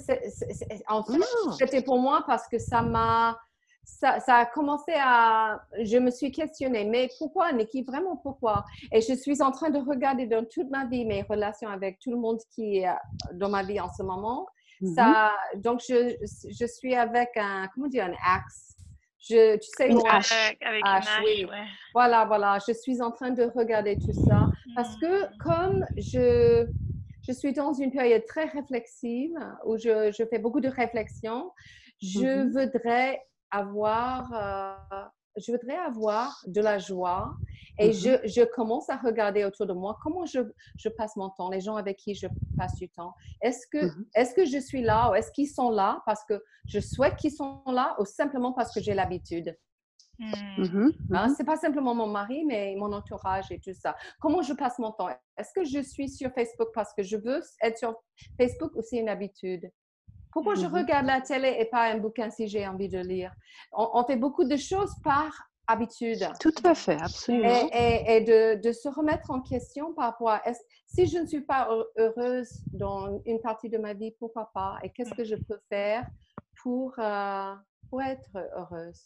en 0.88 1.02
fait, 1.02 1.20
c'était 1.58 1.82
pour 1.82 1.98
moi 1.98 2.24
parce 2.26 2.48
que 2.48 2.58
ça 2.58 2.80
m'a 2.80 3.38
ça, 3.84 4.18
a 4.28 4.46
commencé 4.46 4.92
à... 4.96 5.60
Je 5.82 5.98
me 5.98 6.10
suis 6.10 6.32
questionnée, 6.32 6.84
mais 6.84 7.08
pourquoi, 7.18 7.52
Nikki, 7.52 7.82
vraiment 7.82 8.16
pourquoi? 8.16 8.64
Et 8.92 9.00
je 9.00 9.14
suis 9.14 9.42
en 9.42 9.50
train 9.50 9.70
de 9.70 9.78
regarder 9.78 10.26
dans 10.26 10.44
toute 10.44 10.70
ma 10.70 10.86
vie 10.86 11.04
mes 11.04 11.22
relations 11.22 11.68
avec 11.68 11.98
tout 11.98 12.10
le 12.10 12.16
monde 12.16 12.38
qui 12.54 12.78
est 12.78 12.88
dans 13.34 13.48
ma 13.48 13.62
vie 13.62 13.80
en 13.80 13.92
ce 13.92 14.02
moment. 14.02 14.46
Mm-hmm. 14.80 14.94
Ça, 14.94 15.32
donc, 15.56 15.80
je, 15.86 16.14
je 16.50 16.66
suis 16.66 16.94
avec 16.94 17.30
un, 17.36 17.68
comment 17.74 17.88
dire, 17.88 18.04
un 18.04 18.14
axe? 18.36 18.74
Je, 19.20 19.56
tu 19.56 19.68
sais, 19.76 19.88
une 19.88 20.00
Avec, 20.06 20.58
oui. 21.24 21.46
Voilà, 21.94 22.26
voilà. 22.26 22.58
Je 22.66 22.74
suis 22.74 23.00
en 23.00 23.10
train 23.10 23.30
de 23.30 23.44
regarder 23.54 23.96
tout 23.96 24.12
ça 24.12 24.48
parce 24.74 24.96
que 24.96 25.24
mm. 25.24 25.38
comme 25.38 25.86
je, 25.96 26.66
je 27.26 27.32
suis 27.32 27.54
dans 27.54 27.72
une 27.72 27.90
période 27.90 28.24
très 28.26 28.44
réflexive 28.44 29.34
où 29.64 29.78
je, 29.78 30.12
je 30.12 30.24
fais 30.26 30.38
beaucoup 30.38 30.60
de 30.60 30.68
réflexions, 30.68 31.50
je 32.02 32.18
mm-hmm. 32.18 32.50
voudrais 32.50 33.22
avoir, 33.54 34.32
euh, 34.34 35.04
je 35.36 35.52
voudrais 35.52 35.76
avoir 35.76 36.42
de 36.46 36.60
la 36.60 36.78
joie 36.78 37.34
et 37.78 37.90
mm-hmm. 37.90 38.20
je, 38.24 38.28
je, 38.28 38.42
commence 38.42 38.88
à 38.90 38.96
regarder 38.96 39.44
autour 39.44 39.66
de 39.66 39.72
moi 39.72 39.96
comment 40.02 40.26
je, 40.26 40.40
je, 40.76 40.88
passe 40.88 41.16
mon 41.16 41.30
temps, 41.30 41.50
les 41.50 41.60
gens 41.60 41.76
avec 41.76 41.96
qui 41.98 42.14
je 42.14 42.26
passe 42.56 42.74
du 42.76 42.88
temps. 42.88 43.14
Est-ce 43.40 43.66
que, 43.70 43.86
mm-hmm. 43.86 44.06
est-ce 44.14 44.34
que 44.34 44.44
je 44.44 44.58
suis 44.58 44.82
là 44.82 45.10
ou 45.10 45.14
est-ce 45.14 45.30
qu'ils 45.32 45.48
sont 45.48 45.70
là 45.70 46.02
parce 46.06 46.24
que 46.24 46.42
je 46.66 46.80
souhaite 46.80 47.16
qu'ils 47.16 47.32
sont 47.32 47.62
là 47.66 47.96
ou 47.98 48.04
simplement 48.04 48.52
parce 48.52 48.72
que 48.72 48.80
j'ai 48.80 48.94
l'habitude? 48.94 49.56
Hmm. 50.18 50.32
Mm-hmm. 50.58 50.92
Hein, 51.12 51.34
c'est 51.36 51.44
pas 51.44 51.56
simplement 51.56 51.94
mon 51.94 52.06
mari, 52.06 52.44
mais 52.44 52.76
mon 52.76 52.92
entourage 52.92 53.50
et 53.50 53.58
tout 53.58 53.74
ça. 53.74 53.96
Comment 54.20 54.42
je 54.42 54.52
passe 54.54 54.78
mon 54.78 54.92
temps? 54.92 55.08
Est-ce 55.36 55.52
que 55.52 55.64
je 55.64 55.80
suis 55.80 56.08
sur 56.08 56.30
Facebook 56.32 56.68
parce 56.72 56.92
que 56.94 57.02
je 57.02 57.16
veux 57.16 57.40
être 57.60 57.78
sur 57.78 57.96
Facebook 58.38 58.72
ou 58.76 58.82
c'est 58.82 58.98
une 58.98 59.08
habitude? 59.08 59.68
Pourquoi 60.34 60.56
je 60.56 60.66
mmh 60.66 60.74
regarde 60.74 61.06
la 61.06 61.20
télé 61.20 61.56
et 61.60 61.64
pas 61.64 61.92
un 61.92 61.98
bouquin 61.98 62.28
si 62.28 62.48
j'ai 62.48 62.66
envie 62.66 62.88
de 62.88 62.98
lire? 62.98 63.32
On, 63.70 64.02
fait 64.02 64.16
beaucoup 64.16 64.42
de 64.42 64.56
choses 64.56 64.92
par 65.04 65.30
habitude. 65.68 66.26
Tout 66.40 66.52
à 66.64 66.74
fait, 66.74 67.00
absolument. 67.00 67.70
Et, 67.72 68.20
de, 68.22 68.60
de, 68.60 68.72
se 68.72 68.88
remettre 68.88 69.30
en 69.30 69.40
question 69.40 69.94
par 69.94 70.06
rapport 70.06 70.30
à 70.30 70.42
si 70.88 71.06
je 71.06 71.18
ne 71.18 71.26
suis 71.26 71.42
pas 71.42 71.68
heureuse 71.96 72.50
dans 72.72 73.22
une 73.26 73.40
partie 73.40 73.70
de 73.70 73.78
ma 73.78 73.94
vie, 73.94 74.10
pourquoi 74.18 74.50
pas? 74.52 74.76
Et 74.82 74.90
qu'est-ce 74.90 75.14
que 75.14 75.24
je 75.24 75.36
peux 75.36 75.60
faire 75.68 76.04
pour, 76.60 76.94
euh, 76.98 77.54
pour 77.88 78.02
être 78.02 78.36
heureuse? 78.56 79.02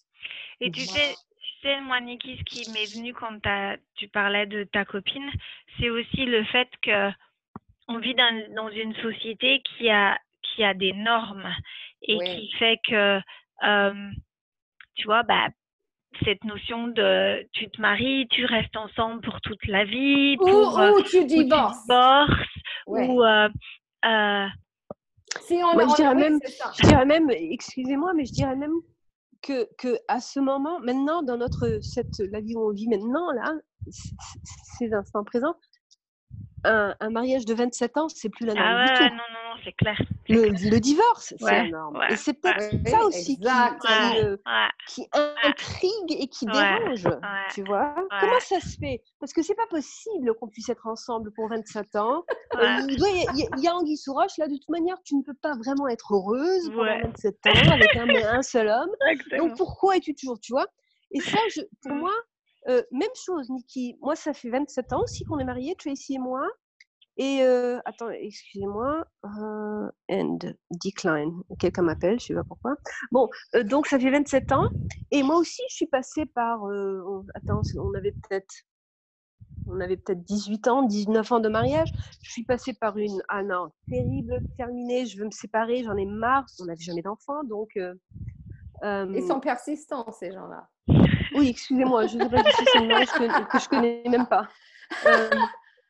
Et 0.62 0.70
tu 0.70 0.81
sais, 0.81 1.14
tu 1.14 1.61
sais, 1.61 1.79
moi, 1.83 2.01
Niki, 2.01 2.39
ce 2.39 2.45
qui 2.45 2.70
m'est 2.70 2.91
venu 2.97 3.12
quand 3.12 3.39
tu 3.97 4.09
parlais 4.09 4.47
de 4.47 4.64
ta 4.64 4.87
copine, 4.87 5.31
c'est 5.79 5.91
aussi 5.91 6.24
le 6.24 6.43
fait 6.45 6.68
que 6.81 7.11
on 7.87 7.99
vit 7.99 8.14
dans, 8.14 8.55
dans 8.55 8.70
une 8.70 8.95
société 8.97 9.62
qui 9.62 9.91
a 9.91 10.18
qui 10.59 10.64
a 10.64 10.74
des 10.74 10.92
normes 10.92 11.48
et 12.02 12.18
qui 12.18 12.50
fait 12.59 12.78
que, 12.88 13.20
tu 14.96 15.06
vois, 15.06 15.22
bah, 15.22 15.48
cette 16.24 16.42
notion 16.42 16.88
de 16.88 17.46
tu 17.52 17.70
te 17.70 17.80
maries, 17.80 18.26
tu 18.30 18.44
restes 18.44 18.76
ensemble 18.76 19.20
pour 19.20 19.40
toute 19.40 19.64
la 19.66 19.84
vie, 19.84 20.36
pour, 20.36 20.76
ou, 20.76 21.02
tu 21.02 21.24
divorces, 21.26 21.86
ou 22.86 23.22
euh, 23.22 23.48
euh, 24.04 24.46
si 25.42 25.61
on, 25.62 25.78
je, 25.78 25.96
dirais 25.96 26.14
même, 26.14 26.40
je 26.42 26.88
dirais 26.88 27.04
même, 27.04 27.30
excusez-moi, 27.30 28.14
mais 28.14 28.24
je 28.24 28.32
dirais 28.32 28.56
même 28.56 28.74
que, 29.42 29.68
que 29.78 29.96
à 30.09 30.18
ce 30.18 30.40
moment, 30.40 30.80
maintenant, 30.80 31.22
dans 31.22 31.36
notre 31.36 31.78
cette 31.82 32.18
la 32.32 32.40
vie 32.40 32.56
où 32.56 32.68
on 32.68 32.72
vit 32.72 32.88
maintenant 32.88 33.30
là, 33.32 33.52
ces 34.78 34.92
instants 34.92 35.22
présents, 35.22 35.54
un, 36.64 36.94
un, 37.00 37.11
mariage 37.11 37.44
de 37.44 37.54
27 37.54 37.96
ans, 37.96 38.09
c'est 38.09 38.28
plus 38.28 38.46
la 38.46 38.54
norme 38.54 38.66
ah 38.66 38.84
du 38.86 38.94
tout. 38.94 39.02
Non, 39.02 39.11
non, 39.11 39.50
non, 39.50 39.61
c'est 39.64 39.72
clair. 39.72 40.00
Le, 40.28 40.78
divorce, 40.78 41.34
c'est 41.38 41.44
la 41.44 41.68
norme. 41.68 42.00
et 42.11 42.16
c'est 42.16 42.34
peut-être 42.34 42.88
ça 42.88 43.04
aussi 43.04 43.38
qui, 44.86 45.09
intrigue 45.14 46.11
et 46.11 46.26
qui 46.28 46.46
dérange, 46.46 47.09
tu 47.54 47.62
vois. 47.64 47.94
Comment 48.20 48.40
ça 48.40 48.61
se 48.61 48.76
fait? 48.78 49.02
Parce 49.20 49.32
que 49.32 49.42
c'est 49.42 49.54
pas 49.54 49.66
possible 49.66 50.34
qu'on 50.34 50.48
puisse 50.48 50.68
être 50.68 50.86
ensemble 50.86 51.32
pour 51.32 51.48
27 51.48 51.96
ans. 51.96 52.24
Euh, 52.54 52.66
il, 52.88 53.62
y 53.62 53.68
a, 53.68 53.74
Anguille 53.74 53.96
Souroche, 53.96 54.36
là, 54.38 54.48
de 54.48 54.54
toute 54.54 54.68
manière, 54.68 54.96
tu 55.04 55.16
ne 55.16 55.22
peux 55.22 55.34
pas 55.34 55.54
vraiment 55.56 55.88
être 55.88 56.14
heureuse 56.14 56.70
pendant 56.70 57.00
27 57.02 57.36
ans 57.46 57.72
avec 57.72 57.96
un, 57.96 58.09
un 58.09 58.42
seul 58.42 58.68
homme. 58.68 58.90
Donc 59.38 59.56
pourquoi 59.56 59.96
es-tu 59.96 60.14
toujours, 60.14 60.40
tu 60.40 60.52
vois? 60.52 60.66
Et 61.12 61.20
ça, 61.20 61.38
je, 61.54 61.62
pour 61.82 61.92
mmh. 61.92 62.00
moi, 62.00 62.12
euh, 62.68 62.82
même 62.92 63.08
chose, 63.14 63.48
Niki. 63.50 63.96
Moi, 64.02 64.14
ça 64.14 64.34
fait 64.34 64.50
27 64.50 64.92
ans 64.92 65.02
aussi 65.02 65.24
qu'on 65.24 65.38
est 65.38 65.44
mariés, 65.44 65.74
Tracy 65.76 66.14
et 66.14 66.18
moi. 66.18 66.46
Et 67.16 67.42
euh, 67.42 67.78
attends, 67.84 68.10
excusez-moi. 68.10 69.04
Euh, 69.24 69.90
end, 70.10 70.38
decline. 70.70 71.32
Quelqu'un 71.58 71.82
m'appelle, 71.82 72.20
je 72.20 72.24
ne 72.24 72.26
sais 72.26 72.34
pas 72.34 72.44
pourquoi. 72.44 72.76
Bon, 73.10 73.28
donc 73.64 73.86
ça 73.86 73.98
fait 73.98 74.10
27 74.10 74.52
ans. 74.52 74.68
Et 75.10 75.22
moi 75.22 75.36
aussi, 75.36 75.62
je 75.70 75.76
suis 75.76 75.86
passée 75.86 76.26
par. 76.26 76.60
attends, 77.34 77.62
on 77.78 77.94
avait 77.94 78.12
peut-être. 78.12 78.54
On 79.70 79.80
avait 79.80 79.96
peut-être 79.96 80.22
18 80.24 80.68
ans, 80.68 80.82
19 80.82 81.32
ans 81.32 81.40
de 81.40 81.48
mariage. 81.48 81.90
Je 82.22 82.30
suis 82.30 82.44
passée 82.44 82.74
par 82.74 82.96
une. 82.98 83.22
Ah 83.28 83.42
non, 83.42 83.70
terrible, 83.88 84.40
terminée. 84.56 85.06
Je 85.06 85.18
veux 85.18 85.24
me 85.24 85.30
séparer, 85.30 85.82
j'en 85.84 85.96
ai 85.96 86.06
marre. 86.06 86.44
On 86.60 86.66
n'avait 86.66 86.80
jamais 86.80 87.02
d'enfant, 87.02 87.42
donc. 87.44 87.78
Ils 88.82 89.26
sont 89.26 89.40
persistants, 89.40 90.12
ces 90.12 90.30
gens-là. 90.30 90.68
Oui, 91.39 91.49
excusez-moi, 91.49 92.07
je 92.07 92.18
ne 92.18 92.22
sais 92.24 92.28
pas 92.30 92.43
si 92.51 92.64
c'est 92.66 92.78
une 92.78 92.89
langue 92.89 93.07
que, 93.07 93.59
je 93.59 93.68
connais 93.68 94.03
même 94.09 94.26
pas. 94.26 94.49
Euh, 95.07 95.30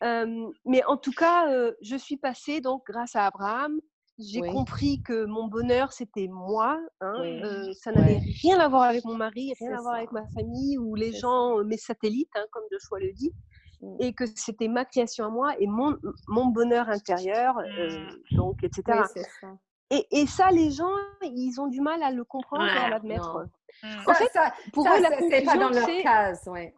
Euh, 0.04 0.50
mais 0.64 0.84
en 0.84 0.96
tout 0.96 1.12
cas, 1.12 1.50
euh, 1.50 1.72
je 1.82 1.96
suis 1.96 2.16
passée 2.16 2.60
donc 2.60 2.84
grâce 2.86 3.16
à 3.16 3.26
Abraham. 3.26 3.80
J'ai 4.18 4.40
Oui. 4.40 4.52
compris 4.52 5.02
que 5.02 5.24
mon 5.24 5.46
bonheur, 5.46 5.92
c'était 5.92 6.28
moi. 6.28 6.80
hein, 7.00 7.16
Oui. 7.20 7.74
ça 7.74 7.92
n'avait 7.92 8.20
rien 8.42 8.58
à 8.58 8.68
voir 8.68 8.82
avec 8.82 9.04
mon 9.04 9.14
mari, 9.14 9.54
rien 9.58 9.72
à 9.72 9.80
voir 9.80 9.94
ça. 9.94 9.98
avec 9.98 10.12
ma 10.12 10.26
famille 10.28 10.76
ou 10.78 10.94
les 10.94 11.12
gens, 11.12 11.62
mes 11.64 11.76
satellites, 11.76 12.30
hein, 12.34 12.44
comme 12.50 12.64
Joshua 12.70 12.98
le 13.00 13.12
dit. 13.12 13.32
Mm. 13.80 13.96
Et 14.00 14.12
que 14.12 14.26
c'était 14.26 14.66
ma 14.66 14.84
création 14.84 15.24
à 15.24 15.28
moi 15.30 15.54
et 15.60 15.66
mon, 15.68 15.96
mon 16.26 16.46
bonheur 16.46 16.88
intérieur, 16.88 17.58
euh, 17.58 18.08
donc, 18.32 18.62
etc. 18.64 19.02
Ça. 19.40 19.48
Et, 19.90 20.06
et 20.10 20.26
ça, 20.26 20.50
les 20.50 20.70
gens, 20.70 20.92
ils 21.22 21.58
ont 21.60 21.66
du 21.66 21.80
mal 21.80 22.02
à 22.02 22.10
le 22.10 22.24
comprendre 22.24 22.64
et 22.66 22.70
à 22.78 22.88
l'admettre. 22.90 23.32
non. 23.32 23.48
Mm. 23.82 24.00
En 24.00 24.12
Ça, 24.12 24.14
fait, 24.14 24.30
ça, 24.32 24.52
Pour 24.72 24.84
ça, 24.84 24.98
eux, 24.98 25.02
la 25.02 25.08
c'est- 25.18 25.28
c'est 25.30 25.42
pas 25.44 25.54
dans 25.56 25.60
conclusion, 25.68 25.80
leur 25.86 25.96
c'est 25.96 26.02
case, 26.02 26.42
ouais. 26.48 26.74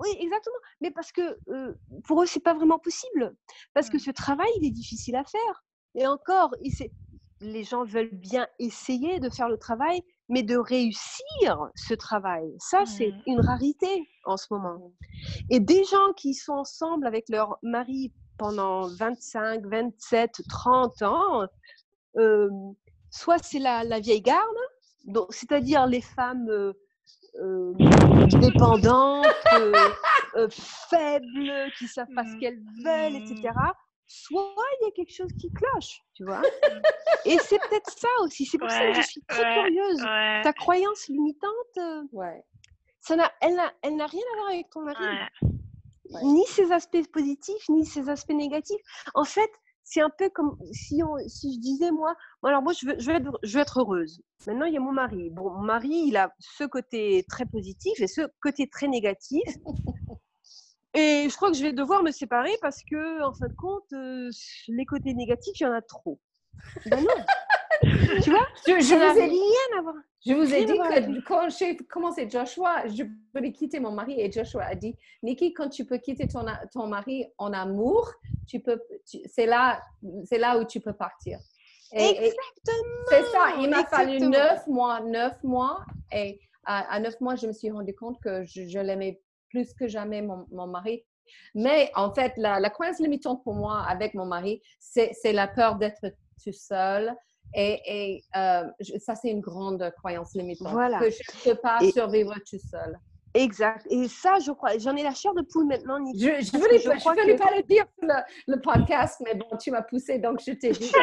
Oui, 0.00 0.08
exactement. 0.20 0.56
Mais 0.80 0.90
parce 0.90 1.12
que 1.12 1.38
euh, 1.48 1.74
pour 2.04 2.22
eux, 2.22 2.26
c'est 2.26 2.40
pas 2.40 2.54
vraiment 2.54 2.78
possible. 2.78 3.34
Parce 3.74 3.88
que 3.90 3.96
Mm. 3.96 4.00
ce 4.00 4.10
travail, 4.10 4.48
il 4.60 4.66
est 4.66 4.70
difficile 4.72 5.16
à 5.16 5.24
faire. 5.24 5.64
Et 5.94 6.06
encore, 6.06 6.54
il 6.62 6.70
s'est- 6.72 6.92
les 7.40 7.64
gens 7.64 7.84
veulent 7.84 8.08
bien 8.14 8.46
essayer 8.58 9.20
de 9.20 9.28
faire 9.30 9.48
le 9.48 9.58
travail, 9.58 10.02
mais 10.28 10.42
de 10.42 10.56
réussir 10.56 11.68
ce 11.74 11.92
travail, 11.94 12.54
ça, 12.58 12.86
c'est 12.86 13.10
Mm. 13.10 13.22
une 13.26 13.40
rarité 13.40 14.08
en 14.24 14.36
ce 14.36 14.46
moment. 14.50 14.92
Et 15.50 15.60
des 15.60 15.84
gens 15.84 16.12
qui 16.16 16.34
sont 16.34 16.54
ensemble 16.54 17.06
avec 17.06 17.28
leur 17.28 17.58
mari 17.62 18.12
pendant 18.38 18.88
25, 18.88 19.64
27, 19.66 20.42
30 20.48 21.02
ans, 21.02 21.46
euh, 22.16 22.48
soit 23.10 23.38
c'est 23.42 23.58
la, 23.58 23.84
la 23.84 24.00
vieille 24.00 24.22
garde, 24.22 24.56
donc 25.04 25.32
c'est-à-dire 25.34 25.86
les 25.86 26.00
femmes 26.00 26.48
euh, 26.48 26.72
euh, 27.40 27.72
dépendantes, 28.40 29.26
euh, 29.54 29.72
euh, 30.36 30.48
faibles, 30.90 31.52
qui 31.78 31.86
savent 31.88 32.12
pas 32.14 32.24
ce 32.24 32.34
Mm. 32.34 32.38
qu'elles 32.40 32.62
veulent, 32.84 33.16
etc. 33.16 33.52
Soit 34.06 34.54
il 34.80 34.84
y 34.84 34.88
a 34.88 34.90
quelque 34.92 35.12
chose 35.14 35.30
qui 35.40 35.50
cloche, 35.50 36.00
tu 36.14 36.24
vois? 36.24 36.42
Et 37.24 37.38
c'est 37.38 37.58
peut-être 37.58 37.90
ça 37.90 38.08
aussi. 38.22 38.44
C'est 38.46 38.58
pour 38.58 38.70
ça 38.70 38.86
que 38.86 38.94
je 38.94 39.02
suis 39.02 39.22
très 39.22 39.42
ouais, 39.42 39.54
curieuse. 39.54 40.02
Ouais. 40.02 40.42
Ta 40.42 40.52
croyance 40.52 41.08
limitante, 41.08 42.08
Ouais. 42.12 42.44
ça 43.00 43.16
n'a, 43.16 43.32
elle 43.40 43.54
n'a, 43.54 43.72
elle 43.82 43.96
n'a 43.96 44.06
rien 44.06 44.22
à 44.34 44.36
voir 44.36 44.48
avec 44.50 44.70
ton 44.70 44.82
mari 44.82 45.04
Ouais. 45.04 45.48
Ouais. 46.10 46.20
ni 46.24 46.44
ses 46.46 46.70
aspects 46.70 47.06
positifs, 47.12 47.68
ni 47.70 47.84
ses 47.86 48.08
aspects 48.10 48.34
négatifs. 48.34 48.80
En 49.14 49.24
fait, 49.24 49.50
c'est 49.84 50.00
un 50.00 50.10
peu 50.10 50.30
comme 50.30 50.56
si, 50.72 51.02
on, 51.02 51.16
si 51.28 51.54
je 51.54 51.60
disais, 51.60 51.90
moi, 51.90 52.16
alors 52.42 52.62
moi, 52.62 52.72
je 52.72 52.86
veux, 52.86 52.98
je, 52.98 53.10
veux 53.10 53.16
être, 53.16 53.38
je 53.42 53.54
veux 53.54 53.62
être 53.62 53.80
heureuse. 53.80 54.22
Maintenant, 54.46 54.64
il 54.64 54.74
y 54.74 54.76
a 54.76 54.80
mon 54.80 54.92
mari. 54.92 55.30
Bon, 55.30 55.50
mon 55.50 55.62
mari, 55.62 56.04
il 56.06 56.16
a 56.16 56.34
ce 56.38 56.64
côté 56.64 57.24
très 57.28 57.46
positif 57.46 58.00
et 58.00 58.06
ce 58.06 58.22
côté 58.40 58.68
très 58.68 58.88
négatif. 58.88 59.42
Et 60.96 61.28
je 61.28 61.34
crois 61.34 61.50
que 61.50 61.56
je 61.56 61.62
vais 61.64 61.72
devoir 61.72 62.04
me 62.04 62.12
séparer 62.12 62.56
parce 62.62 62.84
que, 62.84 63.20
en 63.24 63.34
fin 63.34 63.48
de 63.48 63.54
compte, 63.54 63.92
euh, 63.94 64.30
les 64.68 64.86
côtés 64.86 65.12
négatifs, 65.12 65.58
il 65.58 65.64
y 65.64 65.66
en 65.66 65.72
a 65.72 65.82
trop. 65.82 66.20
Ben 66.86 67.00
non. 67.00 67.08
tu 68.22 68.30
vois, 68.30 68.46
Je, 68.66 68.72
vous 68.72 69.18
ai, 69.18 69.24
rien 69.24 69.78
à 69.78 69.82
voir. 69.82 69.94
je 70.24 70.32
vous 70.34 70.54
ai 70.54 70.64
rien 70.64 70.66
dit 70.66 71.18
que 71.20 71.24
quand 71.26 71.48
j'ai 71.48 71.76
commencé 71.76 72.28
Joshua, 72.28 72.86
je 72.88 73.04
voulais 73.34 73.52
quitter 73.52 73.80
mon 73.80 73.90
mari 73.92 74.20
et 74.20 74.30
Joshua 74.30 74.64
a 74.64 74.74
dit, 74.74 74.96
Nikki, 75.22 75.52
quand 75.54 75.68
tu 75.68 75.84
peux 75.84 75.98
quitter 75.98 76.26
ton, 76.28 76.44
ton 76.72 76.86
mari 76.86 77.26
en 77.38 77.52
amour, 77.52 78.12
tu 78.46 78.60
peux, 78.60 78.80
c'est 79.26 79.46
là, 79.46 79.80
c'est 80.24 80.38
là 80.38 80.58
où 80.58 80.64
tu 80.64 80.80
peux 80.80 80.92
partir. 80.94 81.38
Et- 81.92 82.00
Exactement. 82.26 83.04
c'est 83.08 83.24
ça, 83.26 83.54
il 83.60 83.70
m'a 83.70 83.84
fallu 83.86 84.18
neuf 84.20 84.66
mois, 84.66 85.00
neuf 85.00 85.42
mois. 85.42 85.84
Et 86.12 86.40
à, 86.64 86.98
neuf 87.00 87.20
mois, 87.20 87.36
je 87.36 87.46
me 87.46 87.52
suis 87.52 87.70
rendu 87.70 87.94
compte 87.94 88.20
que 88.20 88.44
je, 88.44 88.66
je 88.66 88.78
l'aimais 88.78 89.20
plus 89.50 89.72
que 89.74 89.86
jamais, 89.86 90.22
mon, 90.22 90.46
mon 90.50 90.66
mari. 90.66 91.04
Mais 91.54 91.90
en 91.94 92.12
fait, 92.12 92.32
la, 92.36 92.58
la 92.60 92.70
croyance 92.70 92.98
limitante 92.98 93.42
pour 93.44 93.54
moi 93.54 93.82
avec 93.88 94.14
mon 94.14 94.26
mari, 94.26 94.60
c'est 94.78 95.12
c'est 95.14 95.32
la 95.32 95.48
peur 95.48 95.76
d'être 95.76 96.04
tout 96.42 96.52
seul. 96.52 97.14
Et, 97.54 97.80
et, 97.86 98.24
euh, 98.36 98.64
je- 98.80 98.98
ça, 98.98 99.14
c'est 99.14 99.28
une 99.30 99.40
grande 99.40 99.92
croyance 99.98 100.34
limitante. 100.34 100.72
Voilà. 100.72 100.98
Que 100.98 101.10
je 101.10 101.18
ne 101.48 101.52
peux 101.54 101.60
pas 101.60 101.78
Et- 101.80 101.92
survivre 101.92 102.34
tout 102.48 102.58
seul. 102.58 102.98
Exact. 103.36 103.84
Et 103.90 104.06
ça, 104.06 104.38
je 104.38 104.52
crois, 104.52 104.78
j'en 104.78 104.94
ai 104.94 105.02
la 105.02 105.12
chair 105.12 105.34
de 105.34 105.42
poule 105.42 105.66
maintenant. 105.66 105.98
Je 106.16 106.26
ne 106.28 106.50
que 106.52 106.56
voulais, 106.56 106.78
je 106.78 106.88
pas- 106.88 106.94
je 106.94 107.00
crois 107.00 107.14
voulais 107.14 107.34
que- 107.34 107.42
pas 107.42 107.50
le 107.56 107.62
dire 107.64 107.84
sur 107.98 108.06
le, 108.08 108.14
le 108.54 108.60
podcast, 108.60 109.20
mais 109.24 109.34
bon, 109.34 109.56
tu 109.56 109.72
m'as 109.72 109.82
poussé, 109.82 110.18
donc 110.18 110.40
je 110.46 110.52
t'ai 110.52 110.70
dit. 110.70 110.92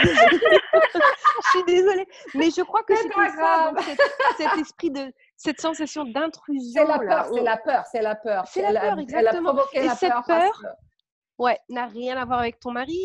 je 0.73 1.49
suis 1.49 1.63
désolée, 1.67 2.07
mais 2.35 2.49
je 2.49 2.61
crois 2.61 2.83
que 2.83 2.95
C'est 2.95 3.09
ça, 3.11 3.71
donc, 3.71 3.81
cet, 3.81 3.99
cet 4.37 4.57
esprit 4.59 4.91
de 4.91 5.13
cette 5.35 5.59
sensation 5.59 6.05
d'intrusion. 6.05 6.81
C'est 6.81 6.87
la 6.87 6.99
peur, 6.99 7.25
c'est 7.33 7.41
la 7.41 7.57
peur, 7.57 7.83
c'est 7.91 8.01
la 8.01 8.15
peur. 8.15 8.43
C'est 8.47 8.61
la 8.61 8.69
Elle 8.69 8.77
a- 8.77 8.81
peur, 8.81 8.91
Elle 8.93 8.99
a 8.99 9.01
exactement. 9.01 9.55
Et 9.73 9.83
la 9.85 9.95
cette 9.95 10.09
peur. 10.11 10.23
peur, 10.25 10.61
que- 10.61 11.43
Ouais, 11.43 11.59
n'a 11.69 11.87
rien 11.87 12.15
à 12.17 12.25
voir 12.25 12.39
avec 12.39 12.59
ton 12.59 12.71
mari, 12.71 13.01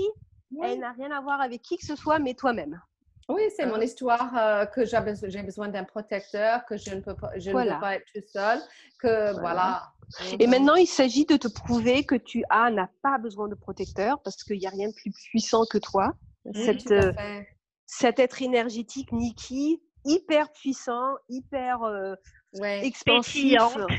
Oui. 0.53 0.69
elle 0.71 0.79
n'a 0.81 0.93
rien 0.93 1.11
à 1.11 1.21
voir 1.21 1.41
avec 1.41 1.63
qui 1.63 1.79
que 1.79 1.85
ce 1.87 1.97
soit, 1.97 2.19
mais 2.19 2.35
toi-même. 2.35 2.81
Oui, 3.29 3.43
c'est 3.57 3.67
mon 3.67 3.81
histoire 3.81 4.37
euh, 4.37 4.67
que 4.67 4.85
j'ai 4.85 5.01
besoin, 5.01 5.69
d'un 5.69 5.85
protecteur, 5.85 6.65
que 6.67 6.77
je 6.77 6.95
ne 6.95 7.01
peux 7.01 7.17
pas, 7.17 7.33
je 7.37 7.51
ne 7.51 7.63
peux 7.65 7.81
pas 7.81 7.97
être 7.97 8.07
tout 8.15 8.23
seul, 8.27 8.61
que 9.01 9.33
voilà. 9.41 9.93
Et 10.39 10.47
maintenant, 10.47 10.77
il 10.77 10.87
s'agit 10.87 11.27
de 11.27 11.37
te 11.37 11.49
prouver 11.49 12.05
que 12.05 12.15
tu 12.15 12.45
as, 12.49 12.71
n'as 12.71 12.89
pas 13.03 13.19
besoin 13.19 13.49
de 13.49 13.57
protecteur 13.57 14.23
parce 14.23 14.45
qu'il 14.45 14.59
n'y 14.59 14.67
a 14.67 14.71
rien 14.71 14.89
de 14.89 14.95
plus 14.95 15.11
puissant 15.11 15.65
que 15.67 15.79
toi. 15.79 16.13
Oui, 16.45 16.65
Cette, 16.65 16.87
tout 16.87 16.93
à 16.93 16.97
euh, 16.97 17.13
fait. 17.13 17.49
cet 17.87 18.21
être 18.21 18.41
énergétique, 18.41 19.11
Nikki, 19.11 19.83
hyper 20.05 20.53
puissant, 20.53 21.17
hyper 21.29 21.83
euh, 21.83 22.15
Ouais. 22.53 22.87
expansif, 22.87 23.43
Pétillante. 23.43 23.91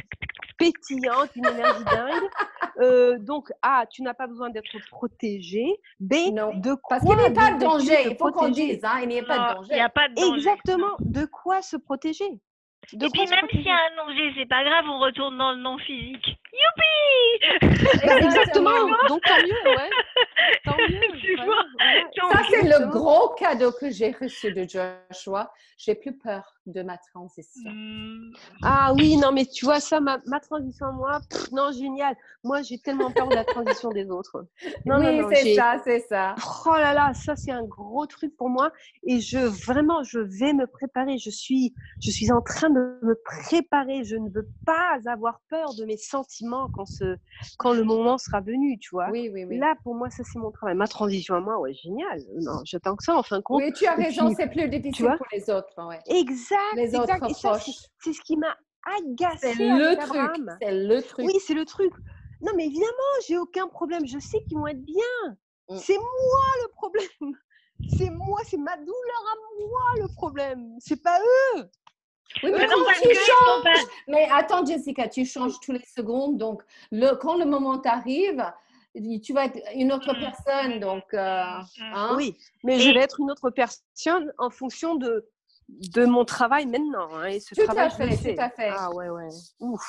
Pétillante, 0.58 1.30
une 1.36 1.45
énergie 1.45 1.84
dingue. 1.86 2.24
Euh, 2.80 3.18
donc, 3.18 3.49
A, 3.64 3.86
tu 3.89 4.03
n'as 4.03 4.14
pas 4.14 4.28
besoin 4.28 4.51
d'être 4.51 4.78
protégé. 4.91 5.66
B, 5.99 6.14
Non, 6.32 6.53
de 6.53 6.76
quoi 6.76 6.99
Parce 6.99 7.05
qu'il 7.05 7.18
n'y 7.18 7.26
a 7.26 7.32
pas 7.32 7.51
de 7.53 7.60
danger, 7.60 7.95
il 8.05 8.16
faut 8.18 8.26
qu'on 8.26 8.32
protéger 8.34 8.76
dise, 8.76 8.86
hein, 8.86 8.99
il 9.01 9.08
n'y 9.08 9.20
a 9.20 9.24
pas 9.24 9.39
de 9.39 9.55
danger. 9.55 9.70
Il 9.72 9.76
n'y 9.76 9.82
a 9.82 9.89
pas 9.89 10.10
de 10.10 10.14
danger. 10.14 10.36
Exactement, 10.36 10.95
de 10.99 11.26
quoi 11.26 11.64
se 11.64 11.76
protéger? 11.76 12.30
De 12.93 13.05
Et 13.05 13.10
puis 13.10 13.26
même 13.26 13.47
s'il 13.49 13.64
y 13.64 13.70
a 13.70 13.76
un 13.76 14.05
danger, 14.05 14.32
c'est 14.38 14.47
pas 14.47 14.64
grave, 14.64 14.86
on 14.88 14.99
retourne 14.99 15.38
dans 15.38 15.53
le 15.53 15.58
non 15.58 15.78
physique. 15.80 16.38
Youpi 16.53 18.05
Bah, 18.05 18.18
Exactement, 18.20 18.88
donc 19.10 19.22
tant 19.24 19.38
mieux, 19.41 19.72
ouais. 19.72 19.89
Tant 20.65 20.76
mieux. 20.78 21.18
Tu 21.22 21.36
voilà, 21.36 21.51
vois, 21.51 21.63
voilà. 21.80 22.01
Donc, 22.03 22.32
Ça, 22.32 22.39
c'est 22.49 22.63
le 22.63 22.89
gros 22.91 23.30
cadeau 23.36 23.72
que 23.72 23.89
j'ai 23.91 24.11
reçu 24.11 24.51
de 24.51 24.65
Joshua. 24.68 25.51
J'ai 25.78 25.95
plus 25.95 26.18
peur 26.18 26.55
de 26.65 26.82
ma 26.82 26.97
transition. 26.97 27.70
Hmm, 27.70 28.32
Ah 28.63 28.93
oui, 28.93 29.18
non, 29.18 29.32
mais 29.32 29.45
tu 29.45 29.65
vois, 29.65 29.80
ça, 29.80 29.99
ma, 29.99 30.20
ma 30.26 30.39
transition, 30.39 30.91
moi, 30.93 31.22
pff, 31.30 31.51
non, 31.51 31.72
génial. 31.72 32.15
Moi, 32.43 32.61
j'ai 32.61 32.80
tellement 32.80 33.11
peur 33.11 33.28
de 33.28 33.36
la 33.36 33.43
transition 33.45 33.89
des 33.89 34.09
autres. 34.09 34.45
Non, 34.86 34.97
oui, 34.99 35.05
non, 35.18 35.22
non, 35.24 35.30
c'est 35.34 35.55
ça, 35.55 35.78
c'est 35.84 35.99
ça. 35.99 36.36
Oh 36.65 36.74
là 36.76 36.93
là, 36.93 37.13
ça 37.13 37.36
c'est 37.36 37.51
un 37.51 37.63
gros 37.63 38.05
truc 38.05 38.36
pour 38.36 38.49
moi 38.49 38.72
et 39.03 39.20
je 39.20 39.38
vraiment 39.39 40.03
je 40.03 40.20
vais 40.20 40.53
me 40.53 40.68
préparer. 40.68 41.18
Je 41.18 41.30
suis 41.30 41.74
je 42.01 42.11
suis 42.11 42.32
en 42.32 42.41
train 42.41 42.70
de 42.70 42.99
me 43.01 43.15
préparer. 43.24 44.03
Je 44.03 44.15
ne 44.15 44.30
veux 44.30 44.49
pas 44.65 44.97
avoir 45.05 45.39
peur 45.49 45.74
de 45.76 45.86
mes 45.86 45.97
sentiments 45.97 46.70
quand 46.70 46.86
ce 46.86 47.18
quand 47.57 47.74
le 47.74 47.84
moment 47.84 48.18
sera 48.18 48.41
venu, 48.41 48.78
tu 48.80 48.89
vois. 48.91 49.09
Oui, 49.09 49.30
oui, 49.34 49.45
oui. 49.45 49.57
Là 49.57 49.76
pour 49.84 49.95
moi 49.95 50.07
ça 50.10 50.24
c'est 50.24 50.39
mon 50.39 50.51
travail. 50.51 50.76
Ma 50.76 50.88
transition 50.88 51.36
à 51.36 51.39
moi, 51.39 51.60
ouais 51.60 51.74
génial. 51.74 52.22
Non, 52.41 52.62
j'attends 52.64 52.95
que 52.95 53.03
ça 53.03 53.16
en 53.16 53.24
fin 53.24 53.38
de 53.38 53.43
compte. 53.43 53.62
Oui, 53.62 53.72
tu 53.74 53.86
as 53.86 53.95
raison, 53.95 54.34
c'est 54.36 54.47
plus 54.49 54.68
difficile 54.70 55.14
pour 55.18 55.28
les 55.32 55.49
autres. 55.49 55.70
Ouais. 55.78 55.99
Exact, 56.08 56.58
Les 56.76 56.95
autres 56.95 57.14
exact. 57.14 57.34
C'est 57.34 57.47
proches. 57.47 57.70
c'est 57.99 58.14
ce 58.14 58.22
qui 58.22 58.38
m'a 58.38 58.55
agacé 58.99 59.53
C'est 59.53 59.68
le 59.68 59.95
truc. 59.97 60.18
Abraham. 60.18 60.58
C'est 60.62 60.72
le 60.72 61.01
truc. 61.01 61.26
Oui, 61.26 61.34
c'est 61.45 61.53
le 61.53 61.66
truc. 61.66 61.93
Non, 62.41 62.51
mais 62.55 62.66
évidemment, 62.68 63.14
j'ai 63.28 63.38
aucun 63.38 63.68
problème. 63.68 64.05
Je 64.05 64.20
sais 64.20 64.43
qu'ils 64.47 64.58
vont 64.58 64.68
être 64.68 64.84
bien. 64.84 65.38
Mm. 65.70 65.78
C'est 65.78 65.97
moi 65.97 66.45
le 66.64 66.72
problème. 66.72 67.38
C'est 67.95 68.10
moi, 68.10 68.39
c'est 68.43 68.58
ma 68.58 68.76
douleur 68.76 69.24
à 69.32 69.62
moi 69.62 69.82
le 70.01 70.08
problème. 70.16 70.78
C'est 70.80 70.99
pas 71.03 71.20
eux. 71.20 71.70
Oui, 72.41 72.49
mais 72.51 72.58
Mais 72.58 72.68
non, 72.68 72.84
tu 73.01 73.14
changes, 73.14 73.86
mais 74.08 74.28
attends 74.32 74.66
Jessica, 74.66 75.08
tu 75.08 75.26
changes 75.26 75.60
tous 75.62 75.74
les 75.74 75.86
secondes, 75.95 76.38
donc 76.38 76.64
le, 76.91 77.14
quand 77.16 77.38
le 77.38 77.45
moment 77.45 77.78
t'arrive, 77.78 78.43
tu 79.23 79.33
vas 79.33 79.45
être 79.45 79.59
une 79.75 79.91
autre 79.91 80.13
Mm. 80.13 80.19
personne, 80.19 80.79
donc 80.79 81.03
euh, 81.13 81.43
Mm. 81.79 81.93
hein? 81.93 82.13
Oui, 82.17 82.37
mais 82.63 82.77
Et- 82.77 82.79
je 82.79 82.91
vais 82.91 82.99
être 83.01 83.19
une 83.19 83.31
autre 83.31 83.49
personne 83.49 84.31
en 84.37 84.49
fonction 84.49 84.95
de, 84.95 85.27
de 85.69 86.05
mon 86.05 86.25
travail 86.25 86.65
maintenant. 86.65 87.09
hein, 87.15 87.25
et 87.25 87.39
ce 87.39 87.55
Tout 87.55 87.61
à 87.61 87.65
travail, 87.65 87.89
je 87.97 88.03
le 88.03 88.09
fait, 88.15 88.35
tout 88.35 88.41
à 88.41 88.49
fait. 88.49 88.69
Ah 88.71 88.91
ouais, 88.93 89.09
ouais. 89.09 89.29
Ouf. 89.59 89.85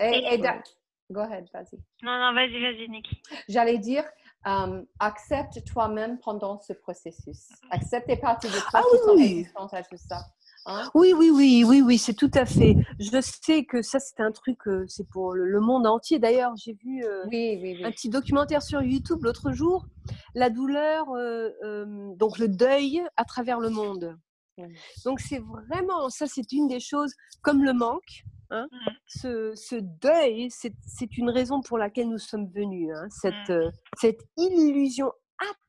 Et, 0.00 0.34
et 0.34 0.38
da-. 0.38 0.62
Go 1.10 1.20
ahead, 1.20 1.46
vas-y. 1.54 1.76
Non, 2.02 2.18
non, 2.18 2.34
vas-y, 2.34 2.60
vas-y, 2.60 2.88
Nikki. 2.88 3.22
J'allais 3.48 3.78
dire, 3.78 4.04
euh, 4.46 4.82
accepte 4.98 5.64
toi-même 5.64 6.18
pendant 6.18 6.58
ce 6.60 6.72
processus. 6.72 7.48
Accepte 7.70 8.08
les 8.08 8.16
parties 8.16 8.48
de 8.48 8.58
toi 8.58 8.70
Ah 8.74 8.82
qui 8.82 9.10
oui, 9.14 9.46
sont 9.56 9.72
à 9.72 9.82
tout 9.84 9.96
ça. 9.96 10.18
Hein? 10.66 10.90
Oui, 10.94 11.14
oui, 11.16 11.30
oui, 11.30 11.64
oui, 11.64 11.80
oui, 11.80 11.96
c'est 11.96 12.14
tout 12.14 12.30
à 12.34 12.44
fait. 12.44 12.76
Je 12.98 13.20
sais 13.20 13.64
que 13.64 13.82
ça, 13.82 14.00
c'est 14.00 14.20
un 14.20 14.32
truc, 14.32 14.58
euh, 14.66 14.84
c'est 14.88 15.08
pour 15.08 15.32
le, 15.32 15.60
monde 15.60 15.86
entier. 15.86 16.18
D'ailleurs, 16.18 16.52
j'ai 16.56 16.74
vu 16.74 17.04
euh, 17.04 17.24
Oui, 17.30 17.58
oui, 17.62 17.84
un 17.84 17.92
petit 17.92 18.08
documentaire 18.08 18.62
sur 18.62 18.82
YouTube 18.82 19.22
l'autre 19.22 19.52
jour, 19.52 19.86
la 20.34 20.50
douleur, 20.50 21.08
euh, 21.10 21.50
euh, 21.64 22.14
donc 22.16 22.38
le 22.38 22.48
deuil 22.48 23.00
à 23.16 23.24
travers 23.24 23.60
le 23.60 23.70
monde. 23.70 24.18
Mhm. 24.58 24.74
Donc 25.04 25.20
c'est 25.20 25.40
vraiment, 25.68 26.08
ça 26.10 26.26
c'est 26.26 26.50
une 26.50 26.66
des 26.66 26.80
choses, 26.80 27.14
comme 27.42 27.62
le 27.62 27.72
manque, 27.72 28.24
Hein. 28.50 28.68
Mmh. 28.70 28.90
Ce, 29.08 29.52
ce, 29.56 29.74
deuil, 29.74 30.48
c'est 30.50 31.16
une 31.16 31.30
raison 31.30 31.60
pour 31.60 31.78
laquelle 31.78 32.08
nous 32.08 32.18
sommes 32.18 32.48
venus. 32.48 32.92
Hein. 32.94 33.08
Cette, 33.10 33.50
mmh. 33.50 33.70
cette 33.98 34.20
illusion 34.36 35.10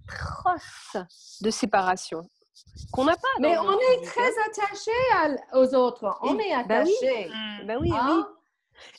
atroce 0.08 0.98
de 1.41 1.50
séparation 1.50 2.22
qu'on 2.91 3.05
n'a 3.05 3.16
pas. 3.16 3.28
Mais 3.39 3.58
on 3.58 3.80
est 3.80 4.05
très 4.05 4.32
attaché 4.49 4.91
aux 5.53 5.76
autres. 5.76 6.18
On 6.22 6.38
est 6.38 6.53
attaché. 6.53 7.30
Ben 7.66 7.78
oui, 7.82 7.91
oui. 7.91 8.24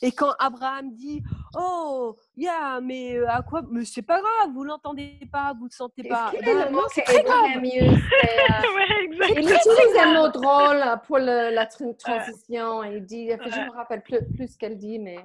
Et 0.01 0.11
quand 0.11 0.33
Abraham 0.39 0.93
dit 0.93 1.23
Oh, 1.55 2.15
yeah, 2.35 2.79
mais 2.81 3.15
euh, 3.15 3.29
à 3.29 3.41
quoi 3.41 3.61
Mais 3.71 3.85
c'est 3.85 4.01
pas 4.01 4.19
grave, 4.19 4.53
vous 4.53 4.63
l'entendez 4.63 5.19
pas, 5.31 5.53
vous 5.57 5.65
le 5.65 5.71
sentez 5.71 6.03
pas. 6.03 6.31
Ben, 6.43 6.71
c'est 6.93 7.03
très 7.03 7.23
grave. 7.23 7.57
Mieux, 7.61 7.83
euh, 7.83 9.29
il 9.35 9.39
utilise 9.39 9.97
un 9.99 10.21
autre 10.21 10.39
rôle 10.39 10.83
pour 11.07 11.17
le, 11.17 11.53
la 11.53 11.65
transition. 11.65 12.83
Il 12.83 13.03
dit, 13.03 13.29
je 13.29 13.59
me 13.59 13.71
rappelle 13.71 14.01
plus, 14.01 14.19
plus 14.35 14.53
ce 14.53 14.57
qu'elle 14.57 14.77
dit, 14.77 14.99
mais. 14.99 15.19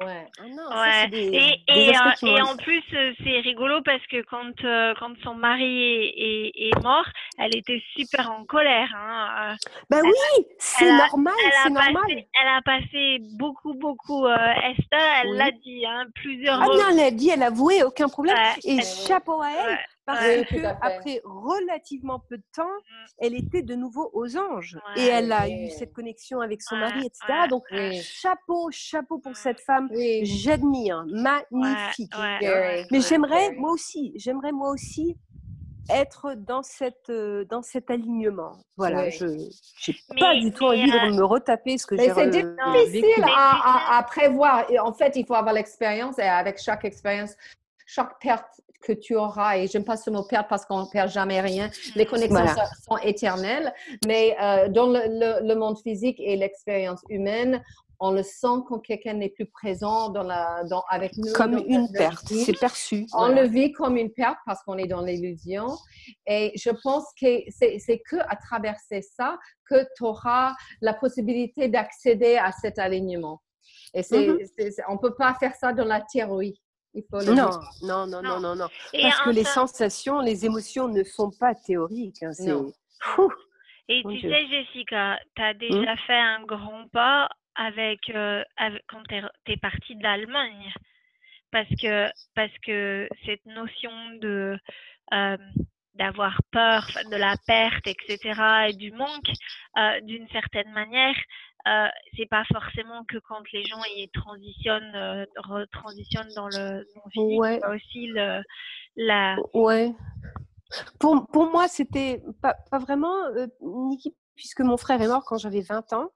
Ouais. 0.00 0.26
Ah 0.70 1.06
et, 1.10 1.60
et, 1.66 1.90
euh, 1.90 2.42
en 2.42 2.56
plus, 2.56 2.82
euh, 2.92 3.12
c'est 3.18 3.40
rigolo 3.40 3.80
parce 3.84 4.06
que 4.06 4.22
quand, 4.22 4.52
euh, 4.64 4.94
quand 5.00 5.10
son 5.24 5.34
mari 5.34 5.82
est, 5.82 6.52
est, 6.68 6.82
mort, 6.82 7.04
elle 7.36 7.56
était 7.56 7.82
super 7.96 8.30
en 8.30 8.44
colère. 8.44 8.88
Hein. 8.96 9.56
Ben 9.90 10.00
oui, 10.04 10.46
c'est 10.58 10.92
normal, 10.92 11.34
c'est 11.64 11.70
normal. 11.70 12.04
elle 12.08 12.48
a 12.48 12.62
passé 12.62 13.18
beaucoup, 13.38 13.74
beaucoup. 13.74 14.26
Esther, 14.28 15.00
elle 15.22 15.36
l'a 15.36 15.50
dit 15.50 15.84
hein, 15.84 16.04
plusieurs 16.14 16.62
fois. 16.62 16.74
Ah 16.78 16.92
non, 16.92 16.98
elle 16.98 17.06
a 17.06 17.10
dit, 17.10 17.30
elle 17.30 17.42
a 17.42 17.46
avoué, 17.46 17.82
aucun 17.82 18.08
problème. 18.08 18.36
et 18.64 18.80
chapeau 18.82 19.42
à 19.42 19.50
elle. 19.50 19.78
Parce 20.08 20.46
que 20.46 20.66
après 20.80 21.20
relativement 21.24 22.18
peu 22.18 22.38
de 22.38 22.44
temps, 22.54 22.64
mmh. 22.64 23.06
elle 23.18 23.34
était 23.34 23.62
de 23.62 23.74
nouveau 23.74 24.10
aux 24.14 24.36
anges 24.38 24.78
et 24.96 25.04
elle 25.04 25.30
a 25.32 25.48
eu 25.48 25.68
cette 25.70 25.92
connexion 25.92 26.40
avec 26.40 26.62
son 26.62 26.76
mari, 26.76 27.00
etc. 27.06 27.46
Donc 27.50 27.64
chapeau, 28.02 28.70
chapeau 28.70 29.18
pour 29.18 29.36
cette 29.36 29.60
femme. 29.60 29.90
J'admire, 30.22 31.04
magnifique. 31.10 32.12
Mais 32.90 33.00
j'aimerais 33.00 33.52
moi 33.52 33.72
aussi, 33.72 34.12
j'aimerais 34.16 34.52
moi 34.52 34.70
aussi 34.70 35.16
être 35.90 36.34
dans 36.34 36.62
cette 36.62 37.10
euh, 37.10 37.44
dans 37.44 37.62
cet 37.62 37.90
alignement. 37.90 38.52
Voilà, 38.76 39.08
je 39.10 39.24
n'ai 39.26 39.50
pas 40.18 40.34
du 40.34 40.52
tout 40.52 40.64
envie 40.64 40.90
de 40.90 41.16
me 41.16 41.24
retaper 41.24 41.78
ce 41.78 41.86
que 41.86 41.96
j'ai 41.96 42.12
C'est 42.12 42.28
difficile 42.28 43.24
à, 43.24 43.98
à, 43.98 44.02
prévoir. 44.02 44.70
Et 44.70 44.78
en 44.78 44.92
fait, 44.92 45.16
il 45.16 45.26
faut 45.26 45.34
avoir 45.34 45.54
l'expérience 45.54 46.18
et 46.18 46.22
avec 46.22 46.58
chaque 46.58 46.84
expérience, 46.84 47.34
chaque 47.86 48.20
perte 48.20 48.60
que 48.80 48.92
tu 48.92 49.16
auras, 49.16 49.58
et 49.58 49.66
j'aime 49.66 49.84
pas 49.84 49.96
ce 49.96 50.10
mot 50.10 50.22
perdre 50.22 50.48
parce 50.48 50.64
qu'on 50.64 50.80
ne 50.80 50.90
perd 50.90 51.10
jamais 51.10 51.40
rien, 51.40 51.70
les 51.94 52.06
connexions 52.06 52.46
sont, 52.88 52.96
éternelles, 52.98 53.72
mais 54.06 54.36
euh, 54.40 54.68
dans 54.68 54.86
le, 54.86 55.54
monde 55.54 55.78
physique 55.80 56.20
et 56.20 56.36
l'expérience 56.36 57.00
humaine, 57.08 57.62
on 58.00 58.12
le 58.12 58.22
sent 58.22 58.62
quand 58.68 58.78
quelqu'un 58.78 59.14
n'est 59.14 59.30
plus 59.30 59.46
présent 59.46 60.10
dans 60.10 60.22
la, 60.22 60.62
dans, 60.70 60.84
avec 60.88 61.16
nous. 61.16 61.32
Comme 61.32 61.58
une 61.66 61.90
perte, 61.90 62.28
c'est 62.28 62.58
perçu. 62.58 63.06
On 63.12 63.28
le 63.28 63.42
vit 63.42 63.72
comme 63.72 63.96
une 63.96 64.12
perte 64.12 64.38
parce 64.46 64.62
qu'on 64.62 64.78
est 64.78 64.86
dans 64.86 65.00
l'illusion. 65.00 65.66
Et 66.26 66.52
je 66.54 66.70
pense 66.70 67.06
que 67.20 67.42
c'est 67.48 68.02
que 68.08 68.16
à 68.28 68.36
traverser 68.36 69.02
ça 69.02 69.36
que 69.68 69.84
tu 69.96 70.04
auras 70.04 70.54
la 70.80 70.94
possibilité 70.94 71.68
d'accéder 71.68 72.36
à 72.36 72.52
cet 72.52 72.78
alignement. 72.78 73.42
Et 73.94 74.04
c'est, 74.04 74.28
mm-hmm. 74.28 74.82
on 74.88 74.94
ne 74.94 74.98
peut 74.98 75.14
pas 75.14 75.34
faire 75.34 75.54
ça 75.56 75.72
dans 75.72 75.84
la 75.84 76.00
théorie 76.00 76.60
non, 77.12 77.34
non, 77.82 78.06
non, 78.06 78.22
non, 78.22 78.40
non, 78.40 78.56
non, 78.56 78.68
Parce 78.92 79.20
que 79.20 79.30
les 79.30 79.44
sensations, 79.44 80.20
les 80.20 80.46
émotions 80.46 80.88
ne 80.88 81.02
sont 81.04 81.30
pas 81.30 81.54
théoriques. 81.54 82.22
Hein, 82.22 82.32
Et 83.88 84.02
tu 84.02 84.20
sais, 84.20 84.46
Jessica, 84.48 85.18
tu 85.34 85.42
as 85.42 85.54
déjà 85.54 85.94
mmh. 85.94 85.98
fait 86.06 86.18
un 86.18 86.42
grand 86.44 86.88
pas 86.92 87.28
avec, 87.54 88.10
euh, 88.10 88.42
quand 88.88 89.02
tu 89.08 89.52
es, 89.52 89.56
partie 89.56 89.96
d'Allemagne. 89.96 90.72
Parce 91.50 91.68
que, 91.80 92.08
parce 92.34 92.52
que 92.62 93.08
cette 93.24 93.46
notion 93.46 93.90
de 94.20 94.58
euh, 95.14 95.36
d'avoir 95.98 96.40
peur 96.52 96.86
de 97.10 97.16
la 97.16 97.34
perte, 97.46 97.86
etc., 97.86 98.18
et 98.68 98.72
du 98.72 98.92
manque, 98.92 99.30
euh, 99.76 100.00
d'une 100.02 100.28
certaine 100.28 100.70
manière, 100.72 101.16
euh, 101.66 101.86
c'est 102.16 102.26
pas 102.26 102.44
forcément 102.52 103.04
que 103.04 103.18
quand 103.18 103.42
les 103.52 103.64
gens 103.64 103.82
y 103.96 104.08
transitionnent, 104.10 104.94
euh, 104.94 105.26
retransitionnent 105.36 106.32
dans 106.34 106.48
le 106.48 106.86
physique, 107.12 107.40
ouais. 107.40 107.60
aussi 107.66 108.06
le, 108.06 108.42
la. 108.96 109.36
Ouais. 109.54 109.92
Pour, 111.00 111.26
pour 111.32 111.50
moi, 111.50 111.66
c'était 111.68 112.22
pas, 112.42 112.54
pas 112.70 112.78
vraiment, 112.78 113.24
euh, 113.36 113.46
Niki, 113.60 114.14
puisque 114.36 114.60
mon 114.60 114.76
frère 114.76 115.00
est 115.02 115.08
mort 115.08 115.24
quand 115.24 115.38
j'avais 115.38 115.62
20 115.62 115.92
ans. 115.94 116.10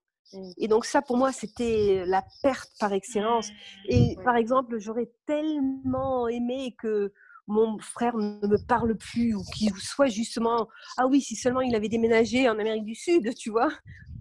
Et 0.57 0.67
donc 0.67 0.87
ça, 0.87 1.03
pour 1.03 1.19
moi, 1.19 1.31
c'était 1.31 2.05
la 2.07 2.23
perte 2.43 2.71
par 2.81 2.93
excellence. 2.95 3.51
Mmh. 3.51 3.55
Et 3.91 4.17
par 4.25 4.37
exemple, 4.37 4.79
j'aurais 4.79 5.11
tellement 5.27 6.27
aimé 6.27 6.75
que 6.79 7.13
mon 7.47 7.79
frère 7.79 8.17
ne 8.17 8.47
me 8.47 8.59
parle 8.67 8.97
plus 8.97 9.35
ou 9.35 9.43
qu'il 9.55 9.75
soit 9.77 10.07
justement, 10.07 10.69
ah 10.97 11.07
oui, 11.07 11.21
si 11.21 11.37
seulement 11.37 11.61
il 11.61 11.75
avait 11.75 11.89
déménagé 11.89 12.49
en 12.49 12.59
Amérique 12.59 12.85
du 12.85 12.95
Sud, 12.95 13.35
tu 13.35 13.51
vois, 13.51 13.71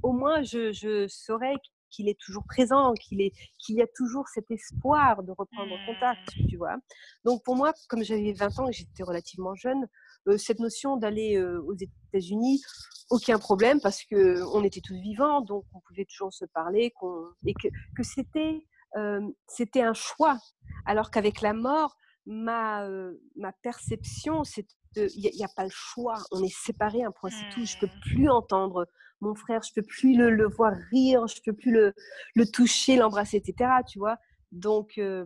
au 0.03 0.11
moins 0.11 0.41
je, 0.43 0.71
je 0.71 1.07
saurais 1.07 1.55
qu'il 1.91 2.09
est 2.09 2.19
toujours 2.19 2.43
présent, 2.45 2.93
qu'il 2.93 3.21
est 3.21 3.31
qu'il 3.59 3.75
y 3.75 3.81
a 3.81 3.87
toujours 3.95 4.27
cet 4.29 4.49
espoir 4.49 5.23
de 5.23 5.31
reprendre 5.31 5.75
contact, 5.85 6.35
mmh. 6.35 6.47
tu 6.47 6.57
vois. 6.57 6.77
Donc 7.25 7.43
pour 7.43 7.55
moi, 7.55 7.73
comme 7.89 8.03
j'avais 8.03 8.33
20 8.33 8.59
ans 8.59 8.69
et 8.69 8.73
j'étais 8.73 9.03
relativement 9.03 9.53
jeune, 9.55 9.87
euh, 10.27 10.37
cette 10.37 10.59
notion 10.59 10.97
d'aller 10.97 11.35
euh, 11.37 11.61
aux 11.61 11.75
États-Unis, 11.75 12.61
aucun 13.09 13.37
problème 13.37 13.79
parce 13.81 14.03
que 14.03 14.41
on 14.55 14.63
était 14.63 14.81
tous 14.81 14.99
vivants, 14.99 15.41
donc 15.41 15.65
on 15.73 15.81
pouvait 15.81 16.05
toujours 16.05 16.33
se 16.33 16.45
parler, 16.45 16.91
qu'on 16.99 17.25
et 17.45 17.53
que, 17.53 17.67
que 17.95 18.03
c'était 18.03 18.65
euh, 18.97 19.21
c'était 19.47 19.81
un 19.81 19.93
choix, 19.93 20.37
alors 20.85 21.11
qu'avec 21.11 21.41
la 21.41 21.53
mort, 21.53 21.95
ma 22.25 22.87
ma 23.35 23.51
perception, 23.63 24.43
c'est 24.43 24.67
il 24.95 25.31
n'y 25.33 25.43
a, 25.43 25.47
pas 25.55 25.63
le 25.63 25.71
choix. 25.71 26.15
On 26.31 26.43
est 26.43 26.53
séparés, 26.53 27.03
un 27.03 27.11
point 27.11 27.29
c'est 27.29 27.49
tout. 27.53 27.65
Je 27.65 27.77
peux 27.79 27.87
mmh. 27.87 27.99
plus 28.01 28.29
entendre 28.29 28.87
mon 29.21 29.35
frère, 29.35 29.61
je 29.61 29.71
peux 29.73 29.83
plus 29.83 30.15
le, 30.15 30.47
voir 30.47 30.73
rire, 30.91 31.27
je 31.27 31.39
peux 31.45 31.53
plus 31.53 31.71
le, 31.71 31.93
le 32.35 32.45
toucher, 32.45 32.95
l'embrasser, 32.95 33.37
etc. 33.37 33.69
Tu 33.87 33.99
vois. 33.99 34.17
Donc, 34.51 34.97
euh, 34.97 35.25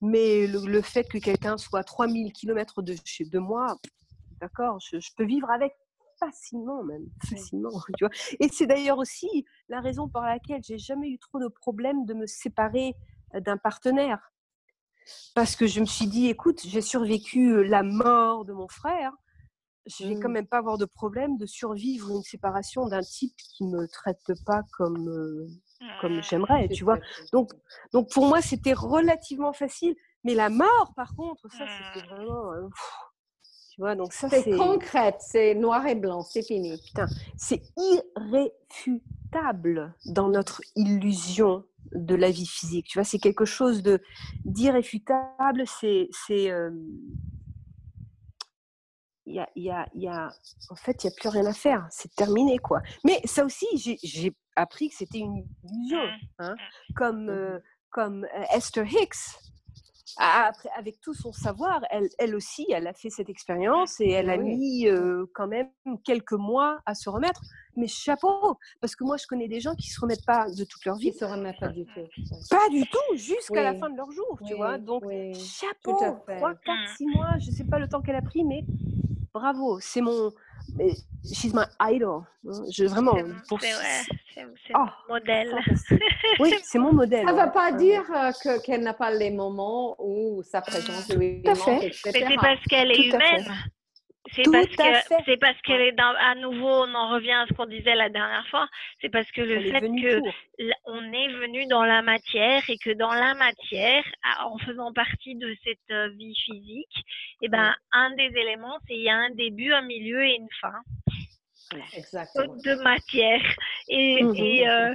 mais 0.00 0.46
le, 0.46 0.80
fait 0.80 1.04
que 1.04 1.18
quelqu'un 1.18 1.58
soit 1.58 1.84
3000 1.84 2.32
km 2.32 2.80
de 2.82 2.94
chez 3.04 3.24
de 3.24 3.38
moi, 3.38 3.76
d'accord, 4.40 4.78
je, 4.80 4.98
peux 5.16 5.26
vivre 5.26 5.50
avec 5.50 5.72
facilement 6.18 6.82
même, 6.84 7.04
facilement, 7.28 7.70
tu 7.98 8.04
vois. 8.04 8.14
Et 8.40 8.48
c'est 8.48 8.66
d'ailleurs 8.66 8.98
aussi 8.98 9.44
la 9.68 9.80
raison 9.80 10.08
pour 10.08 10.22
laquelle 10.22 10.62
j'ai 10.62 10.78
jamais 10.78 11.10
eu 11.10 11.18
trop 11.18 11.40
de 11.40 11.48
problèmes 11.48 12.06
de 12.06 12.14
me 12.14 12.26
séparer 12.26 12.94
d'un 13.34 13.58
partenaire. 13.58 14.32
Parce 15.34 15.56
que 15.56 15.66
je 15.66 15.80
me 15.80 15.86
suis 15.86 16.06
dit, 16.06 16.28
écoute, 16.28 16.60
j'ai 16.64 16.80
survécu 16.80 17.64
la 17.64 17.82
mort 17.82 18.44
de 18.44 18.52
mon 18.52 18.68
frère, 18.68 19.12
je 19.86 20.06
vais 20.06 20.18
quand 20.18 20.28
mmh. 20.28 20.32
même 20.32 20.46
pas 20.46 20.58
avoir 20.58 20.78
de 20.78 20.84
problème 20.84 21.36
de 21.36 21.46
survivre 21.46 22.10
une 22.10 22.22
séparation 22.22 22.86
d'un 22.86 23.02
type 23.02 23.36
qui 23.36 23.64
me 23.64 23.86
traite 23.88 24.32
pas 24.46 24.62
comme 24.72 25.48
comme 26.00 26.16
mmh, 26.16 26.22
j'aimerais, 26.22 26.68
tu 26.68 26.84
vois? 26.84 26.98
Donc 27.32 27.50
donc 27.92 28.10
pour 28.10 28.26
moi 28.26 28.40
c'était 28.40 28.72
relativement 28.72 29.52
facile, 29.52 29.94
mais 30.22 30.34
la 30.34 30.48
mort 30.48 30.92
par 30.96 31.14
contre 31.14 31.50
ça 31.50 31.66
c'était 31.66 32.06
mmh. 32.06 32.10
vraiment 32.10 32.70
tu 33.74 33.80
vois? 33.80 33.94
Donc 33.94 34.14
ça 34.14 34.28
c'est 34.30 34.56
concrète, 34.56 35.20
c'est 35.20 35.54
noir 35.54 35.86
et 35.86 35.94
blanc, 35.94 36.22
c'est 36.22 36.42
fini. 36.42 36.80
Putain, 36.86 37.06
c'est 37.36 37.62
irréfutable 37.76 39.94
dans 40.06 40.28
notre 40.28 40.62
illusion 40.76 41.66
de 41.92 42.14
la 42.14 42.30
vie 42.30 42.46
physique. 42.46 42.86
Tu 42.86 42.98
vois, 42.98 43.04
c'est 43.04 43.18
quelque 43.18 43.44
chose 43.44 43.82
de 43.82 44.00
d'irréfutable, 44.44 45.64
c'est 45.66 46.08
c'est 46.26 46.50
il 49.26 49.34
y 49.34 49.40
a, 49.40 49.48
y 49.56 49.70
a, 49.70 49.86
y 49.94 50.06
a, 50.06 50.30
en 50.70 50.76
fait, 50.76 51.02
il 51.02 51.06
n'y 51.06 51.12
a 51.12 51.16
plus 51.16 51.28
rien 51.28 51.46
à 51.46 51.52
faire. 51.52 51.86
C'est 51.90 52.14
terminé, 52.14 52.58
quoi. 52.58 52.82
Mais 53.04 53.20
ça 53.24 53.44
aussi, 53.44 53.66
j'ai 54.02 54.32
appris 54.56 54.90
que 54.90 54.96
c'était 54.96 55.18
une 55.18 55.46
illusion. 55.64 56.04
Mmh. 56.04 56.28
Hein. 56.40 56.54
Comme, 56.94 57.28
euh, 57.28 57.58
comme 57.90 58.24
euh, 58.24 58.44
Esther 58.54 58.86
Hicks, 58.86 59.38
après, 60.16 60.68
avec 60.76 61.00
tout 61.00 61.14
son 61.14 61.32
savoir, 61.32 61.82
elle, 61.90 62.08
elle, 62.18 62.34
aussi, 62.34 62.66
elle 62.70 62.86
a 62.86 62.92
fait 62.92 63.10
cette 63.10 63.28
expérience 63.28 64.00
et 64.00 64.10
elle 64.10 64.30
a 64.30 64.36
mis 64.36 64.86
euh, 64.86 65.26
quand 65.34 65.48
même 65.48 65.68
quelques 66.04 66.32
mois 66.32 66.80
à 66.86 66.94
se 66.94 67.08
remettre. 67.08 67.42
Mais 67.76 67.88
chapeau, 67.88 68.56
parce 68.80 68.94
que 68.94 69.02
moi, 69.02 69.16
je 69.16 69.26
connais 69.26 69.48
des 69.48 69.60
gens 69.60 69.74
qui 69.74 69.88
se 69.88 70.00
remettent 70.00 70.24
pas 70.24 70.48
de 70.48 70.64
toute 70.64 70.84
leur 70.84 70.96
vie. 70.96 71.08
Ils 71.08 71.18
se 71.18 71.24
remettent 71.24 71.58
pas 71.58 71.68
du 71.68 71.84
tout. 71.84 72.00
Pas 72.48 72.68
du 72.68 72.82
tout, 72.82 73.16
jusqu'à 73.16 73.62
la 73.62 73.74
fin 73.74 73.90
de 73.90 73.96
leur 73.96 74.10
jour, 74.12 74.38
tu 74.46 74.54
vois? 74.54 74.78
Donc, 74.78 75.04
chapeau, 75.34 75.96
3, 76.26 76.54
4, 76.54 76.96
6 76.96 77.06
mois, 77.06 77.38
je 77.40 77.50
sais 77.50 77.64
pas 77.64 77.78
le 77.78 77.88
temps 77.88 78.00
qu'elle 78.00 78.16
a 78.16 78.22
pris, 78.22 78.44
mais 78.44 78.64
bravo, 79.32 79.78
c'est 79.80 80.00
mon. 80.00 80.32
She's 81.24 81.54
my 81.54 81.64
idol. 81.80 82.26
Hein, 82.46 82.64
je, 82.70 82.84
vraiment. 82.84 83.16
C'est 83.16 84.74
oh, 84.74 84.86
mon 85.08 85.14
modèle. 85.14 85.54
oui, 86.40 86.54
c'est 86.62 86.78
mon 86.78 86.92
modèle. 86.92 87.26
Ça 87.26 87.32
ne 87.32 87.40
veut 87.40 87.52
pas 87.52 87.72
dire 87.72 88.02
euh, 88.14 88.58
qu'elle 88.60 88.82
n'a 88.82 88.94
pas 88.94 89.10
les 89.10 89.30
moments 89.30 89.96
où 89.98 90.42
sa 90.42 90.60
présence 90.60 91.08
lui 91.14 91.42
manque, 91.44 91.82
etc. 91.82 92.10
Mais 92.12 92.26
c'est 92.28 92.36
parce 92.36 92.62
qu'elle 92.68 92.90
est 92.90 93.06
humaine. 93.06 93.46
C'est 94.34 94.50
parce 94.50 94.66
que 94.66 95.36
parce 95.36 95.60
que 95.62 95.72
les- 95.72 95.92
dans- 95.92 96.14
à 96.18 96.34
nouveau 96.34 96.68
on 96.68 96.94
en 96.94 97.08
revient 97.10 97.32
à 97.32 97.46
ce 97.46 97.54
qu'on 97.54 97.66
disait 97.66 97.94
la 97.94 98.08
dernière 98.08 98.46
fois. 98.48 98.68
C'est 99.00 99.08
parce 99.08 99.30
que 99.32 99.40
le 99.42 99.58
On 99.58 99.62
fait 99.62 99.80
que 99.80 100.20
on 100.86 101.12
est 101.12 101.28
venu 101.28 101.66
dans 101.66 101.84
la 101.84 102.02
matière 102.02 102.62
et 102.68 102.78
que 102.78 102.90
dans 102.90 103.12
la 103.12 103.34
matière, 103.34 104.04
en 104.40 104.58
faisant 104.58 104.92
partie 104.92 105.34
de 105.36 105.54
cette 105.64 105.78
euh, 105.90 106.08
vie 106.10 106.34
physique, 106.44 107.04
et 107.42 107.48
ben 107.48 107.74
un 107.92 108.10
des 108.16 108.30
éléments 108.36 108.78
c'est 108.86 108.94
il 108.94 109.02
y 109.02 109.10
a 109.10 109.16
un 109.16 109.30
début, 109.30 109.72
un 109.72 109.82
milieu 109.82 110.24
et 110.24 110.36
une 110.36 110.48
fin 110.60 110.80
Exactement. 111.96 112.54
de 112.56 112.74
matière. 112.82 113.42
Et, 113.88 114.20
et, 114.36 114.68
euh, 114.68 114.94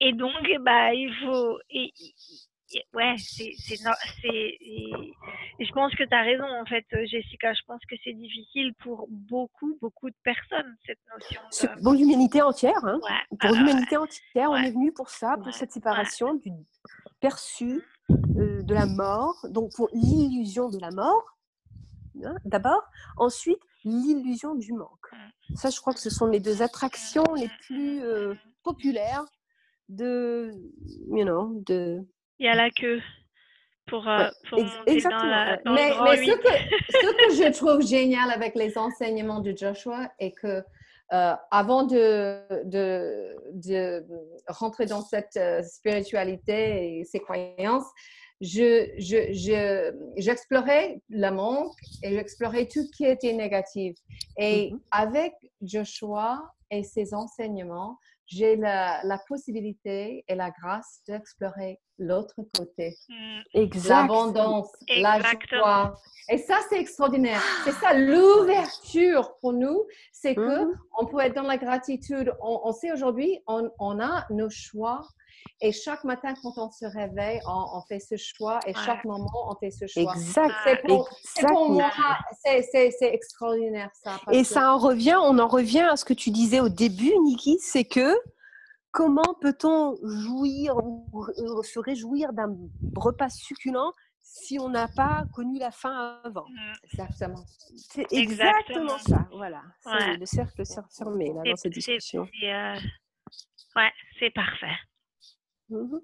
et 0.00 0.12
donc, 0.12 0.34
eh 0.48 0.58
ben, 0.58 0.92
il 0.92 1.12
faut. 1.14 1.58
Et- 1.70 1.92
ouais, 2.94 3.14
c'est. 3.18 3.52
c'est 3.58 3.76
je 3.76 5.72
pense 5.72 5.94
que 5.94 6.04
tu 6.04 6.14
as 6.14 6.22
raison, 6.22 6.44
en 6.44 6.64
fait, 6.66 6.84
euh, 6.94 7.06
Jessica. 7.06 7.52
Je 7.52 7.62
pense 7.66 7.80
que 7.88 7.94
c'est 8.02 8.12
difficile 8.12 8.74
pour 8.82 9.06
beaucoup, 9.08 9.78
beaucoup 9.80 10.10
de 10.10 10.16
personnes, 10.24 10.76
cette 10.86 10.98
notion 11.12 11.40
de. 11.76 11.82
Pour 11.82 11.92
l'humanité 11.92 12.42
entière, 12.42 12.84
hein. 12.84 12.98
Ouais, 13.02 13.38
pour 13.38 13.56
l'humanité 13.56 13.96
entière, 13.96 14.50
on 14.50 14.56
est 14.56 14.70
venu 14.70 14.92
pour 14.92 15.08
ça, 15.08 15.36
pour 15.42 15.52
cette 15.54 15.72
séparation 15.72 16.34
du 16.34 16.50
perçu 17.20 17.82
euh, 18.10 18.62
de 18.62 18.74
la 18.74 18.86
mort, 18.86 19.46
donc 19.48 19.72
pour 19.74 19.88
l'illusion 19.92 20.68
de 20.68 20.78
la 20.78 20.90
mort, 20.90 21.36
hein, 22.24 22.34
d'abord, 22.44 22.82
ensuite 23.16 23.60
l'illusion 23.84 24.54
du 24.54 24.72
manque. 24.72 25.10
Ça, 25.54 25.70
je 25.70 25.80
crois 25.80 25.92
que 25.92 26.00
ce 26.00 26.10
sont 26.10 26.26
les 26.26 26.40
deux 26.40 26.62
attractions 26.62 27.34
les 27.34 27.48
plus 27.66 28.02
euh, 28.02 28.34
populaires 28.62 29.24
de, 29.88 30.50
you 31.10 31.24
know, 31.24 31.62
de. 31.66 32.06
Il 32.42 32.46
y 32.46 32.48
a 32.48 32.56
la 32.56 32.70
queue 32.70 33.00
pour, 33.86 34.08
euh, 34.08 34.18
Ouais, 34.18 34.30
pour 34.50 34.58
exactement, 34.86 35.20
dans, 35.20 35.28
la, 35.28 35.56
dans 35.58 35.74
Mais, 35.74 36.16
ce, 36.16 36.32
que, 36.32 36.48
ce 36.90 37.12
que 37.12 37.34
je 37.44 37.52
trouve 37.56 37.82
génial 37.86 38.32
avec 38.32 38.56
les 38.56 38.76
enseignements 38.76 39.38
de 39.38 39.56
Joshua 39.56 40.10
est 40.18 40.32
que 40.32 40.60
euh, 41.12 41.34
avant 41.52 41.84
de, 41.84 42.40
de, 42.64 43.36
de 43.54 44.04
rentrer 44.48 44.86
dans 44.86 45.02
cette 45.02 45.36
euh, 45.36 45.62
spiritualité 45.62 46.98
et 46.98 47.04
ces 47.04 47.20
croyances, 47.20 47.86
je, 48.40 48.88
je, 48.98 49.32
je, 49.32 49.92
j'explorais 50.16 51.00
le 51.10 51.30
manque 51.30 51.76
et 52.02 52.10
j'explorais 52.14 52.66
tout 52.66 52.82
ce 52.82 52.90
qui 52.96 53.04
était 53.04 53.34
négatif. 53.34 53.96
Et 54.36 54.72
Mhm. 54.72 54.80
avec 54.90 55.34
Joshua 55.60 56.42
et 56.72 56.82
ses 56.82 57.14
enseignements, 57.14 57.98
j'ai 58.32 58.56
la, 58.56 59.00
la 59.04 59.18
possibilité 59.28 60.24
et 60.26 60.34
la 60.34 60.50
grâce 60.50 61.00
d'explorer 61.06 61.80
l'autre 61.98 62.34
côté 62.56 62.96
Mm, 63.08 63.40
Exact. 63.54 63.88
l'abondance, 64.02 64.68
la 64.96 65.20
joie. 65.50 65.94
Et 66.28 66.38
ça, 66.38 66.58
c'est 66.68 66.80
extraordinaire. 66.80 67.42
C'est 67.64 67.72
ça 67.72 67.92
l'ouverture 67.94 69.36
pour 69.40 69.52
nous. 69.52 69.84
C'est 70.12 70.34
que 70.34 70.64
Mhm. 70.64 70.78
on 70.98 71.06
peut 71.06 71.20
être 71.20 71.34
dans 71.34 71.42
la 71.42 71.58
gratitude. 71.58 72.32
On, 72.40 72.60
on 72.64 72.72
sait 72.72 72.92
aujourd'hui, 72.92 73.40
on, 73.46 73.70
on 73.78 74.00
a 74.00 74.24
nos 74.30 74.50
choix. 74.50 75.06
Et 75.60 75.70
chaque 75.72 76.02
matin, 76.04 76.34
quand 76.42 76.52
on 76.56 76.70
se 76.70 76.84
réveille, 76.84 77.40
on, 77.46 77.64
on 77.78 77.82
fait 77.82 78.00
ce 78.00 78.16
choix. 78.16 78.58
Et 78.66 78.70
Ouais. 78.70 78.82
chaque 78.84 79.04
moment, 79.04 79.30
on 79.48 79.54
fait 79.56 79.70
ce 79.70 79.86
choix. 79.86 80.12
Exact. 80.14 80.52
C'est 80.64 80.82
pour, 80.82 81.08
moi, 81.70 81.86
Exactement. 81.86 81.90
c'est- 82.44 82.62
c'est 82.72 82.90
c'est 82.90 83.14
extraordinaire 83.14 83.90
ça. 83.94 84.18
parce 84.24 84.36
Et 84.36 84.42
que- 84.42 84.46
ça 84.48 84.72
en 84.74 84.78
revient, 84.78 85.16
on 85.22 85.38
en 85.38 85.48
revient 85.48 85.86
à 85.90 85.96
ce 85.96 86.04
que 86.04 86.14
tu 86.14 86.30
disais 86.30 86.60
au 86.60 86.68
début, 86.68 87.12
Niki, 87.22 87.58
c'est 87.60 87.84
que 87.84 88.14
comment 88.90 89.34
peut-on 89.40 89.96
jouir 90.02 90.76
ou 90.76 91.06
euh, 91.38 91.62
se 91.62 91.78
réjouir 91.78 92.32
d'un 92.32 92.54
repas 92.96 93.28
succulent 93.30 93.92
si 94.20 94.58
on 94.58 94.68
n'a 94.68 94.88
pas 94.88 95.24
connu 95.32 95.58
la 95.58 95.70
fin 95.70 96.20
avant? 96.24 96.46
Mm. 96.48 96.72
Exactement. 96.84 97.44
C'est 97.92 98.06
Exactement. 98.12 98.18
exactement 98.96 98.98
ça, 98.98 99.28
voilà. 99.32 99.62
C'est 99.82 99.90
Ouais. 99.90 100.16
le 100.16 100.26
cercle 100.26 100.66
s'est 100.66 100.80
fermé 100.96 101.32
là, 101.32 101.42
Et 101.44 101.50
dans 101.50 101.56
cette 101.56 101.72
discussion. 101.72 102.28
c'est, 102.40 102.52
euh, 102.52 102.76
Ouais, 103.76 103.90
c'est 104.18 104.30
parfait. 104.30 104.76
Mhm. 105.72 106.00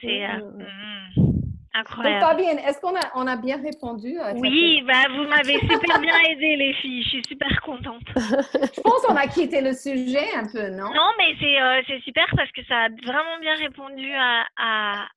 C'est 0.00 0.24
euh, 0.24 0.28
Ouais, 0.38 0.42
ouais, 0.42 0.64
mm, 0.64 1.16
Donc, 1.16 1.44
incroyable. 1.74 2.20
Fabienne, 2.20 2.58
est-ce 2.58 2.80
qu'on 2.80 2.94
a, 2.96 3.00
on 3.14 3.26
a 3.26 3.36
bien 3.36 3.60
répondu 3.62 4.18
à 4.18 4.32
cette 4.32 4.40
Oui, 4.40 4.82
bah, 4.86 5.04
vous 5.10 5.24
m'avez 5.28 5.58
super 5.60 6.00
bien 6.00 6.18
aidé, 6.30 6.56
les 6.56 6.72
filles. 6.74 7.02
Je 7.04 7.08
suis 7.10 7.22
super 7.28 7.60
contente. 7.62 8.02
Je 8.16 8.80
pense 8.80 9.02
qu'on 9.06 9.16
a 9.16 9.26
quitté 9.26 9.60
le 9.60 9.72
sujet 9.72 10.34
un 10.34 10.46
peu, 10.46 10.68
non? 10.70 10.88
Non, 10.92 11.10
mais 11.18 11.34
c'est 11.40 11.60
euh, 11.60 11.82
c'est 11.86 12.00
super 12.02 12.26
parce 12.36 12.50
que 12.52 12.64
ça 12.64 12.84
a 12.84 12.88
vraiment 12.88 13.38
bien 13.40 13.56
répondu 13.56 14.10
à, 14.14 14.44
à, 14.56 15.08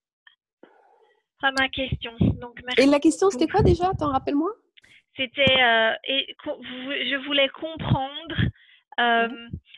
à 1.43 1.51
ma 1.51 1.69
question. 1.69 2.13
Donc, 2.19 2.59
merci. 2.65 2.81
Et 2.83 2.85
la 2.87 2.99
question, 2.99 3.29
c'était 3.29 3.47
quoi 3.47 3.61
déjà? 3.61 3.91
T'en 3.99 4.11
rappelles-moi 4.11 4.51
C'était. 5.15 5.61
euh, 5.61 5.93
et 6.05 6.35
je 6.45 7.25
voulais 7.25 7.49
comprendre 7.49 8.35
euh, 8.99 9.27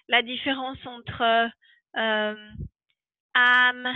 la 0.08 0.22
différence 0.22 0.78
entre 0.86 1.50
euh, 1.98 2.36
âme, 3.40 3.88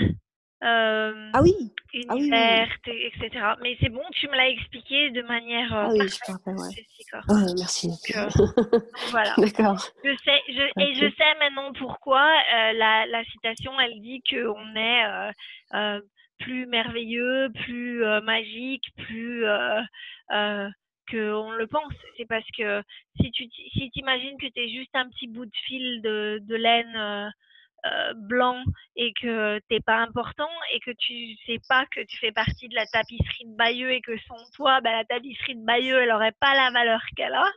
euh, 0.64 1.30
Ah 1.34 1.42
oui, 1.42 1.54
ah 1.60 2.16
oui, 2.16 2.22
oui. 2.22 2.22
univers, 2.22 2.70
et- 2.88 3.08
etc. 3.08 3.56
Mais 3.62 3.78
c'est 3.80 3.90
bon, 3.90 4.04
tu 4.14 4.28
me 4.28 4.36
l'as 4.36 4.50
expliqué 4.50 5.12
de 5.12 5.22
manière 5.24 5.74
euh, 5.76 5.86
ah 5.88 5.90
oui, 5.92 6.08
je 6.08 6.20
parfaite, 6.20 6.30
me 6.30 6.34
rappelle, 6.34 6.58
ouais. 6.58 6.84
Ah, 7.30 7.54
merci. 7.58 7.88
Donc, 7.88 7.98
voilà. 9.12 9.36
D'accord. 9.38 9.90
Je 10.04 10.16
sais, 10.26 10.42
je, 10.50 10.82
et 10.82 10.96
je 10.96 11.16
sais 11.18 11.36
maintenant 11.40 11.72
pourquoi 11.74 12.26
euh, 12.54 12.74
la, 12.74 13.06
la 13.06 13.24
citation, 13.26 13.80
elle 13.80 14.00
dit 14.02 14.22
qu'on 14.30 14.76
est 14.76 15.06
euh, 15.06 15.32
euh, 15.76 16.02
plus 16.40 16.66
merveilleux, 16.66 17.50
plus 17.64 18.04
euh, 18.04 18.20
magique, 18.22 18.84
plus 18.98 19.46
euh, 19.46 19.82
euh, 20.32 20.70
qu'on 21.10 21.52
le 21.52 21.68
pense. 21.68 21.94
C'est 22.18 22.26
parce 22.28 22.50
que 22.58 22.82
si 23.22 23.32
tu 23.32 23.46
si 23.50 23.90
t'imagines 23.92 24.38
que 24.38 24.48
tu 24.48 24.60
es 24.60 24.70
juste 24.70 24.94
un 24.94 25.08
petit 25.10 25.28
bout 25.28 25.46
de 25.46 25.56
fil 25.66 26.02
de, 26.02 26.40
de 26.42 26.56
laine 26.56 27.32
euh, 27.86 28.14
blanc 28.16 28.64
et 28.96 29.14
que 29.14 29.60
t'es 29.70 29.80
pas 29.80 29.98
important 29.98 30.50
et 30.74 30.80
que 30.80 30.92
tu 30.92 31.36
sais 31.46 31.60
pas 31.68 31.86
que 31.88 32.02
tu 32.06 32.18
fais 32.18 32.32
partie 32.32 32.70
de 32.70 32.76
la 32.76 32.86
tapisserie 32.86 33.46
de 33.46 33.56
Bayeux 33.58 33.92
et 33.92 34.02
que 34.02 34.18
sans 34.28 34.50
toi, 34.56 34.80
bah, 34.82 34.92
la 34.92 35.06
tapisserie 35.06 35.56
de 35.56 35.66
Bayeux, 35.66 36.02
elle 36.02 36.12
aurait 36.12 36.36
pas 36.40 36.54
la 36.56 36.72
valeur 36.72 37.02
qu'elle 37.16 37.34
a. 37.34 37.52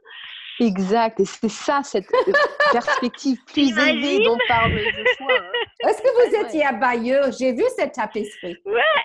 Exact. 0.58 1.20
Et 1.20 1.24
c'est 1.26 1.48
ça, 1.50 1.82
cette 1.82 2.06
euh, 2.12 2.32
perspective 2.72 3.38
plus 3.46 3.76
élevée 3.78 4.24
dont 4.24 4.38
parle 4.48 4.72
Joshua. 4.72 5.26
hein. 5.30 5.42
Est-ce 5.88 6.00
que 6.02 6.08
vous 6.08 6.32
Ouais, 6.32 6.40
ouais. 6.40 6.46
étiez 6.46 6.64
à 6.64 6.72
Bayeux? 6.72 7.20
J'ai 7.38 7.52
vu 7.52 7.62
cette 7.76 7.92
tapisserie. 7.92 8.56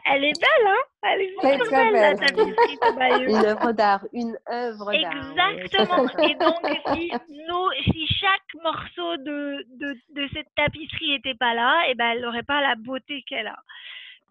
Elle 0.06 0.24
est 0.24 0.39
belle, 0.39 0.68
hein 0.68 0.76
Elle 1.04 1.22
est 1.22 1.34
Elle 1.43 1.49
est 1.49 1.64
super 1.64 1.66
très 1.66 1.91
belle, 1.91 2.02
la 2.02 2.14
belle. 2.14 2.20
tapisserie 2.30 2.76
de 2.78 2.97
Bayeux. 2.97 3.30
Une 3.30 3.45
œuvre 3.45 3.72
d'art, 3.74 4.06
une 4.14 4.38
œuvre 4.49 4.86
d'art. 4.86 5.14
ouais. 5.36 5.62
Exactement. 5.62 6.08
Et 6.30 6.36
donc, 6.36 6.95
si, 6.95 7.12
nous, 7.30 7.70
si 7.91 8.08
chaque 8.08 8.64
morceau 8.64 9.18
de, 9.18 9.66
de, 9.78 9.93
de 10.16 10.30
cette 10.34 10.47
tapisserie 10.56 11.12
n'était 11.12 11.36
pas 11.36 11.54
là, 11.54 11.84
et 11.89 11.95
ben, 11.95 12.12
elle 12.16 12.22
n'aurait 12.22 12.43
pas 12.43 12.62
la 12.62 12.76
beauté 12.76 13.24
qu'elle 13.28 13.47
a. 13.47 13.58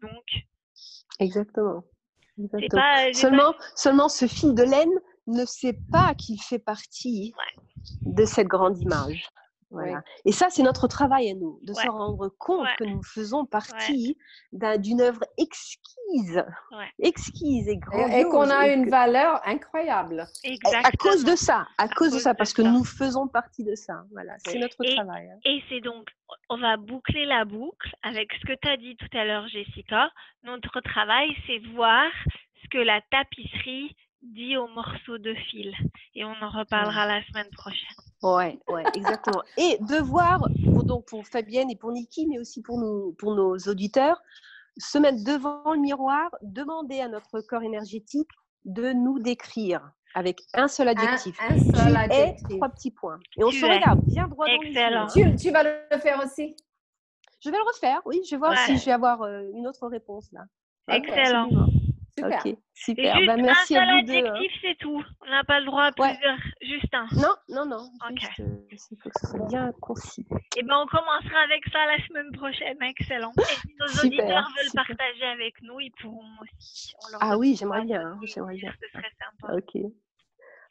Donc, 0.03 0.25
Exactement. 1.19 1.83
pas. 2.71 3.13
Seulement, 3.13 3.55
seulement 3.75 4.09
ce 4.09 4.27
fil 4.27 4.55
de 4.55 4.63
laine 4.63 4.91
ne 5.31 5.45
sait 5.45 5.79
pas 5.93 6.15
qu'il 6.15 6.41
fait 6.41 6.59
partie 6.59 7.33
de 8.03 8.25
cette 8.25 8.49
grande 8.49 8.79
image. 8.79 9.29
Voilà. 9.73 10.03
Et 10.25 10.33
ça, 10.33 10.49
c'est 10.51 10.65
notre 10.65 10.89
travail 10.89 11.31
à 11.31 11.35
nous, 11.35 11.61
de 11.63 11.73
Ouais. 11.73 11.85
se 11.85 11.89
rendre 11.89 12.29
compte 12.41 12.65
Ouais. 12.65 12.75
que 12.77 12.83
nous 12.83 13.05
faisons 13.05 13.47
partie 13.47 14.19
d'un- 14.51 14.79
d'une 14.79 15.01
œuvre 15.01 15.21
exquise, 15.39 16.43
Ouais. 16.73 16.89
exquise 16.99 17.69
et 17.69 17.73
Et, 17.75 17.77
grandiose. 17.77 18.11
et 18.19 18.25
qu'on 18.25 18.51
a 18.51 18.67
et 18.67 18.75
une 18.75 18.87
que- 18.87 18.91
valeur 18.91 19.41
incroyable. 19.47 20.17
pas- 20.17 20.49
à 20.49 20.51
Exactement. 20.51 20.91
cause 20.99 21.25
de 21.25 21.37
ça, 21.37 21.69
à, 21.79 21.87
cause 21.89 22.13
de 22.13 22.19
ça, 22.19 22.33
de 22.33 22.39
parce 22.39 22.53
que 22.53 22.63
ça. 22.65 22.71
nous 22.73 22.83
faisons 22.85 23.29
partie 23.29 23.63
de 23.63 23.77
ça. 23.77 24.03
Voilà, 24.11 24.35
c'est 24.45 24.59
notre 24.59 24.85
Et- 24.85 24.97
travail. 24.97 25.31
hein. 25.31 25.39
Et 25.45 25.63
c'est 25.69 25.81
donc, 25.81 26.09
on 26.49 26.59
va 26.59 26.77
boucler 26.77 27.25
la 27.27 27.45
boucle 27.45 27.95
avec 28.03 28.33
ce 28.41 28.47
que 28.47 28.59
tu 28.61 28.69
as 28.69 28.77
dit 28.77 28.97
tout 28.97 29.17
à 29.17 29.25
l'heure, 29.25 29.47
Jessica. 29.47 30.11
Notre 30.43 30.81
travail, 30.81 31.29
c'est 31.47 31.59
voir 31.75 32.11
ce 32.65 32.69
que 32.73 32.79
la 32.79 33.01
tapisserie 33.13 33.95
dit 34.23 34.57
aux 34.57 34.69
morceaux 34.69 35.19
de 35.19 35.35
fil. 35.35 35.73
Et 36.15 36.25
on 36.25 36.35
en 36.43 36.51
reparlera 36.51 37.07
la 37.07 37.23
semaine 37.25 37.49
prochaine. 37.53 37.97
Ouais, 38.23 38.59
ouais, 38.69 38.85
exactement. 38.95 39.43
Et 39.57 39.79
de 39.81 39.97
voir, 39.97 40.47
pour, 40.65 40.85
donc 40.85 41.07
pour 41.07 41.27
Fabienne 41.27 41.71
et 41.71 41.77
pour 41.77 41.93
Niki, 41.93 42.27
mais 42.27 42.39
aussi 42.39 42.61
pour, 42.63 42.79
nous, 42.79 43.15
pour 43.19 43.35
nos 43.35 43.57
auditeurs, 43.57 44.21
se 44.77 44.99
mettre 44.99 45.25
devant 45.25 45.73
le 45.73 45.81
miroir, 45.81 46.31
demander 46.43 47.01
à 47.01 47.09
notre 47.09 47.41
corps 47.41 47.63
énergétique 47.63 48.29
de 48.65 48.93
nous 48.93 49.19
décrire 49.19 49.91
avec 50.15 50.41
un 50.55 50.69
seul 50.69 50.89
adjectif. 50.89 51.37
un 51.41 51.59
seul 51.59 51.97
adjectif. 51.97 52.49
trois 52.49 52.69
petits 52.69 52.91
points. 52.91 53.19
Et 53.39 53.45
on 53.45 53.49
Tu 53.51 53.61
se 53.61 53.67
es. 53.67 53.75
regarde 53.77 54.01
bien 54.07 54.27
droit 54.29 54.47
dans 54.47 54.53
les 54.61 54.69
yeux. 54.69 54.77
Excellent. 54.77 55.07
Tu, 55.07 55.37
tu 55.37 55.51
vas 55.51 55.63
le 55.63 55.99
faire 55.99 56.21
aussi? 56.25 56.57
Je 57.43 57.49
vais 57.49 57.57
le 57.57 57.63
refaire, 57.67 58.01
oui. 58.05 58.21
Je 58.27 58.33
vais 58.33 58.37
voir 58.37 58.51
Ouais. 58.51 58.67
si 58.67 58.77
je 58.77 58.85
vais 58.85 58.93
avoir 58.93 59.23
euh, 59.23 59.43
une 59.55 59.67
autre 59.67 59.87
réponse 59.89 60.31
là. 60.33 60.43
Excellent. 60.89 61.45
Absolument. 61.45 61.67
Super. 62.23 62.43
Super. 62.75 63.15
juste 63.17 63.27
Bah, 63.27 63.37
merci 63.37 63.77
un 63.77 63.83
à 63.83 63.87
seul 63.87 64.01
vous 64.01 64.07
deux. 64.07 64.13
hein. 64.13 64.33
adjectif, 64.35 64.59
c'est 64.63 64.75
tout. 64.79 65.05
On 65.27 65.31
n'a 65.31 65.45
pas 65.45 65.61
le 65.61 65.67
droit 65.67 65.83
à 65.85 65.91
Ouais. 65.99 66.15
plusieurs. 66.15 66.39
Juste 66.63 66.95
un. 66.95 67.07
Non, 67.13 67.35
non, 67.49 67.67
non. 67.67 67.91
Ok. 68.11 68.23
Euh, 68.41 68.45
il 68.71 68.79
faut 69.03 69.09
que 69.11 69.21
ce 69.21 69.27
soit 69.29 69.47
bien 69.49 69.73
concis. 69.81 70.27
Et 70.57 70.63
ben 70.63 70.77
on 70.83 70.87
commencera 70.87 71.41
avec 71.45 71.65
ça 71.73 71.79
la 71.87 72.07
semaine 72.07 72.33
prochaine. 72.33 72.77
Excellent. 72.83 73.33
Et 73.39 73.43
si 73.45 73.75
nos 73.79 73.87
Super, 73.89 74.07
auditeurs 74.07 74.49
veulent 74.57 74.67
super. 74.67 74.87
partager 74.87 75.25
avec 75.25 75.61
nous, 75.63 75.81
ils 75.81 75.93
pourront 76.01 76.25
aussi. 76.43 76.93
On 77.07 77.13
leur 77.13 77.21
Ah 77.23 77.39
oui, 77.39 77.57
j'aimerais 77.59 77.85
bien. 77.85 78.19
J'aimerais 78.23 78.55
bien. 78.57 78.73
Ce 78.81 78.89
serait 78.99 79.13
sympa. 79.19 79.55
Ok. 79.57 79.83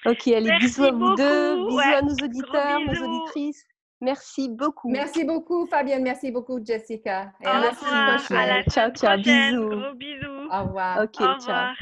Ok, 0.06 0.28
allez, 0.30 0.48
Merci 0.48 0.66
bisous 0.66 0.84
à 0.86 0.92
vous 0.92 1.16
deux, 1.16 1.56
bisous 1.56 1.76
Ouais, 1.76 1.84
à 1.94 2.02
nos 2.02 2.14
auditeurs, 2.16 2.80
nos 2.80 3.06
auditrices. 3.06 3.66
Merci 4.02 4.48
beaucoup. 4.50 4.90
Merci 4.90 5.26
beaucoup, 5.26 5.66
Fabienne. 5.68 6.04
Merci 6.04 6.32
beaucoup, 6.32 6.60
Jessica. 6.64 7.34
Et 7.42 7.46
Au 7.46 7.50
à 7.50 7.60
la 7.60 7.74
semaine 7.74 7.94
À 7.94 8.06
la 8.48 8.64
prochaine. 8.64 8.72
Ciao, 8.72 8.92
ciao, 8.92 9.16
prochaine. 9.18 9.52
bisous. 9.56 9.70
Gros 9.70 9.94
bisous. 9.96 10.50
Au 10.52 10.64
revoir. 10.64 10.98
Ok, 11.04 11.16
Au 11.20 11.24
ciao. 11.24 11.36
revoir. 11.36 11.76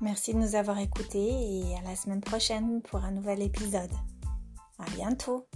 Merci 0.00 0.32
de 0.32 0.38
nous 0.38 0.54
avoir 0.54 0.78
écoutés 0.78 1.28
et 1.28 1.76
à 1.76 1.82
la 1.88 1.94
semaine 1.94 2.20
prochaine 2.22 2.80
pour 2.82 3.04
un 3.04 3.10
nouvel 3.10 3.42
épisode. 3.42 3.92
À 4.78 4.84
bientôt! 4.96 5.46